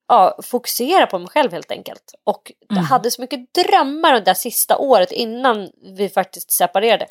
ja, 0.09 0.39
fokusera 0.43 1.07
på 1.07 1.19
mig 1.19 1.29
själv 1.29 1.53
helt 1.53 1.71
enkelt. 1.71 2.15
Och 2.25 2.53
mm. 2.71 2.83
jag 2.83 2.89
hade 2.89 3.11
så 3.11 3.21
mycket 3.21 3.55
drömmar 3.55 4.12
det 4.12 4.21
där 4.21 4.35
sista 4.35 4.79
året 4.79 5.12
innan 5.12 5.71
vi 5.97 6.09
faktiskt 6.09 6.51
separerade. 6.51 7.07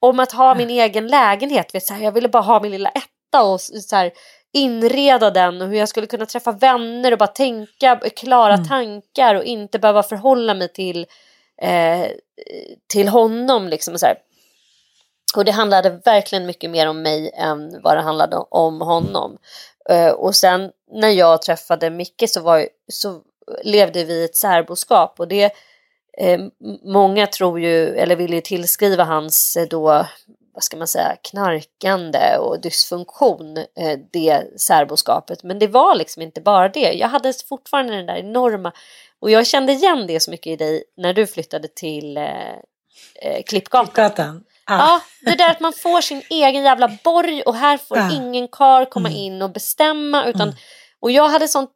Om 0.00 0.20
att 0.20 0.32
ha 0.32 0.54
min 0.54 0.70
egen 0.70 1.06
lägenhet. 1.06 1.74
Vet, 1.74 1.86
så 1.86 1.94
här, 1.94 2.04
jag 2.04 2.12
ville 2.12 2.28
bara 2.28 2.42
ha 2.42 2.60
min 2.60 2.70
lilla 2.70 2.90
etta 2.90 3.42
och 3.42 3.60
så 3.60 3.96
här, 3.96 4.12
inreda 4.52 5.30
den 5.30 5.62
och 5.62 5.68
hur 5.68 5.76
jag 5.76 5.88
skulle 5.88 6.06
kunna 6.06 6.26
träffa 6.26 6.52
vänner 6.52 7.12
och 7.12 7.18
bara 7.18 7.26
tänka 7.26 8.00
klara 8.16 8.54
mm. 8.54 8.68
tankar 8.68 9.34
och 9.34 9.44
inte 9.44 9.78
behöva 9.78 10.02
förhålla 10.02 10.54
mig 10.54 10.72
till, 10.72 11.06
eh, 11.62 12.06
till 12.92 13.08
honom. 13.08 13.68
Liksom, 13.68 13.98
så 13.98 14.06
här. 14.06 14.16
Och 15.36 15.44
det 15.44 15.52
handlade 15.52 16.00
verkligen 16.04 16.46
mycket 16.46 16.70
mer 16.70 16.88
om 16.88 17.02
mig 17.02 17.30
än 17.34 17.82
vad 17.82 17.96
det 17.96 18.02
handlade 18.02 18.36
om 18.36 18.80
honom. 18.80 19.38
Eh, 19.90 20.10
och 20.10 20.34
sen 20.34 20.70
när 20.92 21.08
jag 21.08 21.42
träffade 21.42 21.90
Micke 21.90 22.24
så, 22.26 22.40
var, 22.40 22.68
så 22.92 23.20
levde 23.64 24.04
vi 24.04 24.14
i 24.14 24.24
ett 24.24 24.36
särboskap 24.36 25.20
och 25.20 25.28
det 25.28 25.52
eh, 26.18 26.40
många 26.84 27.26
tror 27.26 27.60
ju, 27.60 27.88
eller 27.88 28.16
vill 28.16 28.32
ju 28.32 28.40
tillskriva 28.40 29.04
hans 29.04 29.56
eh, 29.56 29.68
då, 29.68 30.06
vad 30.54 30.64
ska 30.64 30.76
man 30.76 30.86
säga, 30.86 31.16
knarkande 31.30 32.36
och 32.36 32.60
dysfunktion, 32.60 33.56
eh, 33.56 33.98
det 34.12 34.60
särboskapet. 34.60 35.42
Men 35.42 35.58
det 35.58 35.66
var 35.66 35.94
liksom 35.94 36.22
inte 36.22 36.40
bara 36.40 36.68
det. 36.68 36.92
Jag 36.92 37.08
hade 37.08 37.32
fortfarande 37.48 37.96
den 37.96 38.06
där 38.06 38.16
enorma, 38.16 38.72
och 39.20 39.30
jag 39.30 39.46
kände 39.46 39.72
igen 39.72 40.06
det 40.06 40.20
så 40.20 40.30
mycket 40.30 40.46
i 40.46 40.56
dig 40.56 40.84
när 40.96 41.12
du 41.12 41.26
flyttade 41.26 41.68
till 41.68 42.16
eh, 42.16 42.24
eh 43.22 43.42
Klippgatan. 43.46 43.86
Klippgatan. 43.86 44.44
Ah. 44.64 44.78
Ja, 44.78 45.00
det 45.20 45.34
där 45.34 45.50
att 45.50 45.60
man 45.60 45.72
får 45.72 46.00
sin 46.00 46.22
egen 46.30 46.62
jävla 46.62 46.98
borg 47.04 47.42
och 47.42 47.54
här 47.54 47.78
får 47.78 47.98
ah. 47.98 48.10
ingen 48.12 48.48
kar 48.48 48.84
komma 48.84 49.08
mm. 49.08 49.20
in 49.20 49.42
och 49.42 49.50
bestämma. 49.50 50.24
Utan, 50.26 50.42
mm. 50.42 50.54
Och 51.00 51.10
jag 51.10 51.28
hade 51.28 51.48
sånt 51.48 51.70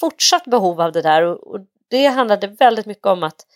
fortsatt 0.00 0.44
behov 0.44 0.80
av 0.80 0.92
det 0.92 1.02
där 1.02 1.22
och, 1.22 1.46
och 1.46 1.60
det 1.90 2.06
handlade 2.06 2.46
väldigt 2.46 2.86
mycket 2.86 3.06
om 3.06 3.22
att 3.22 3.46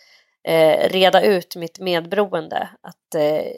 eh, 0.48 0.88
reda 0.88 1.22
ut 1.22 1.56
mitt 1.56 1.78
medberoende. 1.78 2.68
Att, 2.80 3.14
eh, 3.14 3.52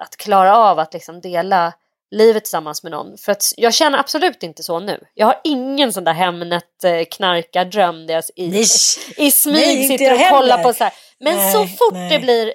att 0.00 0.16
klara 0.16 0.56
av 0.56 0.78
att 0.78 0.92
liksom 0.94 1.20
dela 1.20 1.72
livet 2.10 2.44
tillsammans 2.44 2.82
med 2.82 2.92
någon. 2.92 3.18
För 3.18 3.32
att 3.32 3.52
jag 3.56 3.74
känner 3.74 3.98
absolut 3.98 4.42
inte 4.42 4.62
så 4.62 4.80
nu. 4.80 5.04
Jag 5.14 5.26
har 5.26 5.40
ingen 5.44 5.92
sån 5.92 6.04
där 6.04 6.12
Hemnet 6.12 6.84
eh, 6.84 7.04
knarkardröm 7.10 8.06
där 8.06 8.14
jag 8.14 8.24
i, 8.36 8.46
i 9.16 9.30
smyg 9.30 9.54
nej, 9.54 9.88
sitter 9.88 10.14
och 10.14 10.30
kollar 10.30 10.62
på 10.62 10.72
så 10.72 10.84
här. 10.84 10.92
Men 11.18 11.36
nej, 11.36 11.52
så 11.52 11.66
fort 11.66 11.92
nej. 11.92 12.10
det 12.10 12.18
blir 12.18 12.54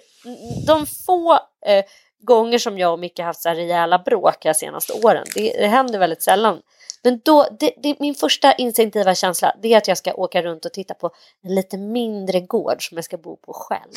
de 0.66 0.86
få 0.86 1.34
eh, 1.66 1.86
gånger 2.26 2.60
som 2.60 2.78
jag 2.78 2.94
och 2.94 3.00
Micke 3.00 3.20
haft 3.20 3.42
så 3.42 3.50
här 3.50 3.56
rejäla 3.56 4.00
bråk 4.00 4.44
de 4.44 4.54
senaste 4.54 4.94
åren, 4.94 5.26
det, 5.36 5.56
det 5.60 5.68
händer 5.68 6.00
väldigt 6.00 6.24
sällan. 6.24 6.62
Men 7.04 7.22
då, 7.26 7.48
det, 7.60 7.74
det, 7.84 8.00
min 8.00 8.16
första 8.16 8.54
instinktiva 8.54 9.16
känsla 9.16 9.56
det 9.62 9.74
är 9.74 9.78
att 9.78 9.88
jag 9.88 9.98
ska 9.98 10.14
åka 10.14 10.42
runt 10.42 10.66
och 10.66 10.74
titta 10.74 10.94
på 10.94 11.12
en 11.44 11.56
lite 11.56 11.78
mindre 11.78 12.40
gård 12.40 12.88
som 12.88 12.98
jag 12.98 13.06
ska 13.06 13.18
bo 13.18 13.36
på 13.36 13.54
själv. 13.54 13.92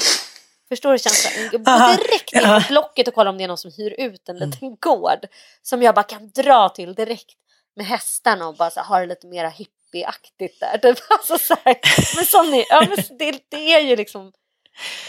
Förstår 0.69 0.93
du 0.93 0.99
känslan? 0.99 1.33
Gå 1.53 1.59
direkt 1.59 2.33
in 2.33 2.41
på 2.43 2.63
Blocket 2.69 3.09
och 3.09 3.15
kolla 3.15 3.31
om 3.31 3.39
det 3.39 3.45
är 3.45 3.49
någon 3.49 3.59
som 3.59 3.71
hyr 3.77 3.95
ut 3.99 4.29
en 4.29 4.37
mm. 4.37 4.51
liten 4.51 4.77
gård. 4.81 5.27
Som 5.63 5.83
jag 5.83 5.95
bara 5.95 6.03
kan 6.03 6.31
dra 6.31 6.69
till 6.69 6.95
direkt 6.95 7.37
med 7.77 7.87
hästarna 7.87 8.49
och 8.49 8.55
bara 8.55 8.71
så, 8.71 8.81
ha 8.81 9.01
det 9.01 9.07
lite 9.07 9.27
mera 9.27 9.49
hippieaktigt 9.49 10.61
där. 10.61 10.79
Det 10.83 10.97
alltså 11.09 11.39
så 11.39 11.57
här, 11.65 11.77
men 12.17 12.25
sån 12.25 12.55
är, 12.55 12.65
ja, 12.69 12.87
men 12.89 13.19
det, 13.19 13.41
det 13.49 13.73
är 13.75 13.81
ju 13.81 13.97
liksom 13.97 14.33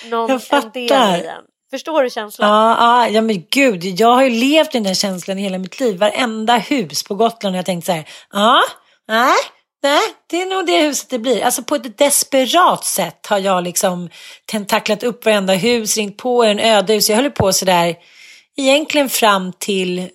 någon, 0.05 0.29
jag 0.29 0.43
fattar. 0.43 0.65
en 0.65 0.71
del 0.71 1.19
i 1.19 1.23
den. 1.23 1.43
Förstår 1.71 2.03
du 2.03 2.09
känslan? 2.09 2.49
Ja, 2.49 2.77
ja, 2.79 3.09
ja, 3.09 3.21
men 3.21 3.45
gud, 3.49 3.83
jag 3.83 4.13
har 4.13 4.23
ju 4.23 4.29
levt 4.29 4.67
i 4.67 4.77
den 4.77 4.83
där 4.83 4.93
känslan 4.93 5.39
i 5.39 5.41
hela 5.41 5.57
mitt 5.57 5.79
liv. 5.79 5.99
Varenda 5.99 6.57
hus 6.57 7.03
på 7.03 7.15
Gotland 7.15 7.55
har 7.55 7.57
jag 7.57 7.65
tänkt 7.65 7.85
så 7.85 7.91
här, 7.91 8.09
ja, 8.31 8.61
nej, 9.07 9.35
nej, 9.83 10.01
det 10.27 10.41
är 10.41 10.45
nog 10.45 10.65
det 10.65 10.81
huset 10.81 11.09
det 11.09 11.19
blir. 11.19 11.43
Alltså 11.43 11.63
på 11.63 11.75
ett 11.75 11.97
desperat 11.97 12.85
sätt 12.85 13.25
har 13.25 13.37
jag 13.37 13.63
liksom 13.63 14.09
tentaklat 14.45 15.03
upp 15.03 15.25
varenda 15.25 15.53
hus, 15.53 15.97
ringt 15.97 16.17
på 16.17 16.43
en 16.43 16.59
öde 16.59 16.93
hus. 16.93 17.09
Jag 17.09 17.17
höll 17.17 17.31
på 17.31 17.53
sådär 17.53 17.95
egentligen 18.57 19.09
fram 19.09 19.53
till 19.59 20.09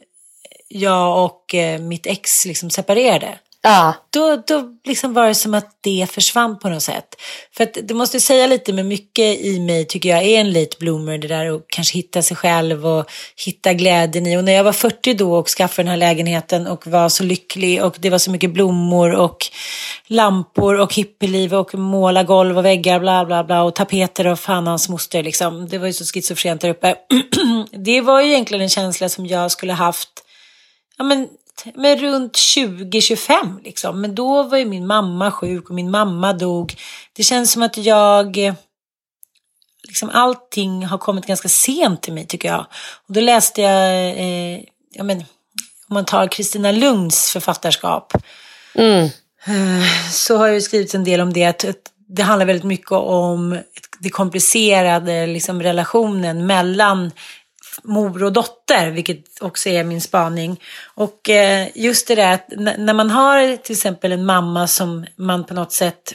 jag 0.69 1.25
och 1.25 1.55
eh, 1.55 1.81
mitt 1.81 2.07
ex 2.07 2.47
liksom 2.47 2.71
separerade. 2.71 3.39
Ja. 3.67 3.95
Då, 4.11 4.43
då 4.47 4.62
liksom 4.85 5.15
var 5.15 5.27
det 5.27 5.35
som 5.35 5.55
att 5.55 5.79
det 5.81 6.07
försvann 6.11 6.59
på 6.59 6.69
något 6.69 6.83
sätt. 6.83 7.15
För 7.57 7.65
att 7.65 7.79
det 7.83 7.95
måste 7.95 8.21
säga 8.21 8.47
lite 8.47 8.73
med 8.73 8.87
mycket 8.87 9.41
i 9.41 9.61
mig 9.61 9.85
tycker 9.85 10.09
jag 10.09 10.23
är 10.23 10.41
en 10.41 10.53
late 10.53 10.77
bloomer 10.79 11.19
det 11.19 11.29
där 11.29 11.51
och 11.53 11.62
kanske 11.69 11.99
hitta 11.99 12.23
sig 12.23 12.37
själv 12.37 12.87
och 12.87 13.11
hitta 13.47 13.73
glädjen 13.73 14.27
i. 14.27 14.37
Och 14.37 14.45
när 14.45 14.53
jag 14.53 14.65
var 14.65 14.73
40 14.73 15.15
då 15.15 15.35
och 15.35 15.49
skaffade 15.49 15.83
den 15.83 15.91
här 15.91 15.97
lägenheten 15.97 16.67
och 16.67 16.87
var 16.87 17.09
så 17.09 17.25
lycklig 17.25 17.85
och 17.85 17.97
det 17.99 18.11
var 18.11 18.19
så 18.19 18.31
mycket 18.31 18.53
blommor 18.53 19.15
och 19.15 19.37
lampor 20.07 20.81
och 20.81 20.95
hippieliv 20.95 21.55
och 21.55 21.75
måla 21.75 22.23
golv 22.23 22.59
och 22.59 22.65
väggar 22.65 23.01
bla 23.01 23.25
bla 23.25 23.45
bla 23.45 23.62
och 23.62 23.75
tapeter 23.75 24.27
och 24.27 24.41
fan 24.41 24.67
hans 24.67 24.89
moster 24.89 25.23
liksom. 25.23 25.69
Det 25.69 25.79
var 25.79 25.87
ju 25.87 25.93
så 25.93 26.05
schizofrent 26.05 26.61
där 26.61 26.69
uppe. 26.69 26.97
det 27.85 28.01
var 28.01 28.21
ju 28.21 28.29
egentligen 28.29 28.62
en 28.62 28.69
känsla 28.69 29.09
som 29.09 29.27
jag 29.27 29.51
skulle 29.51 29.73
haft 29.73 30.11
ja, 30.99 31.05
men 31.05 31.29
men 31.74 31.98
runt 31.98 32.32
20-25 32.32 33.62
liksom. 33.64 34.00
Men 34.00 34.14
då 34.14 34.42
var 34.42 34.59
ju 34.59 34.64
min 34.64 34.86
mamma 34.86 35.30
sjuk 35.30 35.68
och 35.68 35.74
min 35.74 35.90
mamma 35.90 36.32
dog. 36.32 36.74
Det 37.12 37.22
känns 37.22 37.52
som 37.52 37.62
att 37.62 37.76
jag, 37.76 38.55
liksom 39.88 40.11
allting 40.11 40.86
har 40.86 40.98
kommit 40.98 41.26
ganska 41.26 41.48
sent 41.48 42.02
till 42.02 42.12
mig 42.12 42.26
tycker 42.26 42.48
jag. 42.48 42.66
Och 43.09 43.14
då 43.14 43.20
läste 43.20 43.62
jag, 43.62 44.11
eh, 44.18 44.61
ja 44.92 45.05
men, 45.05 45.18
om 45.88 45.94
man 45.94 46.05
tar 46.05 46.28
Kristina 46.28 46.72
Lunds 46.72 47.30
författarskap. 47.30 48.12
Mm. 48.74 49.05
Eh, 49.46 50.11
så 50.11 50.36
har 50.36 50.48
jag 50.48 50.62
skrivit 50.62 50.94
en 50.94 51.05
del 51.05 51.20
om 51.20 51.32
det. 51.32 51.44
Att, 51.44 51.64
det 52.09 52.22
handlar 52.22 52.46
väldigt 52.46 52.64
mycket 52.64 52.92
om 52.92 53.59
det 53.98 54.11
komplicerade 54.11 55.26
liksom, 55.26 55.62
relationen 55.62 56.46
mellan 56.46 57.11
mor 57.83 58.25
och 58.25 58.33
dotter, 58.33 58.91
vilket 58.91 59.25
också 59.41 59.68
är 59.68 59.85
min 59.85 60.01
spaning. 60.01 60.61
Och 60.95 61.31
eh, 61.31 61.68
just 61.75 62.09
det 62.09 62.14
där 62.14 62.35
att 62.35 62.49
när 62.79 62.95
man 62.95 63.11
har 63.11 63.57
till 63.57 63.72
exempel 63.72 64.12
en 64.12 64.27
mamma 64.27 64.66
som 64.66 65.07
man 65.16 65.45
på 65.45 65.55
något 65.55 65.72
sätt 65.72 66.14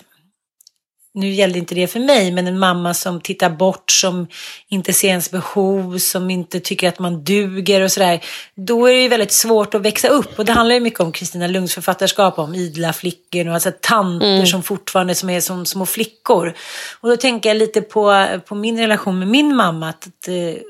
nu 1.14 1.30
gällde 1.30 1.60
inte 1.60 1.76
det 1.76 1.88
för 1.88 2.00
mig, 2.00 2.32
men 2.32 2.48
en 2.48 2.60
mamma 2.60 2.94
som 2.94 3.22
tittar 3.22 3.50
bort, 3.50 3.92
som 3.92 4.28
inte 4.68 4.94
ser 4.94 5.08
ens 5.08 5.32
behov, 5.32 5.98
som 5.98 6.30
inte 6.30 6.60
tycker 6.60 6.88
att 6.88 7.00
man 7.00 7.24
duger 7.24 7.82
och 7.82 7.92
sådär. 7.92 8.24
Då 8.56 8.86
är 8.86 8.94
det 8.94 9.02
ju 9.02 9.08
väldigt 9.08 9.32
svårt 9.32 9.74
att 9.74 9.82
växa 9.82 10.08
upp. 10.08 10.40
Och 10.40 10.46
det 10.46 10.52
handlar 10.52 10.76
ju 10.76 10.82
mycket 10.82 11.00
om 11.00 11.12
Kristina 11.12 11.48
Lunds 11.48 11.74
författarskap, 11.74 12.40
om 12.40 12.56
idla 12.56 12.94
flickor 12.94 13.48
och 13.48 13.54
alltså 13.54 13.72
tanter 13.82 14.36
mm. 14.36 14.46
som 14.46 14.64
fortfarande 14.64 15.16
som 15.16 15.30
är 15.30 15.42
som 15.42 15.66
små 15.66 15.86
flickor. 15.86 16.54
Och 17.00 17.10
då 17.10 17.18
tänker 17.18 17.50
jag 17.50 17.58
lite 17.58 17.82
på, 17.82 18.28
på 18.48 18.56
min 18.56 18.80
relation 18.80 19.20
med 19.20 19.28
min 19.28 19.56
mamma. 19.56 19.90
Att, 19.90 20.08
att 20.08 20.28
eh, 20.28 20.62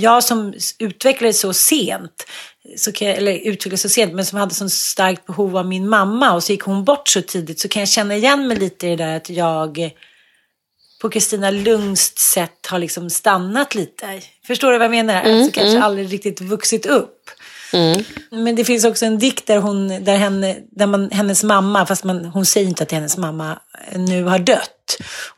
jag 0.00 0.24
som 0.24 0.54
utvecklades 0.78 1.40
så 1.40 1.52
sent, 1.52 2.26
så 2.76 2.92
kan 2.92 3.08
eller 3.08 3.32
utvecklades 3.32 3.82
så 3.82 3.88
sent, 3.88 4.14
men 4.14 4.26
som 4.26 4.38
hade 4.38 4.54
så 4.54 4.68
starkt 4.68 5.26
behov 5.26 5.56
av 5.56 5.66
min 5.66 5.88
mamma 5.88 6.34
och 6.34 6.44
så 6.44 6.52
gick 6.52 6.62
hon 6.62 6.84
bort 6.84 7.08
så 7.08 7.22
tidigt 7.22 7.60
så 7.60 7.68
kan 7.68 7.80
jag 7.80 7.88
känna 7.88 8.16
igen 8.16 8.48
mig 8.48 8.56
lite 8.56 8.86
i 8.86 8.90
det 8.90 9.04
där 9.04 9.16
att 9.16 9.30
jag 9.30 9.90
på 11.02 11.10
Kristina 11.10 11.50
Lundst 11.50 12.18
sätt 12.18 12.66
har 12.66 12.78
liksom 12.78 13.10
stannat 13.10 13.74
lite. 13.74 14.20
Förstår 14.46 14.72
du 14.72 14.78
vad 14.78 14.84
jag 14.84 14.90
menar? 14.90 15.22
Mm, 15.22 15.36
alltså 15.36 15.52
kanske 15.52 15.70
mm. 15.70 15.82
aldrig 15.82 16.12
riktigt 16.12 16.40
vuxit 16.40 16.86
upp. 16.86 17.30
Mm. 17.72 18.04
Men 18.30 18.56
det 18.56 18.64
finns 18.64 18.84
också 18.84 19.06
en 19.06 19.18
dikt 19.18 19.46
där, 19.46 19.58
hon, 19.58 20.04
där, 20.04 20.16
henne, 20.16 20.56
där 20.70 20.86
man, 20.86 21.10
hennes 21.10 21.44
mamma, 21.44 21.86
fast 21.86 22.04
man, 22.04 22.24
hon 22.24 22.46
säger 22.46 22.68
inte 22.68 22.82
att 22.82 22.92
hennes 22.92 23.16
mamma 23.16 23.58
nu 23.94 24.24
har 24.24 24.38
dött. 24.38 24.75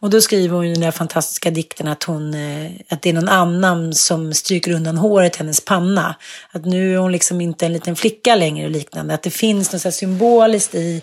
Och 0.01 0.11
då 0.11 0.21
skriver 0.21 0.57
hon 0.57 0.65
i 0.65 0.73
den 0.73 0.81
där 0.81 0.91
fantastiska 0.91 1.51
dikten 1.51 1.89
att, 1.89 2.05
hon, 2.05 2.35
eh, 2.35 2.71
att 2.89 3.03
det 3.03 3.09
är 3.09 3.13
någon 3.13 3.29
annan 3.29 3.95
som 3.95 4.35
stryker 4.35 4.73
undan 4.73 4.97
håret 4.99 5.35
i 5.35 5.39
hennes 5.39 5.61
panna. 5.61 6.15
Att 6.53 6.65
nu 6.65 6.95
är 6.95 6.99
hon 6.99 7.13
liksom 7.13 7.41
inte 7.41 7.67
en 7.67 7.73
liten 7.73 7.97
flicka 7.97 8.35
längre 8.35 8.65
och 8.65 8.71
liknande. 8.71 9.15
Att 9.15 9.23
det 9.23 9.31
finns 9.31 9.73
något 9.73 9.83
så 9.83 9.91
symboliskt 9.91 10.75
i 10.75 11.03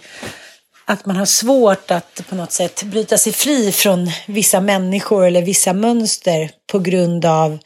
att 0.85 1.05
man 1.05 1.15
har 1.15 1.25
svårt 1.25 1.91
att 1.91 2.21
på 2.29 2.35
något 2.35 2.51
sätt 2.51 2.83
bryta 2.83 3.17
sig 3.17 3.33
fri 3.33 3.71
från 3.71 4.11
vissa 4.27 4.61
människor 4.61 5.25
eller 5.25 5.41
vissa 5.41 5.73
mönster 5.73 6.51
på 6.71 6.79
grund 6.79 7.25
av 7.25 7.59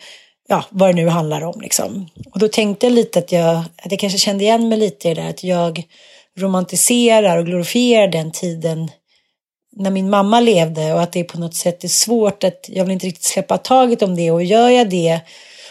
ja, 0.48 0.66
vad 0.70 0.90
det 0.90 0.94
nu 0.94 1.08
handlar 1.08 1.42
om. 1.42 1.62
Liksom. 1.62 2.10
Och 2.34 2.40
då 2.40 2.48
tänkte 2.48 2.86
jag 2.86 2.94
lite 2.94 3.20
att 3.20 3.32
jag, 3.32 3.56
att 3.58 3.92
jag 3.92 4.00
kanske 4.00 4.20
kände 4.20 4.44
igen 4.44 4.70
mig 4.70 4.78
lite 4.78 5.10
i 5.10 5.14
det 5.14 5.22
där 5.22 5.30
att 5.30 5.44
jag 5.44 5.84
romantiserar 6.38 7.38
och 7.38 7.46
glorifierar 7.46 8.08
den 8.08 8.32
tiden 8.32 8.90
när 9.80 9.92
min 9.92 10.10
mamma 10.10 10.40
levde 10.40 10.94
och 10.94 11.02
att 11.02 11.12
det 11.12 11.24
på 11.24 11.40
något 11.40 11.56
sätt 11.56 11.84
är 11.84 11.88
svårt 11.88 12.44
att 12.44 12.66
jag 12.68 12.86
vill 12.86 12.94
inte 12.94 13.08
riktigt 13.08 13.24
släppa 13.24 13.58
taget 13.58 14.02
om 14.02 14.16
det 14.16 14.32
och 14.32 14.44
gör 14.44 14.70
jag 14.70 14.90
det 14.90 15.20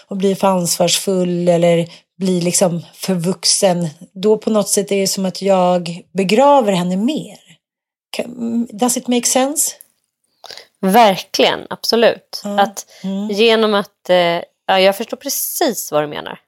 och 0.06 0.16
blir 0.16 0.34
för 0.34 0.46
ansvarsfull 0.48 1.48
eller 1.48 1.88
blir 2.18 2.42
liksom 2.42 2.82
för 2.94 3.14
vuxen 3.14 3.88
då 4.12 4.38
på 4.38 4.50
något 4.50 4.68
sätt 4.68 4.92
är 4.92 5.00
det 5.00 5.06
som 5.06 5.26
att 5.26 5.42
jag 5.42 6.02
begraver 6.12 6.72
henne 6.72 6.96
mer. 6.96 7.38
Does 8.72 8.96
it 8.96 9.09
make 9.09 9.26
sense? 9.26 9.74
Verkligen, 10.80 11.66
absolut. 11.70 12.42
Mm. 12.44 12.59
Att 12.59 12.86
genom 13.30 13.74
att, 13.74 14.11
eh, 14.11 14.16
ja, 14.66 14.80
jag 14.80 14.96
förstår 14.96 15.16
precis 15.16 15.92
vad 15.92 16.02
du 16.02 16.06
menar. 16.06 16.40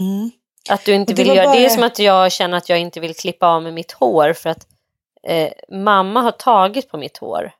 Mm. 0.00 0.30
Att 0.68 0.84
du 0.84 0.94
inte 0.94 1.14
vill 1.14 1.26
göra, 1.26 1.44
bara... 1.44 1.54
det 1.54 1.64
är 1.64 1.68
som 1.68 1.82
att 1.82 1.98
jag 1.98 2.32
känner 2.32 2.58
att 2.58 2.68
jag 2.68 2.78
inte 2.78 3.00
vill 3.00 3.14
klippa 3.14 3.46
av 3.46 3.62
med 3.62 3.74
mitt 3.74 3.92
hår 3.92 4.32
för 4.32 4.50
att 4.50 4.66
eh, 5.26 5.52
mamma 5.68 6.20
har 6.20 6.32
tagit 6.32 6.90
på 6.90 6.96
mitt 6.96 7.18
hår. 7.18 7.52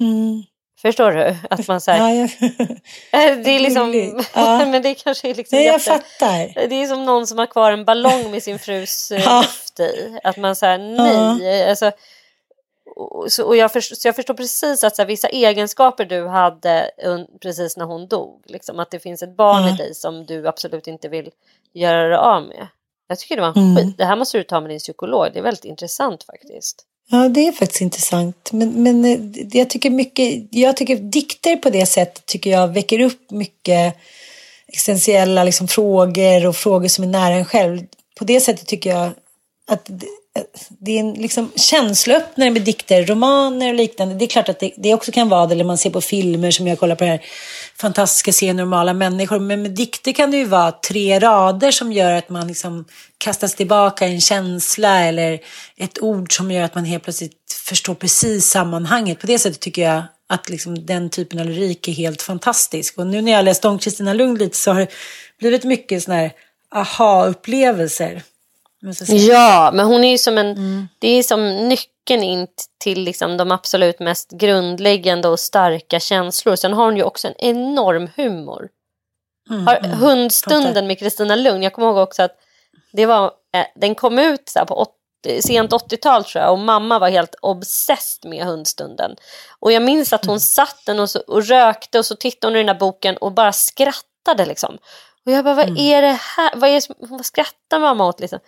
Mm. 0.00 0.42
Förstår 0.82 1.12
du? 1.12 1.36
Att 1.50 1.68
man 1.68 1.80
säger. 1.80 1.98
Ja, 1.98 2.14
jag... 2.14 2.30
det 3.44 3.50
är 3.50 3.60
liksom, 3.60 3.92
ja. 4.34 4.66
men 4.66 4.82
det 4.82 4.94
kanske 4.94 5.30
är 5.30 5.34
liksom 5.34 5.58
Nej, 5.58 5.66
jag 5.66 5.82
fattar. 5.82 6.68
Det 6.68 6.74
är 6.74 6.86
som 6.86 7.04
någon 7.04 7.26
som 7.26 7.38
har 7.38 7.46
kvar 7.46 7.72
en 7.72 7.84
ballong 7.84 8.30
med 8.30 8.42
sin 8.42 8.58
frus 8.58 9.10
eh, 9.10 9.22
ja. 9.24 9.44
i. 9.78 10.18
Att 10.24 10.36
man 10.36 10.56
säger 10.56 10.78
nej. 10.78 11.42
Ja. 11.42 11.70
Alltså, 11.70 11.92
och, 12.96 13.32
så, 13.32 13.44
och 13.44 13.56
jag, 13.56 13.72
förstår, 13.72 13.96
så 13.96 14.08
jag 14.08 14.16
förstår 14.16 14.34
precis 14.34 14.84
att 14.84 14.96
så 14.96 15.02
här, 15.02 15.06
vissa 15.06 15.28
egenskaper 15.28 16.04
du 16.04 16.26
hade 16.26 16.90
precis 17.42 17.76
när 17.76 17.84
hon 17.84 18.08
dog, 18.08 18.44
liksom, 18.46 18.78
att 18.78 18.90
det 18.90 18.98
finns 18.98 19.22
ett 19.22 19.36
barn 19.36 19.62
Mm. 19.62 19.74
i 19.74 19.76
dig 19.76 19.94
som 19.94 20.26
du 20.26 20.48
absolut 20.48 20.86
inte 20.86 21.08
vill 21.08 21.30
göra 21.72 22.08
dig 22.08 22.16
av 22.16 22.42
med. 22.42 22.66
Jag 23.08 23.18
tycker 23.18 23.36
det 23.36 23.42
var 23.42 23.48
en 23.56 23.70
Mm. 23.70 23.76
skit. 23.76 23.98
Det 23.98 24.04
här 24.04 24.16
måste 24.16 24.38
du 24.38 24.44
ta 24.44 24.60
med 24.60 24.70
din 24.70 24.78
psykolog. 24.78 25.26
Det 25.32 25.38
är 25.38 25.42
väldigt 25.42 25.64
intressant 25.64 26.24
faktiskt. 26.24 26.84
Ja, 27.10 27.28
det 27.28 27.46
är 27.46 27.52
faktiskt 27.52 27.80
intressant. 27.80 28.52
Men, 28.52 28.82
men 28.82 29.04
eh, 29.04 29.18
jag 29.52 29.70
tycker 29.70 29.90
mycket, 29.90 30.48
jag 30.50 30.76
tycker 30.76 30.96
dikter 30.96 31.56
på 31.56 31.70
det 31.70 31.86
sättet 31.86 32.26
tycker 32.26 32.50
jag 32.50 32.68
väcker 32.68 33.00
upp 33.00 33.30
mycket 33.30 33.96
existentiella 34.66 35.44
liksom, 35.44 35.68
frågor 35.68 36.46
och 36.46 36.56
frågor 36.56 36.88
som 36.88 37.04
är 37.04 37.08
nära 37.08 37.34
en 37.34 37.44
själv. 37.44 37.80
På 38.18 38.24
det 38.24 38.40
sättet 38.40 38.66
tycker 38.66 38.90
jag 38.90 39.10
att 39.66 39.90
det, 40.68 40.92
är 40.92 41.00
en 41.00 41.12
liksom, 41.12 41.52
känsloöppnare 41.56 42.50
med 42.50 42.62
dikter, 42.62 43.06
romaner 43.06 43.68
och 43.68 43.74
liknande. 43.74 44.14
Det 44.14 44.24
är 44.24 44.28
klart 44.28 44.48
att 44.48 44.60
det, 44.60 44.72
det 44.76 44.94
också 44.94 45.12
kan 45.12 45.28
vara 45.28 45.46
det, 45.46 45.54
eller 45.54 45.64
man 45.64 45.78
ser 45.78 45.90
på 45.90 46.00
filmer 46.00 46.50
som 46.50 46.66
jag 46.66 46.78
kollar 46.78 46.96
på 46.96 47.04
här 47.04 47.20
fantastiska 47.80 48.32
se 48.32 48.52
normala 48.52 48.94
människor. 48.94 49.38
Men 49.38 49.62
med 49.62 49.70
dikter 49.70 50.12
kan 50.12 50.30
det 50.30 50.36
ju 50.36 50.44
vara 50.44 50.72
tre 50.72 51.18
rader 51.18 51.70
som 51.70 51.92
gör 51.92 52.12
att 52.12 52.28
man 52.28 52.48
liksom 52.48 52.84
kastas 53.18 53.54
tillbaka 53.54 54.08
i 54.08 54.14
en 54.14 54.20
känsla 54.20 55.00
eller 55.00 55.40
ett 55.76 56.02
ord 56.02 56.36
som 56.36 56.50
gör 56.50 56.62
att 56.62 56.74
man 56.74 56.84
helt 56.84 57.04
plötsligt 57.04 57.52
förstår 57.64 57.94
precis 57.94 58.46
sammanhanget. 58.46 59.20
På 59.20 59.26
det 59.26 59.38
sättet 59.38 59.60
tycker 59.60 59.82
jag 59.82 60.02
att 60.28 60.48
liksom 60.48 60.86
den 60.86 61.10
typen 61.10 61.38
av 61.38 61.46
lyrik 61.46 61.88
är 61.88 61.92
helt 61.92 62.22
fantastisk. 62.22 62.98
Och 62.98 63.06
nu 63.06 63.22
när 63.22 63.32
jag 63.32 63.44
läst 63.44 63.64
om 63.64 63.78
Kristina 63.78 64.12
Lund 64.12 64.38
lite 64.38 64.56
så 64.56 64.72
har 64.72 64.80
det 64.80 64.88
blivit 65.38 65.64
mycket 65.64 66.02
sådana 66.02 66.20
här 66.20 66.32
aha-upplevelser. 66.74 68.22
Ja, 69.28 69.70
men 69.74 69.86
hon 69.86 70.04
är 70.04 70.10
ju 70.10 70.18
som 70.18 70.38
en... 70.38 70.50
Mm. 70.50 70.88
Det 70.98 71.08
är 71.08 71.22
som 71.22 71.68
nyckeln 71.68 72.22
in 72.22 72.46
till 72.80 73.00
liksom 73.04 73.36
de 73.36 73.52
absolut 73.52 73.98
mest 74.00 74.30
grundläggande 74.30 75.28
och 75.28 75.40
starka 75.40 76.00
känslor. 76.00 76.56
Sen 76.56 76.72
har 76.72 76.84
hon 76.84 76.96
ju 76.96 77.02
också 77.02 77.28
en 77.28 77.34
enorm 77.38 78.08
humor. 78.16 78.68
Mm, 79.50 79.66
Har, 79.66 79.76
mm. 79.76 79.90
Hundstunden 79.90 80.86
med 80.86 80.98
Kristina 80.98 81.34
Lugn, 81.36 81.62
jag 81.62 81.72
kommer 81.72 81.88
ihåg 81.88 81.96
också 81.98 82.22
att 82.22 82.36
det 82.92 83.06
var, 83.06 83.24
eh, 83.54 83.66
den 83.76 83.94
kom 83.94 84.18
ut 84.18 84.48
så 84.48 84.66
på 84.66 84.74
80, 84.74 85.42
sent 85.42 85.72
80-tal 85.72 86.24
tror 86.24 86.44
jag 86.44 86.52
och 86.52 86.58
mamma 86.58 86.98
var 86.98 87.08
helt 87.10 87.34
obsessed 87.42 88.30
med 88.30 88.44
Hundstunden. 88.44 89.16
Och 89.60 89.72
jag 89.72 89.82
minns 89.82 90.12
att 90.12 90.24
Mm. 90.24 90.32
hon 90.32 90.40
satt 90.40 90.86
den 90.86 91.00
och, 91.00 91.10
så, 91.10 91.20
och 91.20 91.46
rökte 91.46 91.98
och 91.98 92.06
så 92.06 92.16
tittade 92.16 92.50
hon 92.50 92.56
i 92.56 92.58
den 92.58 92.66
där 92.66 92.80
boken 92.80 93.16
och 93.16 93.32
bara 93.32 93.52
skrattade 93.52 94.46
liksom. 94.46 94.78
Och 95.26 95.32
jag 95.32 95.44
bara, 95.44 95.54
vad 95.54 95.68
Mm. 95.68 95.76
är 95.78 96.02
det 96.02 96.18
här? 96.36 96.50
Vad, 96.56 96.70
är 96.70 96.74
det 96.74 96.80
som, 96.80 96.94
vad 96.98 97.26
skrattar 97.26 97.78
mamma 97.80 98.06
åt 98.06 98.20
liksom? 98.20 98.38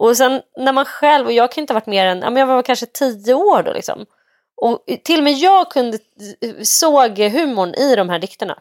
Och 0.00 0.16
sen 0.16 0.42
när 0.56 0.72
man 0.72 0.84
själv, 0.84 1.26
och 1.26 1.32
jag 1.32 1.52
kan 1.52 1.62
inte 1.62 1.72
ha 1.72 1.80
varit 1.80 1.86
mer 1.86 2.06
än, 2.06 2.20
ja, 2.20 2.30
men 2.30 2.40
jag 2.40 2.46
var 2.46 2.62
kanske 2.62 2.86
tio 2.86 3.34
år 3.34 3.62
då 3.62 3.72
liksom. 3.72 4.06
Och 4.56 4.84
till 5.04 5.18
och 5.18 5.24
med 5.24 5.32
jag 5.32 5.70
kunde, 5.70 5.98
såg 6.62 7.18
humorn 7.18 7.74
i 7.74 7.96
de 7.96 8.08
här 8.08 8.18
dikterna. 8.18 8.58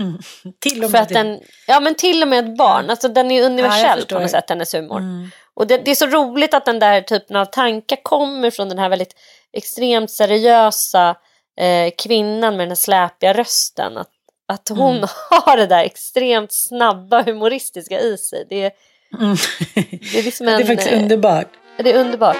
Mm. 0.00 0.18
Till 0.60 0.84
och 0.84 0.90
För 0.90 0.98
med 0.98 1.02
att 1.02 1.08
den, 1.08 1.40
ja 1.66 1.80
men 1.80 1.94
till 1.94 2.22
och 2.22 2.28
med 2.28 2.44
ett 2.44 2.56
barn, 2.58 2.90
alltså 2.90 3.08
den 3.08 3.30
är 3.30 3.40
Ja, 3.40 3.46
universell 3.46 3.98
jag 3.98 4.08
på 4.08 4.18
något 4.18 4.30
sätt, 4.30 4.50
hennes 4.50 4.74
humor. 4.74 4.98
Mm. 4.98 5.30
Och 5.54 5.66
det, 5.66 5.78
det 5.78 5.90
är 5.90 5.94
så 5.94 6.06
roligt 6.06 6.54
att 6.54 6.64
den 6.64 6.78
där 6.78 7.00
typen 7.00 7.36
av 7.36 7.44
tankar 7.44 7.98
kommer 8.02 8.50
från 8.50 8.68
den 8.68 8.78
här 8.78 8.88
väldigt 8.88 9.14
extremt 9.52 10.10
seriösa 10.10 11.16
eh, 11.60 11.92
kvinnan 11.98 12.56
med 12.56 12.64
den 12.64 12.70
här 12.70 12.76
släpiga 12.76 13.32
rösten. 13.32 13.96
Att, 13.96 14.10
att 14.48 14.68
hon 14.68 14.96
Mm. 14.96 15.08
har 15.30 15.56
det 15.56 15.66
där 15.66 15.84
extremt 15.84 16.52
snabba 16.52 17.22
humoristiska 17.22 18.00
i 18.00 18.18
sig. 18.18 18.46
Det, 18.48 18.72
Mm. 19.14 19.36
det 20.12 20.18
är 20.18 20.22
liksom 20.22 20.46
det 20.46 20.52
är 20.52 20.60
en, 20.60 20.66
faktiskt 20.66 20.92
eh, 20.92 21.02
underbart. 21.02 21.48
Det 21.78 21.92
är 21.92 22.00
underbart. 22.00 22.36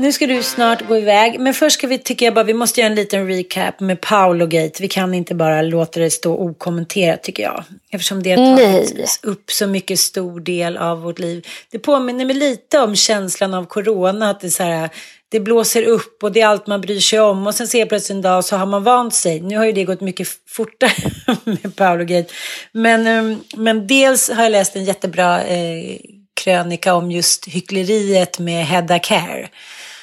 Nu 0.00 0.12
ska 0.12 0.26
du 0.26 0.42
snart 0.42 0.88
gå 0.88 0.98
iväg, 0.98 1.40
men 1.40 1.54
först 1.54 1.78
ska 1.78 1.86
vi, 1.86 1.98
tycker 1.98 2.26
jag 2.26 2.34
bara, 2.34 2.44
vi 2.44 2.54
måste 2.54 2.80
göra 2.80 2.90
en 2.90 2.94
liten 2.94 3.28
recap 3.28 3.80
med 3.80 4.00
Paolo 4.00 4.46
Gate. 4.46 4.72
Vi 4.80 4.88
kan 4.88 5.14
inte 5.14 5.34
bara 5.34 5.62
låta 5.62 6.00
det 6.00 6.10
stå 6.10 6.34
okommenterat 6.34 7.22
tycker 7.22 7.42
jag. 7.42 7.64
Eftersom 7.90 8.22
det 8.22 8.30
har 8.30 8.56
tagit 8.56 8.94
Nej. 8.96 9.06
upp 9.22 9.50
så 9.50 9.66
mycket 9.66 9.98
stor 9.98 10.40
del 10.40 10.76
av 10.76 11.02
vårt 11.02 11.18
liv. 11.18 11.46
Det 11.70 11.78
påminner 11.78 12.24
mig 12.24 12.36
lite 12.36 12.78
om 12.78 12.96
känslan 12.96 13.54
av 13.54 13.64
corona, 13.66 14.30
att 14.30 14.40
det 14.40 14.46
är 14.46 14.50
så 14.50 14.62
här, 14.62 14.90
det 15.30 15.40
blåser 15.40 15.82
upp 15.82 16.22
och 16.22 16.32
det 16.32 16.40
är 16.40 16.46
allt 16.46 16.66
man 16.66 16.80
bryr 16.80 17.00
sig 17.00 17.20
om. 17.20 17.46
Och 17.46 17.54
sen 17.54 17.68
ser 17.68 17.78
jag 17.78 17.88
plötsligt 17.88 18.16
en 18.16 18.22
dag 18.22 18.44
så 18.44 18.56
har 18.56 18.66
man 18.66 18.84
vant 18.84 19.14
sig. 19.14 19.40
Nu 19.40 19.56
har 19.56 19.64
ju 19.64 19.72
det 19.72 19.84
gått 19.84 20.00
mycket 20.00 20.28
fortare 20.48 21.10
med 21.44 21.76
Paolo 21.76 22.04
Gate. 22.04 22.32
Men, 22.72 23.06
ehm, 23.06 23.40
men 23.56 23.86
dels 23.86 24.30
har 24.30 24.42
jag 24.42 24.52
läst 24.52 24.76
en 24.76 24.84
jättebra 24.84 25.44
eh, 25.44 25.96
krönika 26.44 26.94
om 26.94 27.10
just 27.10 27.48
hyckleriet 27.48 28.38
med 28.38 28.66
Hedda 28.66 28.98
Care. 28.98 29.48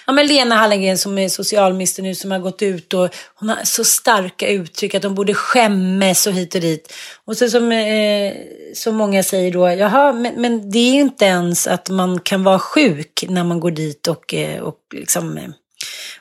Ja, 0.07 0.13
men 0.13 0.27
Lena 0.27 0.55
Hallengren 0.55 0.97
som 0.97 1.17
är 1.17 1.29
socialminister 1.29 2.03
nu 2.03 2.15
som 2.15 2.31
har 2.31 2.39
gått 2.39 2.61
ut 2.61 2.93
och 2.93 3.09
hon 3.35 3.49
har 3.49 3.57
så 3.63 3.83
starka 3.83 4.47
uttryck 4.47 4.95
att 4.95 5.01
de 5.01 5.15
borde 5.15 5.33
skämmas 5.33 6.27
och 6.27 6.33
hit 6.33 6.55
och 6.55 6.61
dit. 6.61 6.93
Och 7.25 7.37
så 7.37 7.49
som, 7.49 7.71
eh, 7.71 8.33
som 8.73 8.95
många 8.95 9.23
säger 9.23 9.51
då, 9.51 9.69
jaha, 9.69 10.13
men, 10.13 10.41
men 10.41 10.71
det 10.71 10.79
är 10.79 10.93
ju 10.93 11.01
inte 11.01 11.25
ens 11.25 11.67
att 11.67 11.89
man 11.89 12.19
kan 12.19 12.43
vara 12.43 12.59
sjuk 12.59 13.25
när 13.27 13.43
man 13.43 13.59
går 13.59 13.71
dit 13.71 14.07
och, 14.07 14.33
eh, 14.33 14.61
och, 14.61 14.77
liksom, 14.93 15.37
eh, 15.37 15.49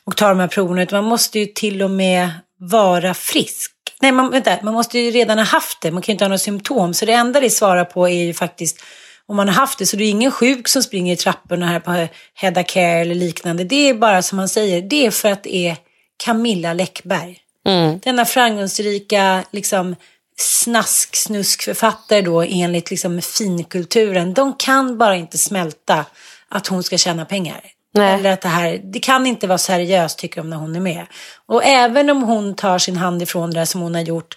och 0.04 0.16
tar 0.16 0.28
de 0.28 0.40
här 0.40 0.48
proverna, 0.48 0.82
utan 0.82 1.02
man 1.02 1.10
måste 1.10 1.38
ju 1.38 1.46
till 1.46 1.82
och 1.82 1.90
med 1.90 2.30
vara 2.58 3.14
frisk. 3.14 3.72
Nej, 4.00 4.12
man, 4.12 4.30
vänta, 4.30 4.58
man 4.62 4.74
måste 4.74 4.98
ju 4.98 5.10
redan 5.10 5.38
ha 5.38 5.44
haft 5.44 5.80
det, 5.80 5.90
man 5.90 6.02
kan 6.02 6.12
ju 6.12 6.14
inte 6.14 6.24
ha 6.24 6.28
några 6.28 6.38
symptom. 6.38 6.94
Så 6.94 7.04
det 7.04 7.12
enda 7.12 7.40
det 7.40 7.50
svarar 7.50 7.84
på 7.84 8.08
är 8.08 8.24
ju 8.24 8.34
faktiskt 8.34 8.82
om 9.28 9.36
man 9.36 9.48
har 9.48 9.54
haft 9.54 9.78
det. 9.78 9.86
Så 9.86 9.96
det 9.96 10.04
är 10.04 10.10
ingen 10.10 10.30
sjuk 10.30 10.68
som 10.68 10.82
springer 10.82 11.12
i 11.12 11.16
trapporna 11.16 11.66
här 11.66 11.80
på 11.80 12.08
Hedda 12.34 12.62
Care 12.62 13.00
eller 13.00 13.14
liknande. 13.14 13.64
Det 13.64 13.88
är 13.88 13.94
bara 13.94 14.22
som 14.22 14.36
man 14.36 14.48
säger, 14.48 14.82
det 14.82 15.06
är 15.06 15.10
för 15.10 15.32
att 15.32 15.42
det 15.42 15.56
är 15.68 15.76
Camilla 16.16 16.72
Läckberg. 16.72 17.38
Mm. 17.66 17.98
Denna 18.02 18.24
framgångsrika 18.24 19.44
liksom, 19.50 19.96
snask-snusk-författare 20.38 22.20
då 22.22 22.42
enligt 22.42 22.90
liksom, 22.90 23.22
finkulturen. 23.22 24.34
De 24.34 24.54
kan 24.56 24.98
bara 24.98 25.16
inte 25.16 25.38
smälta 25.38 26.04
att 26.48 26.66
hon 26.66 26.82
ska 26.82 26.98
tjäna 26.98 27.24
pengar. 27.24 27.60
Nej. 27.94 28.14
Eller 28.14 28.32
att 28.32 28.40
det 28.40 28.48
här, 28.48 28.80
det 28.84 29.00
kan 29.00 29.26
inte 29.26 29.46
vara 29.46 29.58
seriöst 29.58 30.18
tycker 30.18 30.40
de 30.40 30.50
när 30.50 30.56
hon 30.56 30.76
är 30.76 30.80
med. 30.80 31.06
Och 31.46 31.64
även 31.64 32.10
om 32.10 32.22
hon 32.22 32.54
tar 32.54 32.78
sin 32.78 32.96
hand 32.96 33.22
ifrån 33.22 33.50
det 33.50 33.60
där 33.60 33.64
som 33.64 33.80
hon 33.80 33.94
har 33.94 34.02
gjort 34.02 34.36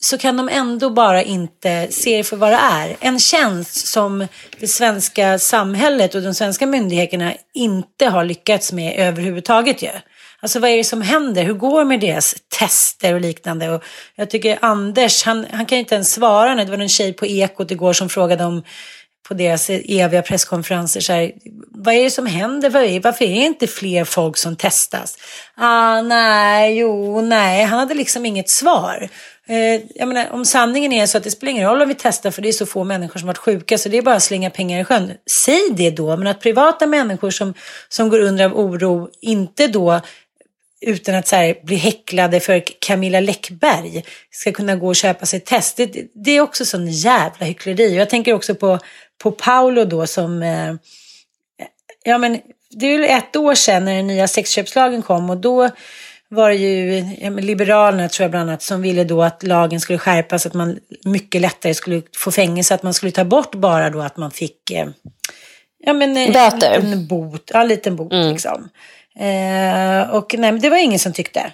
så 0.00 0.18
kan 0.18 0.36
de 0.36 0.48
ändå 0.48 0.90
bara 0.90 1.22
inte 1.22 1.86
se 1.90 2.16
det 2.16 2.24
för 2.24 2.36
vad 2.36 2.52
det 2.52 2.58
är. 2.62 2.96
En 3.00 3.18
tjänst 3.18 3.86
som 3.86 4.26
det 4.60 4.68
svenska 4.68 5.38
samhället 5.38 6.14
och 6.14 6.22
de 6.22 6.34
svenska 6.34 6.66
myndigheterna 6.66 7.34
inte 7.54 8.06
har 8.06 8.24
lyckats 8.24 8.72
med 8.72 8.94
överhuvudtaget 8.98 9.82
ju. 9.82 9.90
Alltså 10.40 10.60
vad 10.60 10.70
är 10.70 10.76
det 10.76 10.84
som 10.84 11.02
händer? 11.02 11.44
Hur 11.44 11.54
går 11.54 11.78
det 11.78 11.84
med 11.84 12.00
deras 12.00 12.34
tester 12.58 13.14
och 13.14 13.20
liknande? 13.20 13.70
Och 13.70 13.84
jag 14.14 14.30
tycker 14.30 14.58
Anders, 14.60 15.24
han, 15.24 15.46
han 15.52 15.66
kan 15.66 15.78
inte 15.78 15.94
ens 15.94 16.12
svara. 16.12 16.54
Det 16.64 16.70
var 16.70 16.78
en 16.78 16.88
tjej 16.88 17.12
på 17.12 17.26
Ekot 17.26 17.70
igår 17.70 17.92
som 17.92 18.08
frågade 18.08 18.44
om 18.44 18.62
på 19.28 19.34
deras 19.34 19.70
eviga 19.70 20.22
presskonferenser 20.22 21.00
så 21.00 21.12
här, 21.12 21.32
vad 21.70 21.94
är 21.94 22.04
det 22.04 22.10
som 22.10 22.26
händer? 22.26 22.70
Varför 23.00 23.24
är 23.24 23.28
det 23.28 23.46
inte 23.46 23.66
fler 23.66 24.04
folk 24.04 24.36
som 24.36 24.56
testas? 24.56 25.18
Ah, 25.56 26.02
nej, 26.02 26.78
jo, 26.78 27.20
nej, 27.20 27.64
han 27.64 27.78
hade 27.78 27.94
liksom 27.94 28.26
inget 28.26 28.50
svar. 28.50 29.08
Eh, 29.48 29.80
jag 29.94 30.08
menar, 30.08 30.30
om 30.30 30.44
sanningen 30.44 30.92
är 30.92 31.06
så 31.06 31.18
att 31.18 31.24
det 31.24 31.30
spelar 31.30 31.50
ingen 31.50 31.68
roll 31.68 31.82
om 31.82 31.88
vi 31.88 31.94
testar 31.98 32.30
för 32.30 32.42
det 32.42 32.48
är 32.48 32.52
så 32.52 32.66
få 32.66 32.84
människor 32.84 33.20
som 33.20 33.26
varit 33.26 33.38
sjuka 33.38 33.78
så 33.78 33.88
det 33.88 33.98
är 33.98 34.02
bara 34.02 34.14
att 34.14 34.22
slänga 34.22 34.50
pengar 34.50 34.80
i 34.80 34.84
sjön. 34.84 35.12
Säg 35.30 35.60
det 35.72 35.90
då, 35.90 36.16
men 36.16 36.26
att 36.26 36.40
privata 36.40 36.86
människor 36.86 37.30
som, 37.30 37.54
som 37.88 38.08
går 38.08 38.18
under 38.18 38.44
av 38.44 38.58
oro 38.58 39.10
inte 39.20 39.66
då 39.66 40.00
utan 40.80 41.14
att 41.14 41.28
så 41.28 41.36
här, 41.36 41.54
bli 41.62 41.76
häcklade 41.76 42.40
för 42.40 42.62
Camilla 42.78 43.20
Läckberg 43.20 44.04
ska 44.30 44.52
kunna 44.52 44.76
gå 44.76 44.88
och 44.88 44.96
köpa 44.96 45.26
sig 45.26 45.36
ett 45.36 45.46
test. 45.46 45.76
Det, 45.76 46.06
det 46.14 46.30
är 46.30 46.40
också 46.40 46.64
sån 46.64 46.88
jävla 46.88 47.46
hyckleri. 47.46 47.96
Jag 47.96 48.10
tänker 48.10 48.32
också 48.32 48.54
på, 48.54 48.78
på 49.22 49.30
Paolo 49.30 49.84
då 49.84 50.06
som... 50.06 50.42
Eh, 50.42 50.74
ja, 52.04 52.18
men 52.18 52.40
det 52.70 52.86
är 52.86 52.98
ju 52.98 53.06
ett 53.06 53.36
år 53.36 53.54
sedan 53.54 53.84
när 53.84 53.94
den 53.94 54.06
nya 54.06 54.28
sexköpslagen 54.28 55.02
kom 55.02 55.30
och 55.30 55.36
då 55.36 55.70
var 56.30 56.50
det 56.50 56.56
ju 56.56 57.04
Liberalerna 57.40 58.08
tror 58.08 58.24
jag 58.24 58.30
bland 58.30 58.50
annat 58.50 58.62
som 58.62 58.82
ville 58.82 59.04
då 59.04 59.22
att 59.22 59.42
lagen 59.42 59.80
skulle 59.80 59.98
skärpas 59.98 60.46
att 60.46 60.54
man 60.54 60.78
mycket 61.04 61.40
lättare 61.40 61.74
skulle 61.74 62.02
få 62.16 62.30
fängelse. 62.30 62.74
Att 62.74 62.82
man 62.82 62.94
skulle 62.94 63.12
ta 63.12 63.24
bort 63.24 63.54
bara 63.54 63.90
då 63.90 64.00
att 64.00 64.16
man 64.16 64.30
fick 64.30 64.70
eh, 64.70 64.88
ja, 65.78 65.92
men, 65.92 66.16
eh, 66.16 66.32
Böter. 66.32 66.72
En 66.72 67.06
bot, 67.06 67.50
ja, 67.54 67.60
en 67.60 67.68
liten 67.68 67.96
bot 67.96 68.12
liksom. 68.12 68.68
Eh, 69.18 70.10
och 70.10 70.34
nej, 70.38 70.52
men 70.52 70.60
det 70.60 70.70
var 70.70 70.76
ingen 70.76 70.98
som 70.98 71.12
tyckte. 71.12 71.52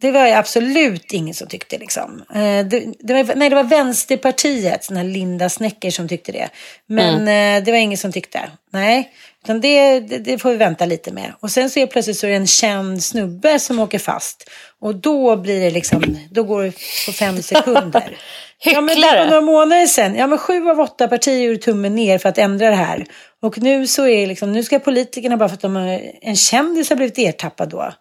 Det 0.00 0.10
var 0.10 0.26
absolut 0.26 1.12
ingen 1.12 1.34
som 1.34 1.48
tyckte 1.48 1.78
liksom. 1.78 2.22
Eh, 2.34 2.66
det, 2.66 2.94
det 2.98 3.14
var, 3.14 3.34
nej, 3.34 3.50
det 3.50 3.56
var 3.56 3.64
Vänsterpartiet, 3.64 4.88
den 4.88 4.96
här 4.96 5.04
Linda 5.04 5.48
Snecker 5.48 5.90
som 5.90 6.08
tyckte 6.08 6.32
det. 6.32 6.48
Men 6.86 7.20
eh, 7.20 7.64
det 7.64 7.70
var 7.70 7.78
ingen 7.78 7.98
som 7.98 8.12
tyckte. 8.12 8.50
Nej, 8.70 9.10
Utan 9.48 9.60
det, 9.60 10.00
det, 10.00 10.18
det, 10.18 10.38
får 10.38 10.50
vi 10.50 10.56
vänta 10.56 10.86
lite 10.86 11.12
med. 11.12 11.32
Och 11.40 11.50
sen 11.50 11.70
så 11.70 11.80
är 11.80 11.86
plötsligt 11.86 12.18
så 12.18 12.26
är 12.26 12.30
det 12.30 12.36
en 12.36 12.46
känd 12.46 13.04
snubbe 13.04 13.58
som 13.58 13.78
åker 13.78 13.98
fast. 13.98 14.50
Och 14.80 14.94
då 14.94 15.36
blir 15.36 15.60
det 15.60 15.70
liksom, 15.70 16.18
då 16.30 16.42
går 16.42 16.62
det 16.62 16.72
på 17.06 17.12
fem 17.12 17.42
sekunder. 17.42 18.16
ja, 18.64 18.80
men 18.80 19.00
det 19.00 19.24
några 19.24 19.40
månader 19.40 19.86
sedan. 19.86 20.14
Ja, 20.14 20.26
men 20.26 20.38
sju 20.38 20.68
av 20.68 20.80
åtta 20.80 21.08
partier 21.08 21.38
gjorde 21.38 21.58
tummen 21.58 21.94
ner 21.94 22.18
för 22.18 22.28
att 22.28 22.38
ändra 22.38 22.70
det 22.70 22.76
här. 22.76 23.06
Och 23.42 23.58
nu 23.58 23.86
så 23.86 24.06
är 24.06 24.20
det 24.20 24.26
liksom, 24.26 24.52
nu 24.52 24.64
ska 24.64 24.78
politikerna 24.78 25.36
bara 25.36 25.48
för 25.48 25.54
att 25.54 25.60
de 25.60 25.76
har, 25.76 26.00
en 26.22 26.36
kändis 26.36 26.90
har 26.90 26.96
blivit 26.96 27.18
ertappad 27.18 27.68
då. 27.68 27.92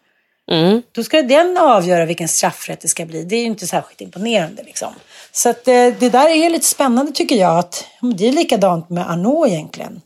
Mm. 0.52 0.82
Då 0.92 1.04
ska 1.04 1.22
den 1.22 1.58
avgöra 1.58 2.06
vilken 2.06 2.28
straffrätt 2.28 2.82
det 2.82 2.88
ska 2.88 3.06
bli. 3.06 3.24
Det 3.24 3.36
är 3.36 3.40
ju 3.40 3.46
inte 3.46 3.68
särskilt 3.68 4.02
imponerande 4.02 4.64
liksom. 4.64 4.94
Så 5.32 5.50
att, 5.50 5.66
det, 5.66 5.86
eh, 5.86 5.94
det 6.00 6.10
där 6.10 6.30
är 6.30 6.50
lite 6.50 6.66
spännande 6.66 7.12
tycker 7.12 7.36
jag. 7.36 7.60
Att, 7.60 7.86
det 8.18 8.28
är 8.28 8.32
likadant 8.32 8.90
med 8.90 9.12
Arnault 9.12 9.52
egentligen. 9.52 10.02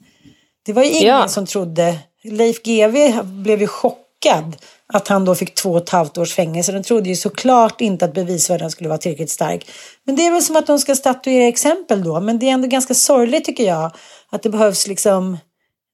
Det 0.65 0.73
var 0.73 0.83
ju 0.83 0.89
ingen 0.89 1.07
ja. 1.07 1.27
som 1.27 1.45
trodde. 1.45 1.99
Leif 2.23 2.63
GW 2.63 3.23
blev 3.23 3.61
ju 3.61 3.67
chockad 3.67 4.55
att 4.93 5.07
han 5.07 5.25
då 5.25 5.35
fick 5.35 5.55
två 5.55 5.71
och 5.71 5.77
ett 5.77 5.89
halvt 5.89 6.17
års 6.17 6.35
fängelse. 6.35 6.71
De 6.71 6.83
trodde 6.83 7.09
ju 7.09 7.15
såklart 7.15 7.81
inte 7.81 8.05
att 8.05 8.13
bevisvärden 8.13 8.71
skulle 8.71 8.89
vara 8.89 8.97
tillräckligt 8.97 9.29
stark. 9.29 9.71
Men 10.03 10.15
det 10.15 10.27
är 10.27 10.31
väl 10.31 10.41
som 10.41 10.55
att 10.55 10.67
de 10.67 10.79
ska 10.79 10.95
statuera 10.95 11.47
exempel 11.47 12.03
då. 12.03 12.19
Men 12.19 12.39
det 12.39 12.49
är 12.49 12.51
ändå 12.51 12.67
ganska 12.67 12.93
sorgligt 12.93 13.45
tycker 13.45 13.63
jag. 13.63 13.91
Att 14.31 14.43
det 14.43 14.49
behövs 14.49 14.87
liksom 14.87 15.37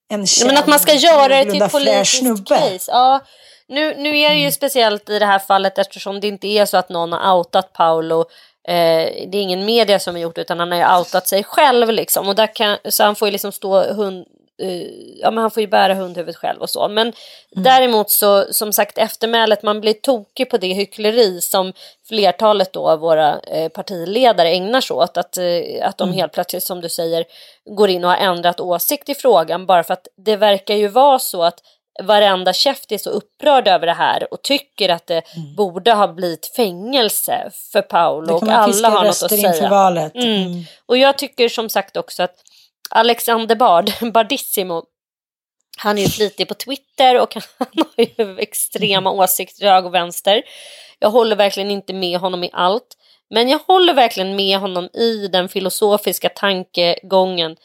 en 0.09 0.27
känd, 0.27 0.51
Men 0.51 0.57
att 0.57 0.67
man 0.67 0.79
ska 0.79 0.93
göra 0.93 1.27
det 1.27 1.51
till 1.51 1.61
politiskt 1.61 2.47
case. 2.47 2.91
Ja. 2.91 3.19
Nu, 3.69 3.95
nu 3.95 4.09
är 4.09 4.29
det 4.29 4.35
ju 4.35 4.41
mm. 4.41 4.51
speciellt 4.51 5.09
i 5.09 5.19
det 5.19 5.25
här 5.25 5.39
fallet 5.39 5.77
eftersom 5.77 6.19
det 6.19 6.27
inte 6.27 6.47
är 6.47 6.65
så 6.65 6.77
att 6.77 6.89
någon 6.89 7.11
har 7.11 7.37
outat 7.37 7.73
Paolo 7.73 8.25
Eh, 8.67 9.27
det 9.27 9.37
är 9.37 9.41
ingen 9.41 9.65
media 9.65 9.99
som 9.99 10.15
har 10.15 10.21
gjort 10.21 10.35
det 10.35 10.41
utan 10.41 10.59
han 10.59 10.71
har 10.71 10.77
ju 10.77 10.99
outat 10.99 11.27
sig 11.27 11.43
själv 11.43 11.91
liksom. 11.91 12.27
Och 12.27 12.35
där 12.35 12.55
kan, 12.55 12.77
så 12.89 13.03
han 13.03 13.15
får 13.15 13.27
ju 13.27 13.31
liksom 13.31 13.51
stå 13.51 13.93
hund, 13.93 14.25
ja 15.21 15.31
men 15.31 15.37
han 15.41 15.51
får 15.51 15.61
ju 15.61 15.67
bära 15.67 15.93
hundhuvudet 15.93 16.35
själv 16.35 16.61
och 16.61 16.69
så. 16.69 16.87
Men 16.87 17.07
mm. 17.07 17.13
däremot 17.63 18.09
så 18.09 18.45
som 18.51 18.73
sagt 18.73 18.97
eftermälet, 18.97 19.63
man 19.63 19.81
blir 19.81 19.93
tokig 19.93 20.49
på 20.49 20.57
det 20.57 20.73
hyckleri 20.73 21.41
som 21.41 21.73
flertalet 22.07 22.73
då 22.73 22.89
av 22.89 22.99
våra 22.99 23.39
eh, 23.39 23.69
partiledare 23.69 24.49
ägnar 24.49 24.81
sig 24.81 24.95
åt. 24.95 25.17
Att, 25.17 25.37
eh, 25.37 25.87
att 25.87 25.97
de 25.97 26.09
mm. 26.09 26.19
helt 26.19 26.31
plötsligt 26.31 26.63
som 26.63 26.81
du 26.81 26.89
säger 26.89 27.25
går 27.65 27.89
in 27.89 28.03
och 28.03 28.09
har 28.09 28.17
ändrat 28.17 28.59
åsikt 28.59 29.09
i 29.09 29.15
frågan 29.15 29.65
bara 29.65 29.83
för 29.83 29.93
att 29.93 30.07
det 30.17 30.35
verkar 30.35 30.75
ju 30.75 30.87
vara 30.87 31.19
så 31.19 31.43
att 31.43 31.61
varenda 32.03 32.53
käft 32.53 32.91
är 32.91 32.97
så 32.97 33.09
upprörd 33.09 33.67
över 33.67 33.85
det 33.87 33.93
här 33.93 34.33
och 34.33 34.41
tycker 34.41 34.89
att 34.89 35.07
det 35.07 35.35
mm. 35.35 35.55
borde 35.55 35.93
ha 35.93 36.07
blivit 36.07 36.51
fängelse 36.55 37.51
för 37.71 37.81
Paolo 37.81 38.33
och 38.33 38.47
alla 38.47 38.89
har 38.89 39.05
något 39.05 39.23
att 39.23 39.39
säga. 39.39 39.69
Valet. 39.69 40.15
Mm. 40.15 40.41
Mm. 40.41 40.63
Och 40.85 40.97
jag 40.97 41.17
tycker 41.17 41.49
som 41.49 41.69
sagt 41.69 41.97
också 41.97 42.23
att 42.23 42.35
Alexander 42.89 43.55
Bard, 43.55 43.91
Bardissimo, 44.13 44.83
han 45.77 45.97
är 45.97 46.01
ju 46.01 46.09
flitig 46.09 46.47
på 46.47 46.53
Twitter 46.53 47.21
och 47.21 47.35
han 47.57 47.67
har 47.73 48.05
ju 48.05 48.39
extrema 48.39 49.09
mm. 49.09 49.19
åsikter 49.19 49.57
till 49.57 49.67
höger 49.67 49.87
och 49.87 49.93
vänster. 49.93 50.43
Jag 50.99 51.09
håller 51.09 51.35
verkligen 51.35 51.71
inte 51.71 51.93
med 51.93 52.19
honom 52.19 52.43
i 52.43 52.49
allt. 52.53 52.97
Men 53.29 53.49
jag 53.49 53.59
håller 53.59 53.93
verkligen 53.93 54.35
med 54.35 54.59
honom 54.59 54.89
i 54.93 55.27
den 55.27 55.49
filosofiska 55.49 56.29
tankegången. 56.29 57.55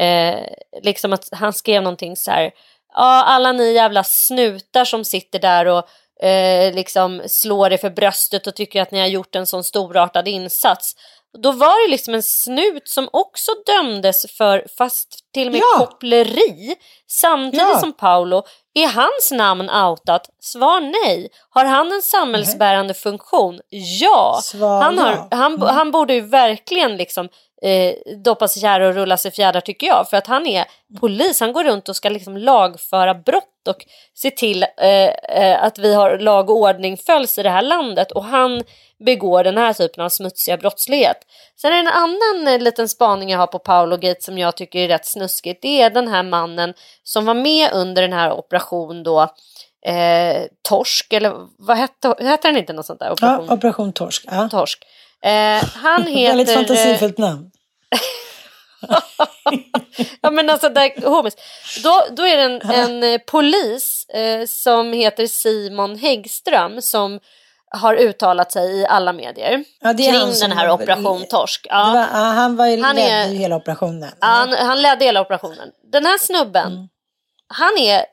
Eh, 0.00 0.38
liksom 0.82 1.12
att 1.12 1.28
han 1.32 1.52
skrev 1.52 1.82
någonting 1.82 2.16
så 2.16 2.30
här 2.30 2.50
ja, 2.94 3.24
alla 3.24 3.52
ni 3.52 3.72
jävla 3.72 4.04
snutar 4.04 4.84
som 4.84 5.04
sitter 5.04 5.38
där 5.38 5.66
och 5.66 5.88
eh, 6.26 6.74
liksom 6.74 7.22
slår 7.26 7.72
er 7.72 7.76
för 7.76 7.90
bröstet 7.90 8.46
och 8.46 8.56
tycker 8.56 8.82
att 8.82 8.90
ni 8.90 9.00
har 9.00 9.06
gjort 9.06 9.34
en 9.34 9.46
sån 9.46 9.64
storartad 9.64 10.28
insats. 10.28 10.96
Då 11.38 11.52
var 11.52 11.86
det 11.86 11.90
liksom 11.90 12.14
en 12.14 12.22
snut 12.22 12.88
som 12.88 13.08
också 13.12 13.52
dömdes 13.66 14.26
för, 14.36 14.66
fast 14.78 15.32
till 15.34 15.46
och 15.46 15.52
med 15.52 15.60
ja. 15.60 15.78
koppleri, 15.78 16.76
samtidigt 17.06 17.68
ja. 17.68 17.78
som 17.78 17.92
Paolo. 17.92 18.42
Är 18.74 18.86
hans 18.86 19.30
namn 19.32 19.70
outat? 19.70 20.26
Svar 20.40 20.80
nej. 20.80 21.28
Har 21.50 21.64
han 21.64 21.92
en 21.92 22.02
samhällsbärande 22.02 22.92
nej. 22.92 23.02
funktion? 23.02 23.60
Ja. 24.00 24.40
Svar 24.42 24.82
han, 24.82 24.98
har, 24.98 25.12
ja. 25.12 25.28
han, 25.30 25.54
mm. 25.54 25.68
han 25.68 25.90
borde 25.90 26.14
ju 26.14 26.20
verkligen 26.20 26.96
liksom 26.96 27.28
eh, 27.62 27.94
doppa 28.24 28.48
sig 28.48 28.62
kär 28.62 28.80
och 28.80 28.94
rulla 28.94 29.16
sig 29.16 29.30
fjädrar 29.30 29.60
tycker 29.60 29.86
jag. 29.86 30.10
För 30.10 30.16
att 30.16 30.26
han 30.26 30.46
är 30.46 30.64
polis, 31.00 31.40
han 31.40 31.52
går 31.52 31.64
runt 31.64 31.88
och 31.88 31.96
ska 31.96 32.08
liksom 32.08 32.36
lagföra 32.36 33.14
brott 33.14 33.68
och 33.68 33.84
se 34.14 34.30
till 34.30 34.62
eh, 34.62 35.08
eh, 35.08 35.64
att 35.64 35.78
vi 35.78 35.94
har 35.94 36.18
lag 36.18 36.50
och 36.50 36.56
ordning 36.56 36.96
följs 36.96 37.38
i 37.38 37.42
det 37.42 37.50
här 37.50 37.62
landet. 37.62 38.12
Och 38.12 38.24
han 38.24 38.62
begår 39.04 39.44
den 39.44 39.58
här 39.58 39.72
typen 39.72 40.04
av 40.04 40.08
smutsiga 40.08 40.56
brottslighet. 40.56 41.16
Sen 41.60 41.72
är 41.72 41.76
det 41.82 41.88
en 41.88 41.94
annan 41.94 42.54
eh, 42.54 42.60
liten 42.60 42.88
spaning 42.88 43.30
jag 43.30 43.38
har 43.38 43.46
på 43.46 43.58
Paolo 43.58 43.96
Gate 43.96 44.20
som 44.20 44.38
jag 44.38 44.56
tycker 44.56 44.78
är 44.78 44.88
rätt 44.88 45.06
snuskigt. 45.06 45.62
Det 45.62 45.82
är 45.82 45.90
den 45.90 46.08
här 46.08 46.22
mannen 46.22 46.74
som 47.02 47.24
var 47.24 47.34
med 47.34 47.72
under 47.72 48.02
den 48.02 48.12
här 48.12 48.32
operation 48.32 49.02
då 49.02 49.20
eh, 49.86 50.42
Torsk, 50.68 51.12
eller 51.12 51.34
vad 51.58 51.76
hette, 51.76 52.14
hette 52.18 52.48
den 52.48 52.56
inte 52.56 52.72
något 52.72 52.86
sånt 52.86 53.00
där? 53.00 53.12
Operation, 53.12 53.46
ja, 53.48 53.54
Operation 53.54 53.92
Torsk. 53.92 54.24
Ja. 54.30 54.48
Torsk. 54.48 54.86
Eh, 55.24 55.64
han 55.74 56.02
heter... 56.06 56.36
Väldigt 56.36 56.54
fantasifullt 56.54 57.18
namn. 57.18 57.50
ja 60.20 60.30
men 60.30 60.50
alltså 60.50 60.68
där, 60.68 61.08
homies. 61.10 61.36
Då, 61.84 62.04
då 62.10 62.26
är 62.26 62.36
det 62.36 62.42
en, 62.42 62.60
en 62.70 63.02
eh, 63.02 63.20
polis 63.26 64.06
eh, 64.08 64.46
som 64.46 64.92
heter 64.92 65.26
Simon 65.26 65.98
Häggström 65.98 66.82
som 66.82 67.20
har 67.70 67.94
uttalat 67.94 68.52
sig 68.52 68.80
i 68.80 68.86
alla 68.86 69.12
medier 69.12 69.64
ja, 69.80 69.94
kring 69.94 70.32
den 70.40 70.52
här 70.52 70.70
operation 70.70 71.24
Torsk. 71.26 71.66
Ja. 71.70 71.92
Var, 71.92 72.32
han 72.34 72.56
var 72.56 72.66
ju, 72.66 72.82
han 72.82 72.96
ledde 72.96 73.10
är, 73.10 73.28
hela 73.28 73.56
operationen. 73.56 74.10
Han, 74.20 74.52
han 74.52 74.82
ledde 74.82 75.04
hela 75.04 75.20
operationen. 75.20 75.70
Den 75.92 76.06
här 76.06 76.18
snubben, 76.18 76.72
mm. 76.72 76.88
han 77.48 77.78
är 77.78 78.04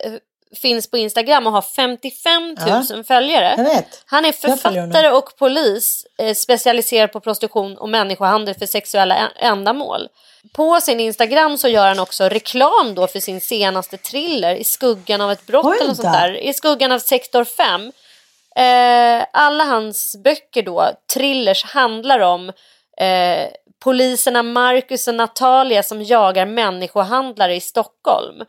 finns 0.56 0.92
på 0.92 0.98
Instagram 0.98 1.48
och 1.48 1.54
har 1.54 1.62
55 1.62 2.56
000 2.68 2.84
ja, 2.90 3.04
följare. 3.04 3.84
Han 4.06 4.26
är 4.26 4.32
författare 4.32 5.10
och 5.10 5.38
polis 5.38 6.06
eh, 6.18 6.34
specialiserad 6.34 7.12
på 7.12 7.20
prostitution 7.20 7.78
och 7.78 7.90
människohandel 7.90 8.56
för 8.56 8.66
sexuella 8.66 9.30
ändamål. 9.36 10.08
På 10.54 10.82
sin 10.82 11.00
Instagram 11.00 11.58
så 11.58 11.68
gör 11.68 11.88
han 11.88 12.00
också 12.00 12.30
reklam 12.30 12.96
då 12.96 13.08
för 13.08 13.20
sin 13.20 13.42
senaste 13.42 13.98
thriller 13.98 14.56
I 14.56 14.64
skuggan 14.64 15.22
av 15.22 15.32
ett 15.32 15.46
brott 15.46 15.66
Oj, 15.66 15.78
eller 15.82 15.94
sånt 15.94 16.14
där. 16.14 16.38
I 16.38 16.54
skuggan 16.54 16.92
av 16.92 17.00
sektor 17.00 17.44
5. 17.44 17.92
Eh, 18.56 19.26
alla 19.34 19.64
hans 19.64 20.16
böcker 20.24 20.64
då, 20.64 20.92
thrillers, 21.14 21.64
handlar 21.64 22.20
om 22.20 22.50
eh, 22.98 23.48
poliserna 23.84 24.44
Marcus 24.44 25.08
och 25.08 25.16
Natalia 25.16 25.84
som 25.84 26.04
jagar 26.04 26.46
människohandlare 26.46 27.56
i 27.56 27.62
Stockholm. 27.62 28.44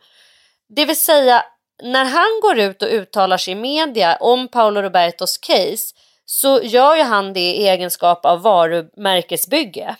Det 0.69 0.85
vill 0.85 0.99
säga 0.99 1.45
när 1.81 2.05
han 2.05 2.39
går 2.41 2.59
ut 2.59 2.81
och 2.81 2.89
uttalar 2.89 3.37
sig 3.37 3.51
i 3.51 3.55
media 3.55 4.15
om 4.15 4.47
Paolo 4.47 4.81
Robertos 4.81 5.37
case 5.37 5.95
så 6.25 6.59
gör 6.63 6.95
ju 6.95 7.03
han 7.03 7.33
det 7.33 7.55
i 7.55 7.67
egenskap 7.67 8.25
av 8.25 8.41
varumärkesbygge. 8.41 9.95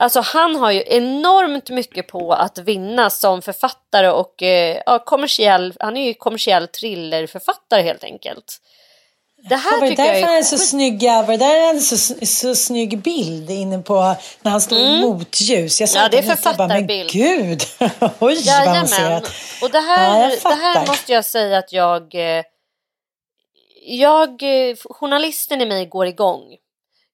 Alltså 0.00 0.20
han 0.20 0.56
har 0.56 0.70
ju 0.70 0.82
enormt 0.86 1.70
mycket 1.70 2.08
på 2.08 2.32
att 2.32 2.58
vinna 2.58 3.10
som 3.10 3.42
författare 3.42 4.08
och 4.08 4.42
eh, 4.42 4.82
ja, 4.86 4.98
kommersiell, 4.98 5.74
han 5.80 5.96
är 5.96 6.06
ju 6.06 6.14
kommersiell 6.14 6.68
thrillerförfattare 6.68 7.82
helt 7.82 8.04
enkelt. 8.04 8.58
Det 9.44 9.56
här 9.56 9.80
var 9.80 9.86
det 9.86 9.88
tycker 9.90 10.04
jag 10.04 10.34
är, 10.34 10.38
är 10.38 10.42
så 10.42 10.58
snygga, 10.58 11.22
var 11.22 11.36
det 11.36 11.36
där 11.36 11.70
en 11.70 11.80
så, 11.80 12.26
så 12.26 12.54
snygg 12.54 12.98
bild 12.98 13.50
inne 13.50 13.78
på 13.78 14.14
när 14.42 14.50
han 14.50 14.60
står 14.60 14.76
mm. 14.76 14.92
i 14.92 15.00
motljus? 15.00 15.80
Jag 15.80 15.88
ja, 15.94 16.08
det 16.08 16.18
är 16.18 16.22
författarbild. 16.22 17.10
Men 17.14 17.22
gud, 17.22 17.62
oj 18.18 18.34
Jajamän. 18.34 18.66
vad 18.66 18.76
avancerat. 18.76 19.30
Och 19.62 19.70
det 19.70 19.80
här, 19.80 20.30
ja, 20.30 20.50
det 20.50 20.54
här 20.54 20.86
måste 20.86 21.12
jag 21.12 21.24
säga 21.24 21.58
att 21.58 21.72
jag, 21.72 22.14
eh, 22.14 22.44
jag, 23.86 24.28
eh, 24.42 24.76
journalisten 24.90 25.60
i 25.60 25.66
mig 25.66 25.86
går 25.86 26.06
igång. 26.06 26.42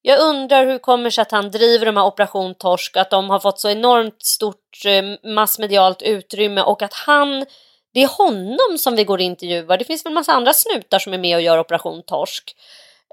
Jag 0.02 0.20
undrar 0.20 0.66
hur 0.66 0.72
det 0.72 0.78
kommer 0.78 1.10
sig 1.10 1.22
att 1.22 1.32
han 1.32 1.50
driver 1.50 1.86
de 1.86 1.96
här 1.96 2.06
Operation 2.06 2.54
Torsk, 2.54 2.96
att 2.96 3.10
de 3.10 3.30
har 3.30 3.40
fått 3.40 3.60
så 3.60 3.70
enormt 3.70 4.22
stort 4.22 4.84
eh, 4.86 5.30
massmedialt 5.32 6.02
utrymme 6.02 6.62
och 6.62 6.82
att 6.82 6.94
han 6.94 7.44
det 7.98 8.02
är 8.02 8.08
honom 8.08 8.78
som 8.78 8.96
vi 8.96 9.04
går 9.04 9.18
och 9.18 9.22
intervjuar. 9.22 9.78
Det 9.78 9.84
finns 9.84 10.04
väl 10.04 10.10
en 10.10 10.14
massa 10.14 10.32
andra 10.32 10.52
snutar 10.52 10.98
som 10.98 11.12
är 11.12 11.18
med 11.18 11.36
och 11.36 11.42
gör 11.42 11.58
Operation 11.58 12.02
Torsk. 12.06 12.56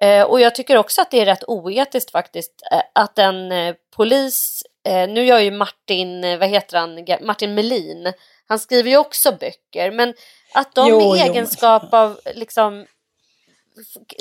Eh, 0.02 0.24
och 0.24 0.40
jag 0.40 0.56
tycker 0.56 0.78
också 0.78 1.02
att 1.02 1.12
det 1.12 1.20
är 1.20 1.26
rätt 1.26 1.44
oetiskt 1.48 2.12
faktiskt 2.12 2.52
eh, 2.72 2.82
att 2.94 3.20
en 3.20 3.52
eh, 3.52 3.76
polis, 3.96 4.64
eh, 4.88 5.10
nu 5.10 5.26
gör 5.26 5.40
ju 5.40 5.52
Martin, 5.52 6.24
eh, 6.24 6.38
vad 6.38 6.50
heter 6.50 6.78
han, 6.78 7.06
Martin 7.26 7.54
Melin, 7.54 8.14
han 8.48 8.60
skriver 8.60 8.90
ju 8.90 8.98
också 8.98 9.32
böcker, 9.32 9.92
men 9.92 10.14
att 10.54 10.76
de 10.76 10.90
jo, 10.90 11.16
i 11.16 11.20
egenskap 11.20 11.84
jo. 11.92 11.98
av 11.98 12.20
liksom 12.36 12.86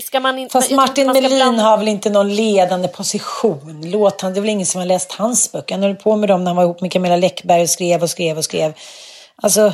Ska 0.02 0.20
man 0.20 0.38
inte, 0.38 0.52
Fast 0.52 0.70
Martin 0.70 1.06
Melin 1.06 1.30
blanda... 1.30 1.62
har 1.62 1.78
väl 1.78 1.88
inte 1.88 2.10
någon 2.10 2.34
ledande 2.34 2.88
position? 2.88 3.82
Låt 3.84 4.20
han, 4.20 4.32
det 4.32 4.38
är 4.38 4.40
väl 4.40 4.50
ingen 4.50 4.66
som 4.66 4.78
har 4.78 4.86
läst 4.86 5.12
hans 5.12 5.52
böcker? 5.52 5.74
Han 5.74 5.82
höll 5.82 5.96
på 5.96 6.16
med 6.16 6.28
dem 6.28 6.44
när 6.44 6.50
han 6.50 6.56
var 6.56 6.64
ihop 6.64 6.80
med 6.80 6.92
Camilla 6.92 7.16
Läckberg 7.16 7.62
och 7.62 7.70
skrev 7.70 8.02
och 8.02 8.10
skrev 8.10 8.38
och 8.38 8.44
skrev. 8.44 8.72
Alltså, 9.36 9.72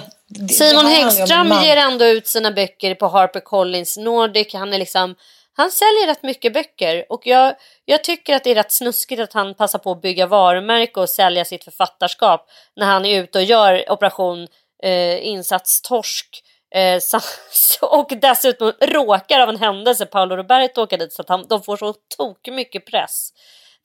Simon 0.50 0.86
Häggström 0.86 1.52
ger 1.62 1.76
ändå 1.76 2.04
ut 2.04 2.26
sina 2.26 2.50
böcker 2.50 2.94
på 2.94 3.06
Harper 3.08 3.40
Collins 3.40 3.96
Nordic. 3.96 4.54
Han 4.54 4.72
är 4.72 4.78
liksom 4.78 5.14
han 5.52 5.70
säljer 5.70 6.06
rätt 6.06 6.22
mycket 6.22 6.52
böcker 6.52 7.04
och 7.08 7.26
jag, 7.26 7.54
jag 7.84 8.04
tycker 8.04 8.34
att 8.34 8.44
det 8.44 8.50
är 8.50 8.54
rätt 8.54 8.72
snuskigt 8.72 9.20
att 9.20 9.32
han 9.32 9.54
passar 9.54 9.78
på 9.78 9.92
att 9.92 10.02
bygga 10.02 10.26
varumärke 10.26 11.00
och 11.00 11.08
sälja 11.08 11.44
sitt 11.44 11.64
författarskap 11.64 12.48
när 12.76 12.86
han 12.86 13.04
är 13.04 13.22
ute 13.22 13.38
och 13.38 13.44
gör 13.44 13.92
operation 13.92 14.48
eh, 14.82 15.26
insatstorsk. 15.26 16.42
Eh, 16.74 17.00
och 17.90 18.12
dessutom 18.20 18.72
råkar 18.80 19.40
av 19.40 19.48
en 19.48 19.56
händelse 19.56 20.06
Paolo 20.06 20.36
Roberto 20.36 20.82
åka 20.82 20.96
dit 20.96 21.12
så 21.12 21.22
att 21.22 21.28
han, 21.28 21.46
de 21.48 21.62
får 21.62 21.76
så 21.76 21.94
tok 22.16 22.48
mycket 22.48 22.86
press. 22.86 23.32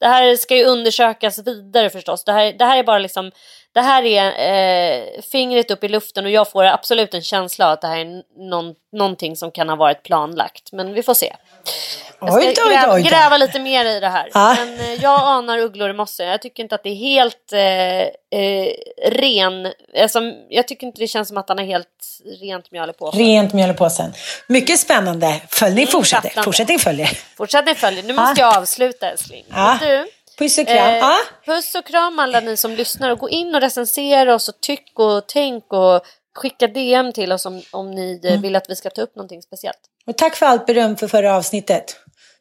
Det 0.00 0.06
här 0.06 0.36
ska 0.36 0.56
ju 0.56 0.64
undersökas 0.64 1.38
vidare 1.38 1.90
förstås. 1.90 2.24
Det 2.24 2.32
här, 2.32 2.52
det 2.52 2.64
här 2.64 2.78
är 2.78 2.84
bara 2.84 2.98
liksom, 2.98 3.30
det 3.76 3.82
här 3.82 4.02
är 4.02 4.26
eh, 4.26 5.22
fingret 5.32 5.70
upp 5.70 5.84
i 5.84 5.88
luften 5.88 6.24
och 6.24 6.30
jag 6.30 6.50
får 6.50 6.64
absolut 6.64 7.14
en 7.14 7.22
känsla 7.22 7.66
av 7.66 7.72
att 7.72 7.80
det 7.80 7.86
här 7.86 7.98
är 7.98 8.22
någon, 8.50 8.74
någonting 8.92 9.36
som 9.36 9.50
kan 9.50 9.68
ha 9.68 9.76
varit 9.76 10.02
planlagt. 10.02 10.72
Men 10.72 10.92
vi 10.92 11.02
får 11.02 11.14
se. 11.14 11.36
Jag 12.20 12.32
ska 12.32 12.38
Oj 12.40 12.54
oj 12.66 12.72
gräva, 12.72 12.94
oj 12.94 13.02
då. 13.02 13.08
gräva 13.08 13.36
lite 13.36 13.58
mer 13.58 13.84
i 13.84 14.00
det 14.00 14.08
här. 14.08 14.30
Ja. 14.34 14.56
Men 14.58 14.80
eh, 14.80 14.94
jag 15.02 15.20
anar 15.22 15.58
ugglor 15.58 15.90
i 15.90 15.92
mossen. 15.92 16.26
Jag 16.28 16.42
tycker 16.42 16.62
inte 16.62 16.74
att 16.74 16.82
det 16.82 16.88
är 16.90 16.94
helt 16.94 17.52
eh, 17.52 18.40
eh, 18.40 18.72
ren. 19.10 19.72
Alltså, 20.02 20.20
jag 20.48 20.68
tycker 20.68 20.86
inte 20.86 21.00
det 21.00 21.06
känns 21.06 21.28
som 21.28 21.36
att 21.36 21.48
han 21.48 21.58
har 21.58 21.64
helt 21.64 21.88
rent 22.40 22.70
mjöl 22.70 22.90
i 22.90 22.92
påsen. 22.92 23.20
Rent 23.20 23.52
mjöl 23.52 23.70
i 23.70 23.74
påsen. 23.74 24.12
Mycket 24.46 24.78
spännande. 24.78 25.40
Följning 25.48 25.86
fortsätter. 25.86 26.28
fattande. 26.28 26.44
Fortsättning 26.44 26.78
följer. 26.78 27.18
Fortsätt 27.36 27.66
ni 27.66 27.74
följer. 27.74 28.02
Nu 28.02 28.12
måste 28.12 28.40
jag 28.40 28.56
avsluta 28.56 29.10
älskling. 29.10 29.44
Men 29.48 29.78
Du, 29.78 30.06
Puss 30.38 30.58
och 30.58 30.66
kram. 30.66 30.94
Eh. 30.94 31.04
Puss 31.46 31.74
och 31.74 31.86
kram 31.86 32.18
alla 32.18 32.40
ni 32.40 32.56
som 32.56 32.70
lyssnar 32.72 33.10
och 33.10 33.18
gå 33.18 33.28
in 33.28 33.54
och 33.54 33.60
recensera 33.60 34.34
oss 34.34 34.48
och 34.48 34.60
tyck 34.60 34.98
och 34.98 35.24
tänk 35.28 35.64
och 35.72 36.00
skicka 36.34 36.66
DM 36.66 37.12
till 37.12 37.32
oss 37.32 37.46
om, 37.46 37.62
om 37.70 37.90
ni 37.90 38.20
Mm. 38.24 38.34
eh, 38.34 38.40
vill 38.40 38.56
att 38.56 38.70
vi 38.70 38.76
ska 38.76 38.90
ta 38.90 39.02
upp 39.02 39.16
någonting 39.16 39.42
speciellt. 39.42 39.78
Och 40.06 40.16
tack 40.16 40.36
för 40.36 40.46
allt 40.46 40.66
beröm 40.66 40.96
för 40.96 41.08
förra 41.08 41.36
avsnittet. 41.36 41.96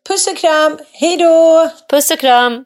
Puss 0.07 0.27
och 0.27 0.37
kram. 0.37 0.77
Hej 0.91 1.17
då! 1.17 1.69
Puss 1.89 2.11
och 2.11 2.19
kram! 2.19 2.65